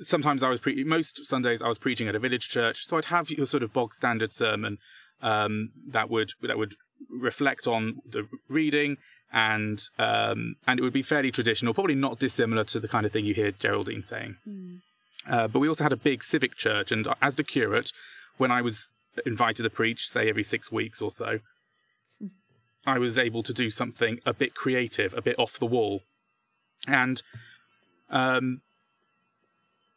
sometimes 0.00 0.42
I 0.42 0.48
was 0.48 0.60
pre- 0.60 0.84
most 0.84 1.24
Sundays 1.26 1.60
I 1.60 1.68
was 1.68 1.78
preaching 1.78 2.08
at 2.08 2.14
a 2.14 2.18
village 2.20 2.48
church, 2.48 2.86
so 2.86 2.96
I'd 2.96 3.06
have 3.06 3.30
your 3.30 3.46
sort 3.46 3.62
of 3.62 3.72
bog 3.72 3.92
standard 3.92 4.32
sermon 4.32 4.78
um, 5.22 5.70
that 5.88 6.08
would 6.10 6.32
that 6.42 6.58
would 6.58 6.74
reflect 7.10 7.66
on 7.66 7.96
the 8.08 8.28
reading 8.48 8.96
and 9.32 9.88
um, 9.98 10.56
and 10.66 10.80
it 10.80 10.82
would 10.82 10.92
be 10.92 11.02
fairly 11.02 11.30
traditional, 11.30 11.74
probably 11.74 11.94
not 11.94 12.18
dissimilar 12.18 12.64
to 12.64 12.80
the 12.80 12.88
kind 12.88 13.06
of 13.06 13.12
thing 13.12 13.24
you 13.24 13.34
hear 13.34 13.52
Geraldine 13.52 14.02
saying. 14.02 14.36
Uh, 15.28 15.46
but 15.48 15.60
we 15.60 15.68
also 15.68 15.84
had 15.84 15.92
a 15.92 15.96
big 15.96 16.24
civic 16.24 16.56
church, 16.56 16.90
and 16.90 17.06
as 17.20 17.36
the 17.36 17.44
curate, 17.44 17.92
when 18.38 18.50
I 18.50 18.62
was 18.62 18.90
invited 19.26 19.62
to 19.62 19.70
preach, 19.70 20.08
say 20.08 20.28
every 20.28 20.42
six 20.42 20.72
weeks 20.72 21.00
or 21.02 21.10
so, 21.10 21.40
I 22.86 22.98
was 22.98 23.18
able 23.18 23.42
to 23.42 23.52
do 23.52 23.70
something 23.70 24.18
a 24.24 24.32
bit 24.32 24.54
creative, 24.54 25.14
a 25.14 25.22
bit 25.22 25.38
off 25.38 25.58
the 25.58 25.66
wall, 25.66 26.00
and 26.88 27.22
um, 28.08 28.62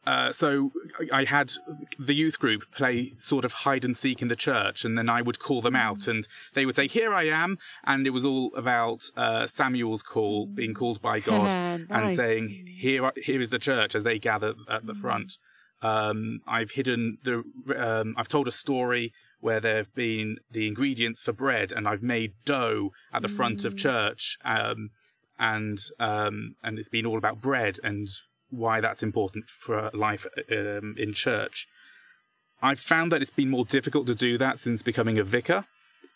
uh, 0.06 0.32
so 0.32 0.72
I 1.12 1.24
had 1.24 1.54
the 1.97 2.14
youth 2.14 2.38
group 2.39 2.70
play 2.72 3.14
sort 3.18 3.45
of 3.45 3.54
hide 3.54 3.86
and 3.86 3.95
seek 3.95 4.22
in 4.22 4.28
the 4.28 4.36
church, 4.36 4.84
and 4.84 4.97
then 4.97 5.10
I 5.10 5.22
would 5.22 5.39
call 5.39 5.62
them 5.62 5.76
out, 5.76 6.08
and 6.08 6.28
they 6.54 6.66
would 6.66 6.76
say, 6.76 6.88
"Here 6.88 7.14
I 7.14 7.24
am," 7.24 7.58
and 7.86 8.06
it 8.06 8.10
was 8.10 8.26
all 8.26 8.51
about 8.56 9.06
uh, 9.16 9.47
Samuel's 9.47 10.04
call, 10.04 10.45
being 10.47 10.74
called 10.74 11.01
by 11.01 11.20
God, 11.32 11.51
nice. 11.54 11.88
and 11.89 12.16
saying, 12.16 12.68
"Here, 12.78 13.12
here 13.16 13.39
is 13.39 13.49
the 13.49 13.60
church," 13.60 13.95
as 13.95 14.04
they 14.04 14.20
gather 14.20 14.56
at 14.70 14.86
the 14.86 14.93
front. 14.93 15.38
Um, 15.82 16.41
I've 16.47 16.72
hidden 16.72 17.18
the. 17.24 17.43
Um, 17.78 18.14
I've 18.18 18.28
told 18.30 18.47
a 18.47 18.51
story 18.51 19.14
where 19.39 19.60
there 19.60 19.78
have 19.78 19.93
been 19.93 20.38
the 20.51 20.68
ingredients 20.68 21.22
for 21.22 21.34
bread, 21.34 21.72
and 21.72 21.88
I've 21.88 22.04
made 22.04 22.34
dough 22.45 22.91
at 23.14 23.22
the 23.22 23.30
front 23.30 23.66
of 23.66 23.78
church, 23.78 24.38
um, 24.43 24.89
and 25.39 25.80
um, 25.99 26.56
and 26.62 26.78
it's 26.78 26.89
been 26.89 27.06
all 27.06 27.18
about 27.18 27.41
bread 27.41 27.78
and 27.84 28.08
why 28.54 28.82
that's 28.82 29.04
important 29.04 29.49
for 29.49 29.89
life 29.93 30.26
um, 30.51 30.95
in 30.97 31.14
church. 31.14 31.68
I've 32.62 32.80
found 32.80 33.12
that 33.12 33.22
it's 33.22 33.32
been 33.32 33.49
more 33.49 33.66
difficult 33.66 34.08
to 34.08 34.16
do 34.16 34.38
that 34.38 34.60
since 34.60 34.82
becoming 34.82 35.20
a 35.20 35.24
vicar. 35.24 35.66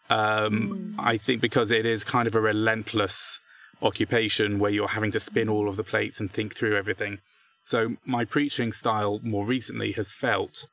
Um, 0.10 0.96
I 0.98 1.18
think 1.18 1.42
because 1.42 1.72
it 1.72 1.86
is 1.86 2.06
kind 2.06 2.28
of 2.28 2.36
a 2.36 2.40
relentless 2.40 3.40
occupation 3.82 4.58
where 4.58 4.72
you're 4.72 4.88
having 4.90 5.12
to 5.12 5.20
spin 5.20 5.50
all 5.50 5.68
of 5.68 5.76
the 5.76 5.84
plates 5.84 6.20
and 6.20 6.32
think 6.32 6.56
through 6.56 6.78
everything. 6.78 7.20
So 7.62 7.98
my 8.06 8.24
preaching 8.24 8.72
style 8.72 9.20
more 9.24 9.46
recently 9.46 9.92
has 9.94 10.14
felt 10.14 10.68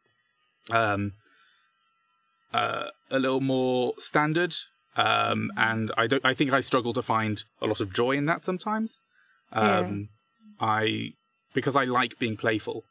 um, 0.71 1.15
uh, 2.53 2.91
a 3.11 3.19
little 3.19 3.41
more 3.41 3.95
standard, 3.99 4.55
um, 4.97 5.51
and 5.57 5.91
I 5.97 6.07
don't. 6.07 6.25
I 6.25 6.35
think 6.35 6.53
I 6.53 6.61
struggle 6.61 6.93
to 6.93 7.03
find 7.03 7.43
a 7.61 7.67
lot 7.67 7.81
of 7.81 7.93
joy 7.93 8.13
in 8.13 8.27
that 8.27 8.45
sometimes. 8.45 9.01
Um, 9.53 10.11
I 10.61 11.11
because 11.55 11.77
I 11.77 11.85
like 11.85 12.19
being 12.19 12.37
playful 12.37 12.85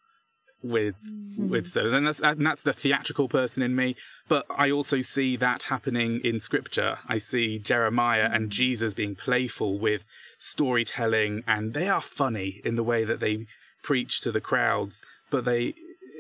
with 0.64 0.96
with 1.38 1.68
service, 1.68 1.94
and 1.94 2.08
that's 2.08 2.20
and 2.20 2.46
that's 2.46 2.64
the 2.64 2.74
theatrical 2.74 3.28
person 3.28 3.62
in 3.62 3.76
me. 3.76 3.96
But 4.28 4.46
I 4.50 4.72
also 4.72 5.02
see 5.02 5.36
that 5.36 5.64
happening 5.64 6.22
in 6.24 6.40
Scripture. 6.40 7.00
I 7.08 7.18
see 7.18 7.60
Jeremiah 7.60 8.30
and 8.32 8.50
Jesus 8.50 8.94
being 8.94 9.16
playful 9.16 9.78
with 9.78 10.06
storytelling, 10.38 11.44
and 11.46 11.74
they 11.74 11.90
are 11.90 12.02
funny 12.02 12.62
in 12.64 12.76
the 12.76 12.84
way 12.84 13.04
that 13.04 13.20
they 13.20 13.46
preach 13.84 14.22
to 14.22 14.32
the 14.32 14.42
crowds, 14.42 15.02
but 15.30 15.46
they 15.46 15.76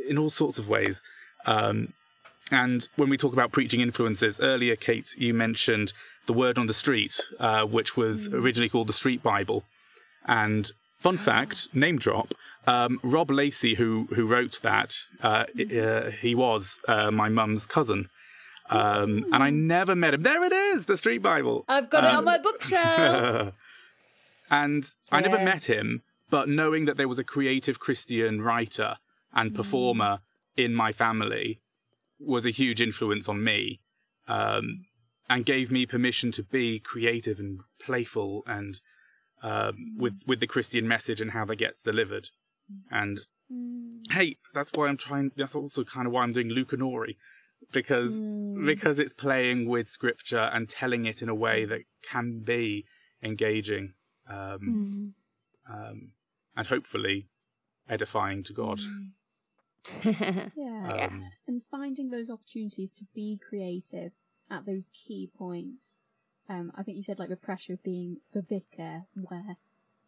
in 0.07 0.17
all 0.17 0.29
sorts 0.29 0.59
of 0.59 0.67
ways. 0.67 1.01
Um, 1.45 1.93
and 2.51 2.87
when 2.97 3.09
we 3.09 3.17
talk 3.17 3.33
about 3.33 3.51
preaching 3.51 3.79
influences, 3.79 4.39
earlier, 4.39 4.75
Cate, 4.75 5.15
you 5.17 5.33
mentioned 5.33 5.93
the 6.25 6.33
Word 6.33 6.59
on 6.59 6.67
the 6.67 6.73
Street, 6.73 7.21
uh, 7.39 7.65
which 7.65 7.95
was 7.97 8.27
originally 8.33 8.69
called 8.69 8.87
the 8.87 8.93
Street 8.93 9.23
Bible. 9.23 9.63
And 10.25 10.71
fun 11.03 11.17
fact, 11.17 11.67
name 11.73 11.97
drop, 11.97 12.33
um, 12.65 12.99
Rob 13.03 13.29
Lacey, 13.29 13.75
who 13.75 14.07
who 14.15 14.25
wrote 14.25 14.59
that, 14.63 14.95
uh, 15.21 15.43
uh, 15.77 16.11
he 16.11 16.33
was 16.33 16.79
uh, 16.87 17.11
my 17.11 17.29
mum's 17.29 17.67
cousin. 17.67 18.09
Um, 18.69 19.25
and 19.33 19.43
I 19.43 19.49
never 19.49 19.93
met 19.93 20.13
him. 20.13 20.23
There 20.23 20.43
it 20.45 20.53
is, 20.53 20.85
the 20.85 20.95
Street 20.95 21.21
Bible. 21.21 21.65
I've 21.67 21.89
got 21.89 22.05
it 22.05 22.11
Um, 22.11 22.19
on 22.19 22.23
my 22.23 22.37
bookshelf. 22.37 23.53
and 24.49 24.83
I 25.11 25.19
never 25.19 25.37
met 25.37 25.65
him, 25.65 26.01
but 26.29 26.47
knowing 26.47 26.85
that 26.85 26.95
there 26.95 27.09
was 27.09 27.19
a 27.19 27.25
creative 27.25 27.77
Christian 27.79 28.41
writer 28.41 28.95
and 29.33 29.53
performer 29.53 30.19
in 30.55 30.73
my 30.73 30.93
family 30.93 31.59
was 32.19 32.45
a 32.45 32.51
huge 32.51 32.79
influence 32.81 33.27
on 33.27 33.43
me 33.43 33.81
um, 34.27 34.85
and 35.29 35.45
gave 35.45 35.69
me 35.69 35.85
permission 35.85 36.31
to 36.31 36.43
be 36.43 36.79
creative 36.79 37.39
and 37.39 37.59
playful 37.85 38.43
and 38.47 38.79
um, 39.43 39.95
with 39.97 40.23
with 40.25 40.39
the 40.39 40.47
Christian 40.47 40.87
message 40.87 41.21
and 41.21 41.31
how 41.31 41.45
that 41.45 41.57
gets 41.57 41.81
delivered. 41.81 42.29
And 42.89 43.19
hey, 44.09 44.37
that's 44.53 44.71
why 44.73 44.87
I'm 44.87 44.97
trying. 44.97 45.31
That's 45.35 45.53
also 45.53 45.83
kind 45.83 46.07
of 46.07 46.13
why 46.13 46.23
I'm 46.23 46.31
doing 46.31 46.49
Luca 46.49 46.77
Nori, 46.77 47.17
because 47.71 48.21
because 48.65 48.99
it's 48.99 49.13
playing 49.13 49.67
with 49.67 49.89
scripture 49.89 50.49
and 50.53 50.67
telling 50.67 51.05
it 51.05 51.21
in 51.21 51.29
a 51.29 51.35
way 51.35 51.65
that 51.65 51.81
can 52.09 52.41
be 52.43 52.85
engaging 53.21 53.93
um, 54.29 55.13
um, 55.71 56.11
and 56.55 56.67
hopefully 56.67 57.27
edifying 57.87 58.43
to 58.43 58.53
God. 58.53 58.79
Yeah. 60.55 61.07
Um, 61.09 61.23
and 61.45 61.61
finding 61.69 62.09
those 62.09 62.31
opportunities 62.31 62.93
to 62.93 63.05
be 63.13 63.37
creative 63.49 64.13
at 64.49 64.65
those 64.65 64.89
key 64.89 65.29
points. 65.37 66.03
Um, 66.49 66.71
I 66.75 66.83
think 66.83 66.97
you 66.97 67.03
said 67.03 67.19
like 67.19 67.29
the 67.29 67.35
pressure 67.35 67.73
of 67.73 67.83
being 67.83 68.17
the 68.33 68.41
vicar, 68.41 69.03
where 69.15 69.57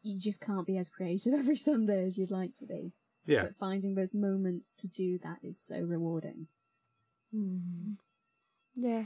you 0.03 0.19
just 0.19 0.41
can't 0.41 0.67
be 0.67 0.77
as 0.77 0.89
creative 0.89 1.33
every 1.38 1.55
Sunday 1.55 2.05
as 2.05 2.17
you'd 2.17 2.31
like 2.31 2.53
to 2.55 2.65
be. 2.65 2.93
yeah. 3.25 3.43
But 3.43 3.55
finding 3.55 3.95
those 3.95 4.13
moments 4.13 4.73
to 4.73 4.88
do 4.88 5.17
that 5.19 5.39
is 5.43 5.59
so 5.59 5.81
rewarding. 5.81 6.47
yeah. 8.75 9.05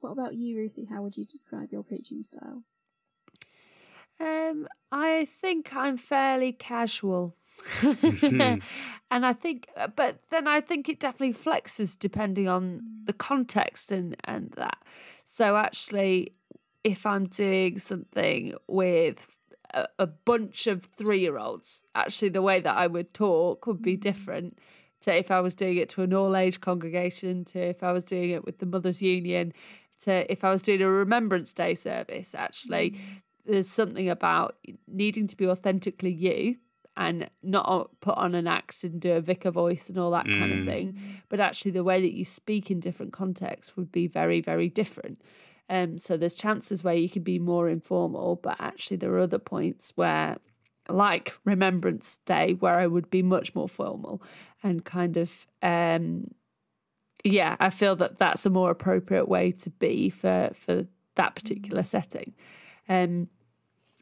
What 0.00 0.12
about 0.12 0.34
you, 0.34 0.56
Ruthi? 0.56 0.88
How 0.88 1.02
would 1.02 1.16
you 1.16 1.24
describe 1.24 1.72
your 1.72 1.82
preaching 1.82 2.22
style? 2.22 2.62
Um, 4.20 4.68
I 4.92 5.26
think 5.26 5.74
I'm 5.74 5.96
fairly 5.96 6.52
casual. 6.52 7.36
Mhm. 7.82 8.62
and 9.10 9.26
I 9.26 9.32
think, 9.32 9.68
uh, 9.76 9.88
but 9.88 10.20
then 10.30 10.46
I 10.46 10.60
think 10.60 10.88
it 10.88 11.00
definitely 11.00 11.34
flexes 11.34 11.98
depending 11.98 12.48
on 12.48 12.82
the 13.04 13.12
context 13.12 13.92
and, 13.92 14.16
and 14.24 14.52
that. 14.56 14.78
So 15.24 15.56
actually, 15.56 16.32
if 16.84 17.04
I'm 17.06 17.26
doing 17.26 17.78
something 17.78 18.54
with 18.68 19.36
a, 19.74 19.86
a 19.98 20.06
bunch 20.06 20.66
of 20.66 20.84
three 20.84 21.20
year 21.20 21.38
olds, 21.38 21.84
actually, 21.94 22.30
the 22.30 22.42
way 22.42 22.60
that 22.60 22.76
I 22.76 22.86
would 22.86 23.12
talk 23.12 23.66
would 23.66 23.82
be 23.82 23.96
different 23.96 24.58
to 25.02 25.14
if 25.16 25.30
I 25.30 25.40
was 25.40 25.54
doing 25.54 25.76
it 25.76 25.88
to 25.90 26.02
an 26.02 26.14
all 26.14 26.36
age 26.36 26.60
congregation, 26.60 27.44
to 27.46 27.58
if 27.60 27.82
I 27.82 27.92
was 27.92 28.04
doing 28.04 28.30
it 28.30 28.44
with 28.44 28.58
the 28.58 28.66
Mothers 28.66 29.02
Union, 29.02 29.52
to 30.00 30.30
if 30.30 30.44
I 30.44 30.50
was 30.50 30.62
doing 30.62 30.82
a 30.82 30.90
Remembrance 30.90 31.52
Day 31.52 31.74
service, 31.74 32.34
actually. 32.34 32.98
There's 33.48 33.68
something 33.68 34.10
about 34.10 34.56
needing 34.88 35.28
to 35.28 35.36
be 35.36 35.46
authentically 35.46 36.10
you 36.10 36.56
and 36.96 37.28
not 37.42 37.90
put 38.00 38.16
on 38.16 38.34
an 38.34 38.46
act 38.46 38.82
and 38.84 39.00
do 39.00 39.12
a 39.12 39.20
vicar 39.20 39.50
voice 39.50 39.88
and 39.88 39.98
all 39.98 40.10
that 40.12 40.24
kind 40.24 40.52
of 40.52 40.60
Mm. 40.60 40.64
thing. 40.66 40.98
But 41.28 41.40
actually, 41.40 41.72
the 41.72 41.84
way 41.84 42.00
that 42.00 42.14
you 42.14 42.24
speak 42.24 42.70
in 42.70 42.80
different 42.80 43.12
contexts 43.12 43.76
would 43.76 43.92
be 43.92 44.06
very, 44.06 44.40
very 44.40 44.68
different. 44.68 45.20
Um, 45.68 45.98
so 45.98 46.16
there's 46.16 46.34
chances 46.34 46.82
where 46.84 46.94
you 46.94 47.08
can 47.10 47.22
be 47.22 47.38
more 47.38 47.68
informal, 47.68 48.36
but 48.36 48.56
actually 48.60 48.96
there 48.98 49.12
are 49.12 49.18
other 49.18 49.38
points 49.38 49.92
where, 49.96 50.36
like 50.88 51.34
Remembrance 51.44 52.18
Day, 52.24 52.54
where 52.54 52.78
I 52.78 52.86
would 52.86 53.10
be 53.10 53.22
much 53.22 53.54
more 53.54 53.68
formal 53.68 54.22
and 54.62 54.84
kind 54.84 55.16
of, 55.16 55.46
um, 55.62 56.30
yeah, 57.24 57.56
I 57.58 57.70
feel 57.70 57.96
that 57.96 58.18
that's 58.18 58.46
a 58.46 58.50
more 58.50 58.70
appropriate 58.70 59.28
way 59.28 59.50
to 59.52 59.70
be 59.70 60.08
for 60.10 60.50
for 60.54 60.86
that 61.16 61.34
particular 61.34 61.82
setting. 61.82 62.34
Um, 62.88 63.28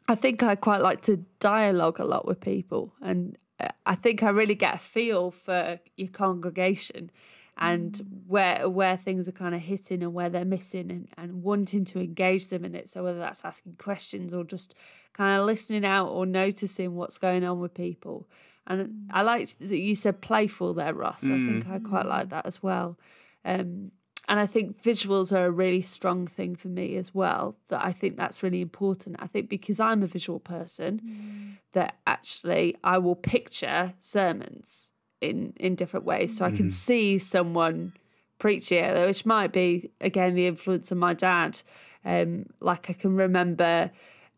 I 0.07 0.15
think 0.15 0.43
I 0.43 0.55
quite 0.55 0.81
like 0.81 1.01
to 1.03 1.17
dialogue 1.39 1.99
a 1.99 2.05
lot 2.05 2.27
with 2.27 2.39
people, 2.39 2.93
and 3.01 3.37
uh, 3.59 3.69
I 3.85 3.95
think 3.95 4.23
I 4.23 4.29
really 4.29 4.55
get 4.55 4.75
a 4.75 4.79
feel 4.79 5.31
for 5.31 5.79
your 5.95 6.09
congregation 6.09 7.11
and 7.57 8.23
where 8.27 8.69
where 8.69 8.97
things 8.97 9.27
are 9.27 9.31
kind 9.31 9.55
of 9.55 9.61
hitting 9.61 10.03
and 10.03 10.13
where 10.13 10.29
they're 10.29 10.45
missing, 10.45 10.91
and, 10.91 11.07
and 11.17 11.41
wanting 11.41 11.85
to 11.85 11.99
engage 11.99 12.47
them 12.47 12.65
in 12.65 12.75
it. 12.75 12.89
So 12.89 13.03
whether 13.03 13.19
that's 13.19 13.45
asking 13.45 13.75
questions 13.77 14.33
or 14.33 14.43
just 14.43 14.75
kind 15.13 15.39
of 15.39 15.45
listening 15.45 15.85
out 15.85 16.09
or 16.09 16.25
noticing 16.25 16.95
what's 16.95 17.17
going 17.17 17.43
on 17.43 17.59
with 17.59 17.73
people. 17.73 18.27
And 18.67 19.07
I 19.11 19.21
liked 19.21 19.59
that 19.59 19.77
you 19.77 19.95
said 19.95 20.21
playful 20.21 20.73
there, 20.73 20.93
Ross. 20.93 21.23
I 21.23 21.27
think 21.27 21.67
I 21.67 21.79
quite 21.79 22.07
like 22.07 22.29
that 22.29 22.45
as 22.45 22.61
well. 22.63 22.97
Um, 23.45 23.91
and 24.27 24.39
I 24.39 24.47
think 24.47 24.81
visuals 24.81 25.35
are 25.35 25.45
a 25.45 25.51
really 25.51 25.81
strong 25.81 26.27
thing 26.27 26.55
for 26.55 26.67
me 26.67 26.95
as 26.95 27.13
well. 27.13 27.55
That 27.69 27.83
I 27.83 27.91
think 27.91 28.17
that's 28.17 28.41
really 28.41 28.61
important. 28.61 29.17
I 29.19 29.27
think 29.27 29.49
because 29.49 29.79
I'm 29.79 30.03
a 30.03 30.07
visual 30.07 30.39
person, 30.39 31.57
that 31.73 31.95
actually 32.07 32.75
I 32.83 32.97
will 32.97 33.15
picture 33.15 33.93
sermons 34.01 34.91
in 35.21 35.53
in 35.57 35.75
different 35.75 36.05
ways, 36.05 36.35
so 36.35 36.45
I 36.45 36.51
can 36.51 36.69
see 36.69 37.17
someone 37.17 37.93
preach 38.39 38.71
it, 38.71 39.07
which 39.07 39.25
might 39.25 39.51
be 39.51 39.91
again 40.01 40.35
the 40.35 40.47
influence 40.47 40.91
of 40.91 40.97
my 40.97 41.13
dad. 41.13 41.61
Um, 42.03 42.47
like 42.59 42.89
I 42.89 42.93
can 42.93 43.15
remember 43.15 43.91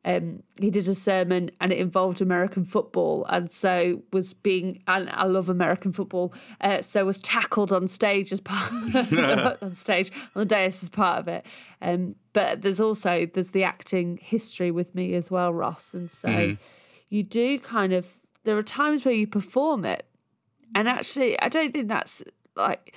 um, 0.06 0.44
he 0.60 0.70
did 0.70 0.88
a 0.88 0.96
sermon 0.96 1.52
and 1.60 1.72
it 1.72 1.80
involved 1.80 2.22
American 2.22 2.66
football, 2.66 3.26
and 3.26 3.52
so 3.52 4.02
was 4.14 4.34
being. 4.34 4.82
And 4.88 5.10
I 5.10 5.26
love 5.26 5.50
American 5.50 5.92
football, 5.92 6.34
uh, 6.62 6.82
so 6.82 7.06
was 7.06 7.18
tackled 7.18 7.74
on 7.74 7.88
stage 7.88 8.32
as 8.32 8.40
part 8.40 8.72
on 9.62 9.74
stage 9.74 10.12
on 10.36 10.42
the 10.42 10.46
dais 10.46 10.82
as 10.82 10.90
part 10.90 11.20
of 11.20 11.28
it. 11.28 11.46
Um, 11.82 12.16
but 12.34 12.62
there's 12.62 12.80
also 12.80 13.28
there's 13.34 13.50
the 13.50 13.64
acting 13.64 14.20
history 14.22 14.72
with 14.72 14.96
me 14.96 15.14
as 15.14 15.30
well, 15.30 15.54
Ross, 15.54 15.94
and 15.94 16.10
so 16.10 16.56
you 17.10 17.24
do 17.24 17.60
kind 17.60 17.94
of. 17.94 18.08
There 18.44 18.58
are 18.58 18.64
times 18.64 19.04
where 19.04 19.14
you 19.14 19.28
perform 19.28 19.84
it, 19.84 20.06
and 20.74 20.88
actually, 20.88 21.38
I 21.42 21.50
don't 21.50 21.74
think 21.74 21.90
that's 21.90 22.24
like 22.56 22.96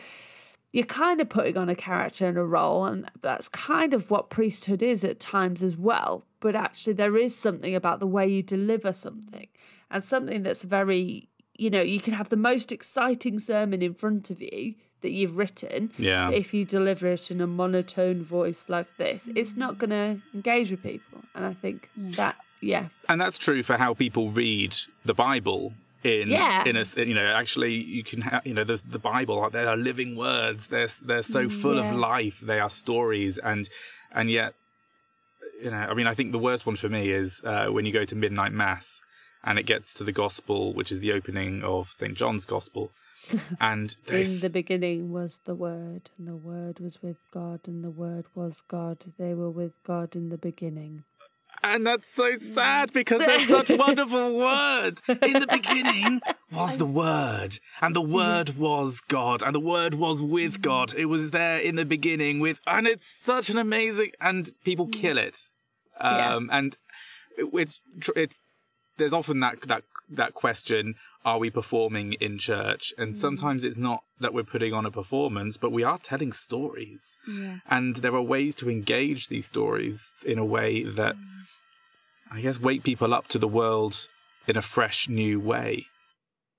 you're 0.72 0.84
kind 0.84 1.20
of 1.20 1.28
putting 1.28 1.56
on 1.56 1.68
a 1.68 1.74
character 1.74 2.28
and 2.28 2.38
a 2.38 2.44
role, 2.44 2.84
and 2.84 3.10
that's 3.22 3.48
kind 3.48 3.92
of 3.92 4.10
what 4.10 4.30
priesthood 4.30 4.82
is 4.82 5.04
at 5.04 5.18
times 5.18 5.62
as 5.62 5.76
well. 5.76 6.24
But 6.38 6.54
actually, 6.54 6.92
there 6.92 7.16
is 7.16 7.36
something 7.36 7.74
about 7.74 8.00
the 8.00 8.06
way 8.06 8.28
you 8.28 8.42
deliver 8.42 8.92
something 8.92 9.48
and 9.90 10.02
something 10.02 10.42
that's 10.42 10.62
very, 10.62 11.28
you 11.56 11.70
know, 11.70 11.82
you 11.82 12.00
can 12.00 12.14
have 12.14 12.28
the 12.28 12.36
most 12.36 12.70
exciting 12.70 13.38
sermon 13.38 13.82
in 13.82 13.94
front 13.94 14.30
of 14.30 14.40
you 14.40 14.74
that 15.00 15.10
you've 15.10 15.36
written. 15.36 15.90
Yeah. 15.98 16.26
But 16.26 16.34
if 16.34 16.54
you 16.54 16.64
deliver 16.64 17.08
it 17.08 17.30
in 17.30 17.40
a 17.40 17.46
monotone 17.46 18.22
voice 18.22 18.68
like 18.68 18.96
this, 18.96 19.28
it's 19.34 19.56
not 19.56 19.78
going 19.78 19.90
to 19.90 20.22
engage 20.34 20.70
with 20.70 20.82
people. 20.82 21.22
And 21.34 21.44
I 21.44 21.54
think 21.54 21.88
mm. 21.98 22.14
that, 22.16 22.36
yeah. 22.60 22.88
and 23.08 23.20
that's 23.20 23.38
true 23.38 23.62
for 23.62 23.76
how 23.76 23.94
people 23.94 24.30
read 24.30 24.76
the 25.04 25.14
Bible. 25.14 25.72
In 26.02 26.28
Yeah. 26.30 26.64
in 26.64 26.76
a 26.76 26.84
you 26.96 27.14
know 27.14 27.26
actually 27.26 27.74
you 27.74 28.02
can 28.02 28.22
have 28.22 28.46
you 28.46 28.54
know 28.54 28.64
there's 28.64 28.82
the 28.82 28.98
Bible 28.98 29.48
they 29.50 29.64
are 29.64 29.76
living 29.76 30.16
words 30.16 30.68
they're 30.68 30.88
they're 31.04 31.22
so 31.22 31.48
full 31.48 31.76
yeah. 31.76 31.90
of 31.90 31.96
life 31.96 32.40
they 32.40 32.58
are 32.58 32.70
stories 32.70 33.38
and 33.38 33.68
and 34.12 34.30
yet 34.30 34.54
you 35.62 35.70
know 35.70 35.76
I 35.76 35.94
mean 35.94 36.06
I 36.06 36.14
think 36.14 36.32
the 36.32 36.38
worst 36.38 36.64
one 36.66 36.76
for 36.76 36.88
me 36.88 37.10
is 37.10 37.42
uh, 37.44 37.66
when 37.66 37.84
you 37.84 37.92
go 37.92 38.04
to 38.06 38.16
midnight 38.16 38.52
mass 38.52 39.00
and 39.44 39.58
it 39.58 39.66
gets 39.66 39.92
to 39.94 40.04
the 40.04 40.12
gospel 40.12 40.72
which 40.72 40.90
is 40.90 41.00
the 41.00 41.12
opening 41.12 41.62
of 41.62 41.90
St 41.90 42.14
John's 42.14 42.46
gospel 42.46 42.90
and 43.60 43.96
In 44.08 44.40
the 44.40 44.50
beginning 44.50 45.12
was 45.12 45.40
the 45.44 45.54
Word, 45.54 46.10
and 46.16 46.26
the 46.26 46.36
Word 46.36 46.80
was 46.80 47.02
with 47.02 47.18
God, 47.30 47.60
and 47.68 47.84
the 47.84 47.90
Word 47.90 48.24
was 48.34 48.62
God. 48.62 49.04
They 49.18 49.34
were 49.34 49.50
with 49.50 49.72
God 49.84 50.16
in 50.16 50.30
the 50.30 50.38
beginning. 50.38 51.04
And 51.62 51.86
that's 51.86 52.08
so 52.08 52.36
sad 52.36 52.92
because 52.94 53.20
they're 53.24 53.46
such 53.46 53.70
wonderful 53.70 54.36
words. 54.36 55.02
In 55.08 55.18
the 55.18 55.46
beginning 55.50 56.20
was 56.52 56.76
the 56.76 56.86
Word, 56.86 57.58
and 57.80 57.94
the 57.94 58.02
mm-hmm. 58.02 58.12
Word 58.12 58.56
was 58.56 59.00
God, 59.00 59.42
and 59.42 59.54
the 59.54 59.60
Word 59.60 59.94
was 59.94 60.22
with 60.22 60.54
mm-hmm. 60.54 60.62
God. 60.62 60.94
It 60.96 61.06
was 61.06 61.30
there 61.30 61.58
in 61.58 61.76
the 61.76 61.84
beginning 61.84 62.40
with, 62.40 62.60
and 62.66 62.86
it's 62.86 63.06
such 63.06 63.50
an 63.50 63.58
amazing, 63.58 64.12
and 64.20 64.50
people 64.64 64.86
mm-hmm. 64.86 65.00
kill 65.00 65.18
it. 65.18 65.48
Yeah. 66.00 66.34
Um, 66.34 66.48
and 66.52 66.76
it, 67.36 67.48
it's, 67.52 67.80
it's, 68.16 68.40
there's 68.96 69.12
often 69.12 69.40
that, 69.40 69.60
that, 69.68 69.84
that 70.08 70.34
question, 70.34 70.94
are 71.24 71.38
we 71.38 71.50
performing 71.50 72.14
in 72.14 72.38
church? 72.38 72.94
And 72.96 73.16
sometimes 73.16 73.64
it's 73.64 73.76
not 73.76 74.04
that 74.20 74.32
we're 74.32 74.44
putting 74.44 74.72
on 74.72 74.86
a 74.86 74.90
performance, 74.90 75.56
but 75.56 75.72
we 75.72 75.84
are 75.84 75.98
telling 75.98 76.32
stories. 76.32 77.16
Yeah. 77.28 77.58
And 77.68 77.96
there 77.96 78.14
are 78.14 78.22
ways 78.22 78.54
to 78.56 78.70
engage 78.70 79.28
these 79.28 79.46
stories 79.46 80.12
in 80.24 80.38
a 80.38 80.44
way 80.44 80.82
that, 80.82 81.16
mm. 81.16 81.39
I 82.30 82.40
guess, 82.40 82.60
wake 82.60 82.82
people 82.84 83.12
up 83.14 83.26
to 83.28 83.38
the 83.38 83.48
world 83.48 84.08
in 84.46 84.56
a 84.56 84.62
fresh, 84.62 85.08
new 85.08 85.40
way. 85.40 85.86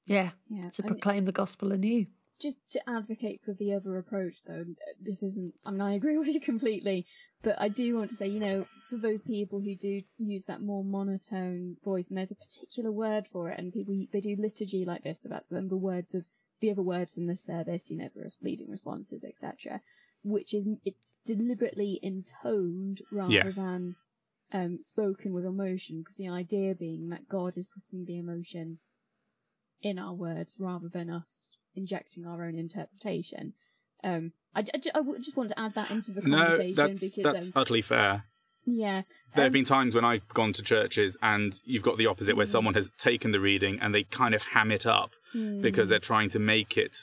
Yeah, 0.05 0.31
Yeah. 0.49 0.69
to 0.71 0.83
I 0.83 0.85
mean, 0.85 0.93
proclaim 0.95 1.25
the 1.25 1.31
gospel 1.31 1.71
anew. 1.71 2.07
just 2.41 2.71
to 2.71 2.89
advocate 2.89 3.39
for 3.43 3.53
the 3.53 3.71
other 3.71 3.97
approach 3.97 4.37
though 4.47 4.65
this 4.99 5.21
isn't 5.21 5.53
i 5.63 5.69
mean 5.69 5.79
i 5.79 5.93
agree 5.93 6.17
with 6.21 6.27
you 6.27 6.39
completely 6.41 7.05
but 7.43 7.55
i 7.61 7.67
do 7.69 7.95
want 7.95 8.09
to 8.09 8.15
say 8.15 8.27
you 8.27 8.39
know 8.39 8.65
for 8.89 8.97
those 8.97 9.21
people 9.21 9.59
who 9.61 9.75
do 9.75 10.01
use 10.17 10.45
that 10.45 10.59
more 10.59 10.83
monotone 10.83 11.77
voice 11.85 12.09
and 12.09 12.17
there's 12.17 12.31
a 12.31 12.35
particular 12.47 12.91
word 12.91 13.27
for 13.27 13.49
it 13.51 13.59
and 13.59 13.71
people 13.71 13.93
they 14.11 14.19
do 14.19 14.35
liturgy 14.39 14.83
like 14.85 15.03
this 15.03 15.21
so 15.21 15.29
that's 15.29 15.53
um, 15.53 15.67
the 15.67 15.77
words 15.77 16.15
of 16.15 16.25
the 16.61 16.71
other 16.71 16.81
words 16.81 17.15
in 17.15 17.27
the 17.27 17.37
service 17.37 17.91
you 17.91 17.97
know 17.97 18.09
for 18.09 18.25
leading 18.41 18.69
responses 18.71 19.23
etc 19.23 19.79
which 20.23 20.51
is 20.55 20.67
it's 20.83 21.19
deliberately 21.23 21.99
intoned 22.01 23.01
rather 23.11 23.33
Yes. 23.33 23.55
than 23.55 23.95
um 24.53 24.81
spoken 24.81 25.33
with 25.33 25.45
emotion 25.45 25.99
because 25.99 26.17
the 26.17 26.27
idea 26.29 26.75
being 26.75 27.09
that 27.09 27.27
god 27.29 27.57
is 27.57 27.67
putting 27.67 28.05
the 28.05 28.17
emotion 28.17 28.79
in 29.81 29.97
our 29.97 30.13
words 30.13 30.57
rather 30.59 30.87
than 30.87 31.09
us 31.09 31.57
injecting 31.75 32.25
our 32.25 32.45
own 32.45 32.57
interpretation. 32.57 33.53
Um, 34.03 34.33
I, 34.53 34.61
I, 34.61 34.99
I 34.99 35.01
just 35.19 35.37
want 35.37 35.49
to 35.49 35.59
add 35.59 35.75
that 35.75 35.91
into 35.91 36.11
the 36.11 36.21
No, 36.21 36.37
conversation 36.37 36.75
that's, 36.75 36.99
because, 36.99 37.33
that's 37.33 37.47
um, 37.47 37.53
utterly 37.55 37.81
fair. 37.81 38.25
yeah, 38.65 39.03
There 39.35 39.43
have 39.43 39.49
um, 39.49 39.53
been 39.53 39.65
times 39.65 39.95
when 39.95 40.05
I've 40.05 40.27
gone 40.29 40.53
to 40.53 40.61
churches 40.61 41.17
and 41.21 41.59
you've 41.63 41.83
got 41.83 41.97
the 41.97 42.07
opposite, 42.07 42.35
where 42.35 42.45
someone 42.45 42.73
has 42.73 42.89
taken 42.97 43.31
the 43.31 43.39
reading 43.39 43.79
and 43.79 43.93
they 43.93 44.03
kind 44.03 44.35
of 44.35 44.43
ham 44.43 44.71
it 44.71 44.85
up 44.85 45.11
hmm, 45.33 45.61
because 45.61 45.89
they're 45.89 45.99
trying 45.99 46.29
to 46.29 46.39
make 46.39 46.77
it 46.77 46.97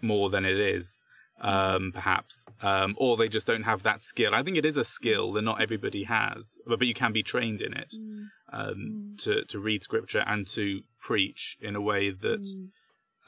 more 0.00 0.30
than 0.30 0.44
it 0.44 0.58
is, 0.58 0.98
um, 1.40 1.92
perhaps, 1.92 2.48
um, 2.62 2.94
or 2.98 3.16
they 3.16 3.28
just 3.28 3.46
don't 3.46 3.62
have 3.62 3.82
that 3.84 4.02
skill. 4.02 4.34
I 4.34 4.42
think 4.42 4.56
it 4.56 4.64
is 4.64 4.76
a 4.76 4.84
skill 4.84 5.32
that 5.32 5.42
not 5.42 5.62
everybody 5.62 6.04
has, 6.04 6.58
but, 6.66 6.78
but 6.78 6.88
you 6.88 6.94
can 6.94 7.12
be 7.12 7.22
trained 7.22 7.62
in 7.62 7.74
it 7.74 7.92
mm, 7.98 8.26
um, 8.52 9.14
to 9.18 9.44
to 9.44 9.58
read 9.58 9.82
scripture 9.82 10.24
and 10.26 10.46
to 10.48 10.82
preach 11.00 11.56
in 11.60 11.76
a 11.76 11.80
way 11.80 12.10
that 12.10 12.42
mm, 12.42 12.68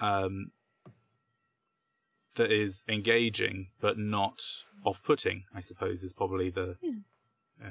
um, 0.01 0.51
that 2.35 2.51
is 2.51 2.83
engaging 2.89 3.69
but 3.81 3.99
not 3.99 4.43
off-putting. 4.85 5.45
I 5.55 5.61
suppose 5.61 6.03
is 6.03 6.13
probably 6.13 6.51
the 6.51 6.77
yeah, 7.61 7.71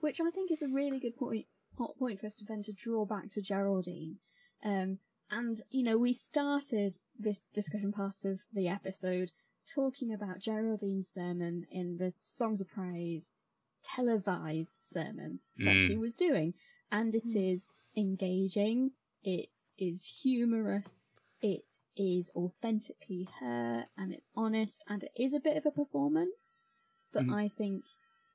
which 0.00 0.20
I 0.20 0.30
think 0.30 0.50
is 0.50 0.62
a 0.62 0.68
really 0.68 0.98
good 0.98 1.16
point 1.16 1.46
po- 1.76 1.94
point 1.98 2.20
for 2.20 2.26
us 2.26 2.36
to 2.38 2.44
then 2.44 2.62
to 2.62 2.72
draw 2.72 3.04
back 3.04 3.28
to 3.30 3.42
Geraldine. 3.42 4.16
Um, 4.64 4.98
and 5.30 5.58
you 5.70 5.82
know, 5.82 5.98
we 5.98 6.12
started 6.12 6.98
this 7.18 7.48
discussion 7.52 7.92
part 7.92 8.24
of 8.24 8.40
the 8.52 8.68
episode 8.68 9.32
talking 9.66 10.12
about 10.12 10.40
Geraldine's 10.40 11.08
sermon 11.08 11.66
in 11.70 11.96
the 11.98 12.14
Songs 12.20 12.60
of 12.60 12.68
Praise 12.68 13.34
televised 13.82 14.78
sermon 14.82 15.40
that 15.56 15.76
Mm. 15.76 15.86
she 15.86 15.96
was 15.96 16.14
doing, 16.14 16.54
and 16.90 17.14
it 17.14 17.34
is 17.34 17.68
engaging. 17.96 18.92
It 19.22 19.68
is 19.76 20.20
humorous. 20.22 21.06
It 21.40 21.80
is 21.96 22.30
authentically 22.36 23.24
her, 23.40 23.88
and 23.96 24.12
it's 24.12 24.30
honest, 24.36 24.84
and 24.86 25.02
it 25.02 25.12
is 25.16 25.34
a 25.34 25.40
bit 25.40 25.56
of 25.56 25.66
a 25.66 25.72
performance, 25.72 26.64
but 27.12 27.24
Mhm. 27.24 27.34
I 27.34 27.48
think 27.48 27.84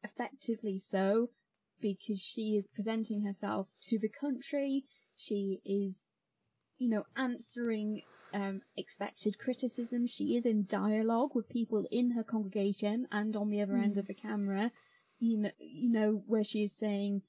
effectively 0.04 0.78
so 0.78 1.30
because 1.80 2.22
she 2.22 2.56
is 2.56 2.68
presenting 2.68 3.22
herself 3.22 3.74
to 3.82 3.98
the 4.00 4.10
country. 4.10 4.86
She 5.16 5.62
is, 5.64 6.04
you 6.78 6.90
know, 6.90 7.06
answering 7.16 8.04
um, 8.34 8.62
expected 8.76 9.40
criticism. 9.40 10.08
She 10.08 10.36
is 10.36 10.46
in 10.46 10.66
dialogue 10.68 11.32
with 11.34 11.50
people 11.50 11.86
in 11.92 12.12
her 12.12 12.24
congregation 12.24 13.08
and 13.12 13.36
on 13.36 13.50
the 13.50 13.62
other 13.62 13.78
end 13.78 13.98
of 13.98 14.08
the 14.08 14.14
camera. 14.14 14.72
You 15.20 15.38
know, 15.38 15.52
you 15.60 15.90
know 15.90 16.24
where 16.28 16.44
she 16.44 16.64
is 16.64 16.78
saying, 16.78 17.24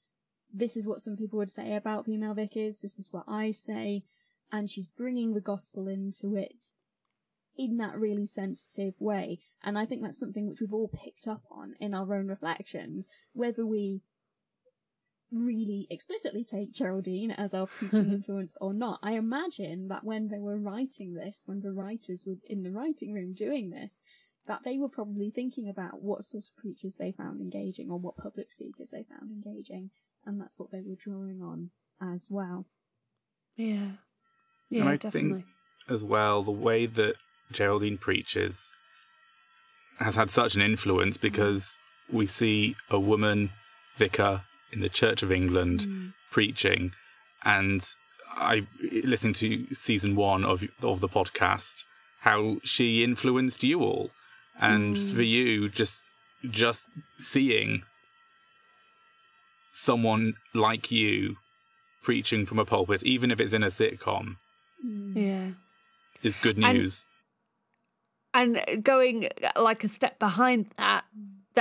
"This 0.53 0.77
is 0.77 0.87
what 0.87 1.01
some 1.01 1.17
people 1.17 1.39
would 1.39 1.49
say 1.49 1.75
about 1.75 2.05
female 2.05 2.33
vicars. 2.33 2.81
This 2.81 2.99
is 2.99 3.11
what 3.11 3.25
I 3.27 3.51
say," 3.51 4.03
and 4.51 4.69
she's 4.69 4.87
bringing 4.87 5.33
the 5.33 5.41
gospel 5.41 5.87
into 5.87 6.35
it 6.35 6.71
in 7.57 7.77
that 7.77 7.99
really 7.99 8.25
sensitive 8.25 8.93
way. 8.99 9.39
And 9.61 9.77
I 9.77 9.85
think 9.85 10.01
that's 10.01 10.19
something 10.19 10.47
which 10.47 10.61
we've 10.61 10.73
all 10.73 10.87
picked 10.87 11.27
up 11.27 11.43
on 11.51 11.75
in 11.79 11.93
our 11.93 12.13
own 12.13 12.27
reflections, 12.27 13.09
whether 13.33 13.65
we 13.65 14.03
really 15.31 15.87
explicitly 15.89 16.43
take 16.43 16.73
Geraldine 16.73 17.31
as 17.31 17.53
our 17.53 17.67
preaching 17.67 18.11
influence 18.11 18.57
or 18.59 18.73
not. 18.73 18.99
I 19.03 19.13
imagine 19.13 19.87
that 19.89 20.03
when 20.03 20.29
they 20.29 20.39
were 20.39 20.57
writing 20.57 21.13
this, 21.13 21.43
when 21.45 21.61
the 21.61 21.71
writers 21.71 22.25
were 22.25 22.37
in 22.45 22.63
the 22.63 22.71
writing 22.71 23.13
room 23.13 23.33
doing 23.33 23.69
this, 23.69 24.03
that 24.47 24.61
they 24.63 24.77
were 24.77 24.89
probably 24.89 25.29
thinking 25.29 25.69
about 25.69 26.01
what 26.01 26.23
sort 26.23 26.45
of 26.45 26.57
preachers 26.57 26.95
they 26.95 27.11
found 27.11 27.39
engaging 27.39 27.89
or 27.91 27.99
what 27.99 28.17
public 28.17 28.51
speakers 28.51 28.91
they 28.91 29.03
found 29.03 29.29
engaging, 29.31 29.91
and 30.25 30.41
that's 30.41 30.59
what 30.59 30.71
they 30.71 30.81
were 30.81 30.95
drawing 30.97 31.41
on 31.41 31.69
as 32.01 32.29
well. 32.31 32.65
Yeah. 33.55 33.73
And 33.75 33.97
Yeah, 34.69 34.89
I 34.89 34.95
definitely. 34.95 35.41
think 35.41 35.45
as 35.87 36.05
well 36.05 36.43
the 36.43 36.51
way 36.51 36.85
that 36.85 37.15
Geraldine 37.51 37.97
preaches 37.97 38.71
has 39.97 40.15
had 40.15 40.29
such 40.29 40.55
an 40.55 40.61
influence 40.61 41.17
mm-hmm. 41.17 41.27
because 41.27 41.77
we 42.11 42.25
see 42.25 42.75
a 42.89 42.99
woman 42.99 43.51
vicar 43.97 44.43
in 44.71 44.81
the 44.81 44.89
Church 44.89 45.23
of 45.23 45.31
England 45.31 45.81
Mm. 45.81 46.13
preaching, 46.31 46.91
and 47.43 47.81
I 48.35 48.67
listened 49.03 49.35
to 49.35 49.67
season 49.73 50.15
one 50.15 50.43
of 50.45 50.63
of 50.81 50.99
the 51.01 51.09
podcast 51.09 51.83
how 52.21 52.57
she 52.63 53.03
influenced 53.03 53.63
you 53.63 53.79
all, 53.81 54.11
and 54.59 54.95
Mm. 54.97 55.15
for 55.15 55.21
you 55.21 55.69
just 55.69 56.03
just 56.49 56.85
seeing 57.17 57.83
someone 59.73 60.33
like 60.53 60.91
you 60.91 61.37
preaching 62.03 62.45
from 62.45 62.59
a 62.59 62.65
pulpit, 62.65 63.03
even 63.03 63.31
if 63.31 63.39
it's 63.39 63.53
in 63.53 63.63
a 63.63 63.67
sitcom, 63.67 64.37
Mm. 64.85 65.15
Yeah. 65.15 65.51
is 66.23 66.35
good 66.37 66.57
news. 66.57 67.05
And 68.33 68.61
going 68.83 69.25
uh, 69.43 69.61
like 69.61 69.83
a 69.83 69.87
step 69.87 70.19
behind 70.19 70.71
that, 70.77 71.03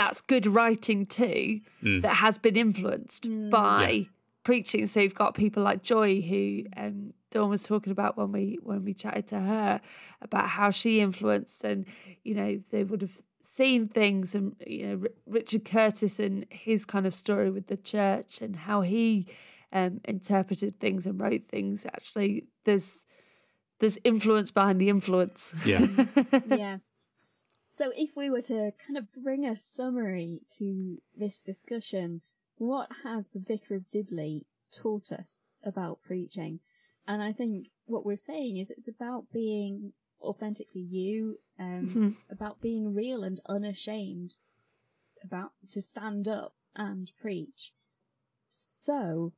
that's 0.01 0.21
good 0.33 0.47
writing 0.47 1.01
too, 1.07 1.61
Mm. 1.83 2.03
that 2.03 2.17
has 2.25 2.39
been 2.39 2.57
influenced 2.57 3.23
Mm. 3.29 3.51
by 3.51 4.07
preaching. 4.45 4.87
So 4.87 5.01
you've 5.01 5.15
got 5.25 5.35
people 5.35 5.63
like 5.63 5.83
Joy, 5.83 6.21
who 6.31 6.43
um, 6.77 7.13
Dawn 7.33 7.51
was 7.51 7.65
talking 7.73 7.91
about 7.99 8.17
when 8.17 8.31
we 8.33 8.45
when 8.63 8.85
we 8.85 8.95
chatted 9.03 9.27
to 9.29 9.41
her 9.41 9.81
about 10.23 10.47
how 10.59 10.71
she 10.71 11.01
influenced, 11.01 11.65
and 11.65 11.85
you 12.25 12.35
know 12.39 12.51
they 12.71 12.85
would 12.85 13.03
have 13.03 13.19
seen 13.43 13.89
things, 13.89 14.35
and 14.37 14.55
you 14.67 14.83
know 14.87 14.97
R- 15.03 15.09
Richard 15.39 15.65
Curtis 15.65 16.19
and 16.27 16.47
his 16.51 16.85
kind 16.85 17.07
of 17.07 17.15
story 17.15 17.51
with 17.51 17.67
the 17.67 17.77
church 17.77 18.41
and 18.45 18.55
how 18.69 18.79
he 18.83 19.27
um, 19.73 20.01
interpreted 20.05 20.79
things 20.81 21.07
and 21.07 21.21
wrote 21.21 21.45
things. 21.49 21.85
Actually, 21.87 22.45
there's 22.65 23.05
there's 23.81 23.99
influence 24.05 24.51
behind 24.51 24.81
the 24.81 24.89
influence. 24.89 25.55
Yeah. 25.67 25.87
yeah. 26.65 26.79
So 27.79 27.93
if 27.95 28.17
we 28.17 28.29
were 28.29 28.43
to 28.43 28.73
kind 28.85 28.97
of 28.97 29.07
bring 29.13 29.47
a 29.47 29.55
summary 29.55 30.41
to 30.57 30.99
this 31.17 31.45
discussion, 31.45 32.23
what 32.57 32.89
has 33.05 33.31
the 33.31 33.39
Vicar 33.39 33.77
of 33.77 33.89
Dibley 33.89 34.47
taught 34.73 35.13
us 35.13 35.53
about 35.63 36.03
preaching. 36.03 36.59
And 37.07 37.23
I 37.23 37.31
think 37.31 37.69
what 37.85 38.05
we're 38.05 38.17
saying 38.17 38.57
is 38.57 38.73
it's 38.73 38.89
about 38.89 39.31
being 39.33 39.93
authentically 40.21 40.81
you, 40.81 41.39
um, 41.57 41.89
Mhm. 41.95 42.17
about 42.29 42.61
being 42.61 42.93
real 42.95 43.23
and 43.23 43.39
unashamed, 43.47 44.39
about 45.23 45.53
to 45.69 45.81
stand 45.81 46.27
up 46.27 46.57
and 46.75 47.13
preach. 47.17 47.73
So, 48.49 49.35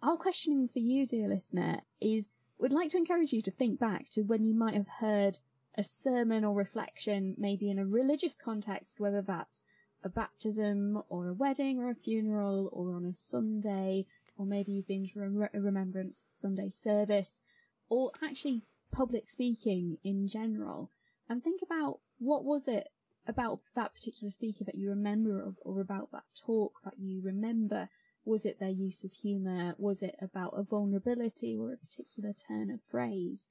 our 0.00 0.16
questioning 0.16 0.68
for 0.68 0.78
you, 0.78 1.06
dear 1.06 1.26
listener, 1.26 1.80
is 2.00 2.30
we'd 2.56 2.72
like 2.72 2.90
to 2.90 2.98
encourage 2.98 3.32
you 3.32 3.42
to 3.42 3.50
think 3.50 3.80
back 3.80 4.08
to 4.10 4.22
when 4.22 4.44
you 4.44 4.54
might 4.54 4.74
have 4.74 5.00
heard 5.00 5.40
a 5.76 5.82
sermon 5.82 6.44
or 6.44 6.54
reflection, 6.54 7.34
maybe 7.38 7.70
in 7.70 7.78
a 7.78 7.86
religious 7.86 8.36
context, 8.36 9.00
whether 9.00 9.22
that's 9.22 9.64
a 10.02 10.08
baptism 10.08 11.02
or 11.08 11.28
a 11.28 11.34
wedding 11.34 11.78
or 11.78 11.90
a 11.90 11.94
funeral 11.94 12.68
or 12.72 12.94
on 12.94 13.04
a 13.04 13.14
Sunday, 13.14 14.06
or 14.36 14.46
maybe 14.46 14.72
you've 14.72 14.88
been 14.88 15.06
to 15.06 15.20
a 15.20 15.60
Remembrance 15.60 16.30
Sunday 16.34 16.68
service, 16.68 17.44
or 17.88 18.12
actually 18.22 18.62
public 18.92 19.28
speaking 19.28 19.98
in 20.02 20.26
general. 20.26 20.90
And 21.28 21.42
think 21.42 21.60
about 21.62 22.00
what 22.18 22.44
was 22.44 22.66
it 22.66 22.88
about 23.26 23.60
that 23.74 23.94
particular 23.94 24.30
speaker 24.30 24.64
that 24.64 24.74
you 24.74 24.88
remember 24.88 25.40
or, 25.40 25.54
or 25.62 25.80
about 25.80 26.10
that 26.10 26.24
talk 26.34 26.72
that 26.84 26.98
you 26.98 27.20
remember 27.22 27.88
was 28.24 28.44
it 28.44 28.58
their 28.58 28.68
use 28.68 29.02
of 29.02 29.12
humour? 29.12 29.74
Was 29.78 30.02
it 30.02 30.16
about 30.20 30.54
a 30.56 30.62
vulnerability 30.62 31.56
or 31.56 31.72
a 31.72 31.76
particular 31.76 32.32
turn 32.32 32.70
of 32.70 32.82
phrase? 32.82 33.50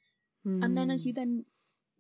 And 0.63 0.78
then 0.78 0.89
as 0.91 1.05
you 1.05 1.13
hmm. 1.13 1.20
then 1.20 1.45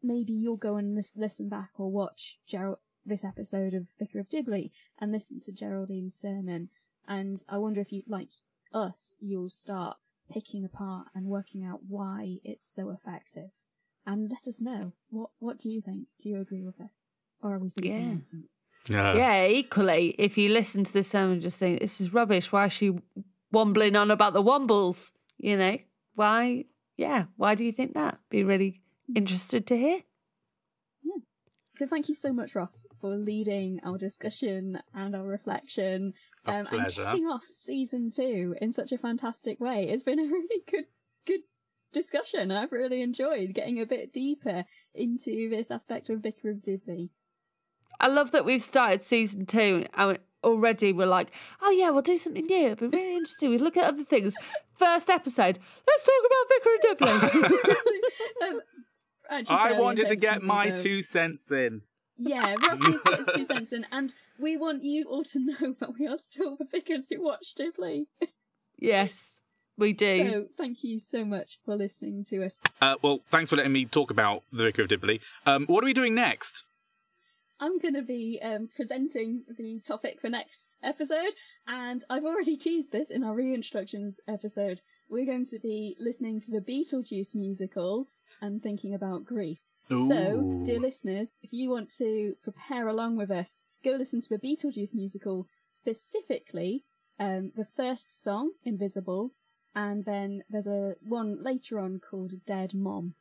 maybe 0.01 0.33
you'll 0.33 0.57
go 0.57 0.75
and 0.77 0.95
lis- 0.95 1.15
listen 1.17 1.49
back 1.49 1.71
or 1.77 1.91
watch 1.91 2.39
Gerald 2.47 2.77
this 3.05 3.23
episode 3.25 3.73
of 3.73 3.87
Vicar 3.97 4.19
of 4.19 4.29
Dibley 4.29 4.71
and 4.99 5.11
listen 5.11 5.39
to 5.41 5.51
Geraldine's 5.51 6.15
sermon. 6.15 6.69
And 7.07 7.39
I 7.49 7.57
wonder 7.57 7.81
if 7.81 7.91
you 7.91 8.03
like 8.07 8.29
us, 8.73 9.15
you'll 9.19 9.49
start 9.49 9.97
picking 10.31 10.63
apart 10.63 11.07
and 11.15 11.25
working 11.25 11.63
out 11.65 11.79
why 11.87 12.35
it's 12.43 12.63
so 12.71 12.91
effective. 12.91 13.49
And 14.05 14.29
let 14.29 14.47
us 14.47 14.61
know 14.61 14.93
what 15.09 15.29
what 15.39 15.57
do 15.59 15.69
you 15.69 15.81
think? 15.81 16.07
Do 16.19 16.29
you 16.29 16.39
agree 16.39 16.63
with 16.63 16.77
this, 16.77 17.11
or 17.41 17.55
are 17.55 17.59
we 17.59 17.69
speaking 17.69 17.93
Yeah. 17.99 18.07
nonsense? 18.07 18.61
Yeah. 18.89 19.13
yeah, 19.15 19.45
equally, 19.47 20.15
if 20.17 20.37
you 20.37 20.49
listen 20.49 20.83
to 20.83 20.93
this 20.93 21.09
sermon 21.09 21.39
just 21.41 21.57
think, 21.57 21.79
this 21.79 21.99
is 22.01 22.13
rubbish, 22.13 22.51
why 22.51 22.65
is 22.65 22.71
she 22.71 22.97
wombling 23.51 23.95
on 23.95 24.09
about 24.09 24.33
the 24.33 24.41
wombles? 24.41 25.11
You 25.37 25.57
know, 25.57 25.77
why? 26.15 26.65
Yeah, 26.97 27.25
why 27.37 27.55
do 27.55 27.65
you 27.65 27.71
think 27.71 27.93
that? 27.93 28.19
Be 28.29 28.43
really 28.43 28.81
interested 29.15 29.67
to 29.67 29.77
hear. 29.77 30.01
Yeah. 31.03 31.21
So 31.73 31.87
thank 31.87 32.09
you 32.09 32.15
so 32.15 32.33
much, 32.33 32.55
Ross, 32.55 32.85
for 32.99 33.15
leading 33.15 33.79
our 33.83 33.97
discussion 33.97 34.81
and 34.93 35.15
our 35.15 35.25
reflection, 35.25 36.13
A 36.45 36.51
um, 36.51 36.67
and 36.71 36.87
kicking 36.87 37.25
off 37.25 37.45
season 37.51 38.09
two 38.09 38.55
in 38.61 38.71
such 38.71 38.91
a 38.91 38.97
fantastic 38.97 39.59
way. 39.59 39.87
It's 39.89 40.03
been 40.03 40.19
a 40.19 40.23
really 40.31 40.63
good, 40.69 40.85
good 41.25 41.41
discussion. 41.93 42.51
I've 42.51 42.71
really 42.71 43.01
enjoyed 43.01 43.53
getting 43.53 43.79
a 43.79 43.85
bit 43.85 44.11
deeper 44.11 44.65
into 44.93 45.49
this 45.49 45.71
aspect 45.71 46.09
of 46.09 46.21
Vicar 46.21 46.49
of 46.49 46.61
Dibley. 46.61 47.11
I 47.99 48.07
love 48.07 48.31
that 48.31 48.45
we've 48.45 48.63
started 48.63 49.03
season 49.03 49.45
two 49.45 49.85
and 49.93 50.19
already 50.43 50.93
we're 50.93 51.05
like, 51.05 51.31
oh 51.61 51.71
yeah, 51.71 51.89
we'll 51.89 52.01
do 52.01 52.17
something 52.17 52.45
new. 52.45 52.67
It'll 52.67 52.89
be 52.89 52.97
really 52.97 53.13
interesting. 53.17 53.49
We 53.49 53.57
look 53.57 53.77
at 53.77 53.85
other 53.85 54.03
things. 54.03 54.35
First 54.77 55.09
episode, 55.09 55.59
let's 55.87 56.05
talk 56.05 56.23
about 56.25 56.49
Vicar 56.49 56.75
of 56.75 57.31
Dibley. 57.31 57.59
Um, 58.47 58.61
actually 59.29 59.57
I 59.57 59.79
wanted 59.79 60.09
to 60.09 60.15
get 60.15 60.43
my 60.43 60.69
though. 60.69 60.75
two 60.75 61.01
cents 61.01 61.51
in. 61.51 61.81
Yeah, 62.17 62.55
Ross 62.61 62.81
needs 62.81 63.01
to 63.03 63.11
get 63.11 63.19
his 63.19 63.29
two 63.33 63.43
cents 63.43 63.71
in, 63.71 63.85
and 63.91 64.13
we 64.37 64.57
want 64.57 64.83
you 64.83 65.05
all 65.05 65.23
to 65.23 65.39
know 65.39 65.73
that 65.79 65.93
we 65.97 66.05
are 66.05 66.17
still 66.17 66.57
the 66.57 66.65
vicars 66.65 67.07
who 67.09 67.21
watch 67.23 67.55
Dibley. 67.55 68.07
yes, 68.77 69.39
we 69.77 69.93
do. 69.93 70.29
So 70.29 70.45
thank 70.57 70.83
you 70.83 70.99
so 70.99 71.23
much 71.23 71.59
for 71.63 71.77
listening 71.77 72.25
to 72.25 72.43
us. 72.43 72.59
Uh, 72.81 72.95
well, 73.01 73.21
thanks 73.29 73.49
for 73.49 73.55
letting 73.55 73.71
me 73.71 73.85
talk 73.85 74.11
about 74.11 74.43
the 74.51 74.63
Vicar 74.63 74.81
of 74.81 74.89
Dibley. 74.89 75.21
Um, 75.45 75.65
what 75.67 75.83
are 75.83 75.85
we 75.85 75.93
doing 75.93 76.13
next? 76.13 76.65
I'm 77.61 77.77
going 77.77 77.95
to 77.95 78.01
be 78.01 78.39
um, 78.41 78.69
presenting 78.73 79.43
the 79.57 79.81
topic 79.85 80.21
for 80.21 80.29
next 80.29 80.77
episode, 80.81 81.33
and 81.67 82.03
I've 82.09 82.23
already 82.25 82.55
teased 82.55 82.91
this 82.91 83.11
in 83.11 83.23
our 83.23 83.35
reintroductions 83.35 84.15
episode. 84.27 84.79
We're 85.09 85.25
going 85.25 85.45
to 85.47 85.59
be 85.59 85.95
listening 85.99 86.39
to 86.41 86.51
the 86.51 86.61
Beetlejuice 86.61 87.35
musical 87.35 88.07
and 88.41 88.61
thinking 88.61 88.93
about 88.93 89.25
grief. 89.25 89.59
So, 89.89 90.61
dear 90.65 90.79
listeners, 90.79 91.33
if 91.41 91.51
you 91.51 91.71
want 91.71 91.89
to 91.97 92.35
prepare 92.43 92.87
along 92.87 93.15
with 93.15 93.31
us, 93.31 93.63
go 93.83 93.91
listen 93.91 94.21
to 94.21 94.29
the 94.29 94.37
Beetlejuice 94.37 94.93
musical, 94.93 95.47
specifically 95.65 96.85
um, 97.19 97.51
the 97.55 97.65
first 97.65 98.23
song, 98.23 98.51
Invisible, 98.63 99.31
and 99.73 100.05
then 100.05 100.43
there's 100.47 100.67
a 100.67 100.93
one 101.01 101.43
later 101.43 101.79
on 101.79 101.99
called 101.99 102.45
Dead 102.45 102.75
Mom. 102.75 103.15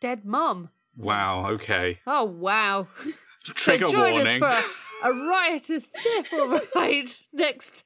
Dead 0.00 0.24
Mom. 0.24 0.70
Wow. 0.96 1.50
Okay. 1.50 2.00
Oh 2.06 2.24
wow. 2.24 2.88
Trigger 3.44 3.86
so 3.86 3.92
join 3.92 4.12
warning. 4.12 4.42
us 4.42 4.64
for 5.02 5.08
a, 5.08 5.10
a 5.10 5.28
riotous, 5.28 5.90
cheerful 6.02 6.60
ride 6.74 7.10
next 7.32 7.84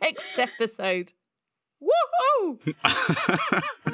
next 0.00 0.38
episode. 0.38 1.12
Woohoo! 1.82 2.74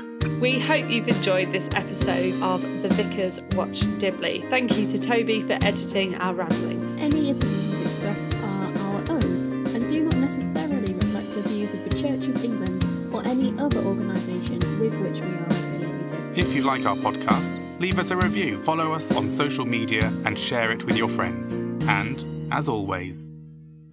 We 0.41 0.59
hope 0.59 0.91
you've 0.91 1.09
enjoyed 1.09 1.53
this 1.53 1.69
episode 1.75 2.35
of 2.43 2.61
The 2.83 2.89
Vicar's 2.89 3.41
Watch 3.57 3.81
Dibley. 3.99 4.43
Thank 4.51 4.77
you 4.77 4.87
to 4.91 4.99
Toby 4.99 5.43
for 5.43 5.53
editing 5.65 6.17
our 6.17 6.35
ramblings. 6.35 6.97
Any 6.99 7.31
opinions 7.31 7.81
expressed 7.81 8.35
are 8.35 8.79
our 8.79 9.05
own 9.11 9.67
and 9.75 9.89
do 9.89 10.03
not 10.05 10.17
necessarily 10.17 10.93
reflect 10.93 11.35
the 11.35 11.43
views 11.49 11.73
of 11.73 11.89
the 11.89 11.97
Church 11.97 12.29
of 12.29 12.45
England 12.45 12.85
or 13.15 13.27
any 13.27 13.59
other 13.59 13.79
organisation 13.81 14.59
with 14.81 14.95
which 14.97 15.21
we 15.21 15.35
are 15.35 15.47
affiliated. 15.47 16.39
if 16.39 16.55
you 16.55 16.63
like 16.63 16.85
our 16.85 16.97
podcast, 16.97 17.59
leave 17.81 17.99
us 17.99 18.11
a 18.11 18.17
review, 18.17 18.63
follow 18.65 18.93
us 18.93 19.15
on 19.17 19.29
social 19.29 19.65
media, 19.65 20.07
and 20.27 20.39
share 20.39 20.73
it 20.73 20.85
with 20.85 20.97
your 20.97 21.09
friends. 21.09 21.59
And, 21.89 22.53
as 22.53 22.69
always, 22.69 23.31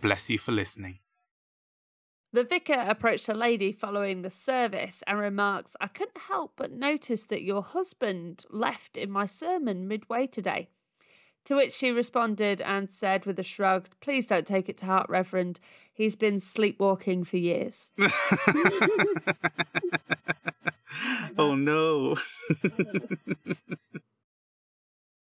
bless 0.02 0.30
you 0.30 0.38
for 0.38 0.52
listening. 0.52 1.01
The 2.34 2.46
vicar 2.46 2.86
approached 2.88 3.28
a 3.28 3.34
lady 3.34 3.74
following 3.74 4.22
the 4.22 4.32
service 4.32 5.04
and 5.06 5.20
remarks, 5.20 5.76
I 5.82 5.88
couldn't 5.88 6.18
help 6.30 6.54
but 6.56 6.72
notice 6.72 7.26
that 7.26 7.42
your 7.42 7.62
husband 7.62 8.46
left 8.50 8.96
in 8.96 9.12
my 9.12 9.26
sermon 9.26 9.86
midway 9.86 10.28
today. 10.28 10.70
To 11.46 11.56
which 11.56 11.74
she 11.74 11.92
responded 11.92 12.62
and 12.62 12.90
said 12.90 13.26
with 13.26 13.38
a 13.38 13.44
shrug, 13.44 13.90
Please 14.00 14.28
don't 14.28 14.48
take 14.48 14.70
it 14.70 14.78
to 14.78 14.86
heart, 14.86 15.10
Reverend. 15.10 15.60
He's 15.92 16.16
been 16.16 16.40
sleepwalking 16.40 17.26
for 17.26 17.36
years. 17.36 17.92
oh 21.38 21.56
no. 21.56 22.16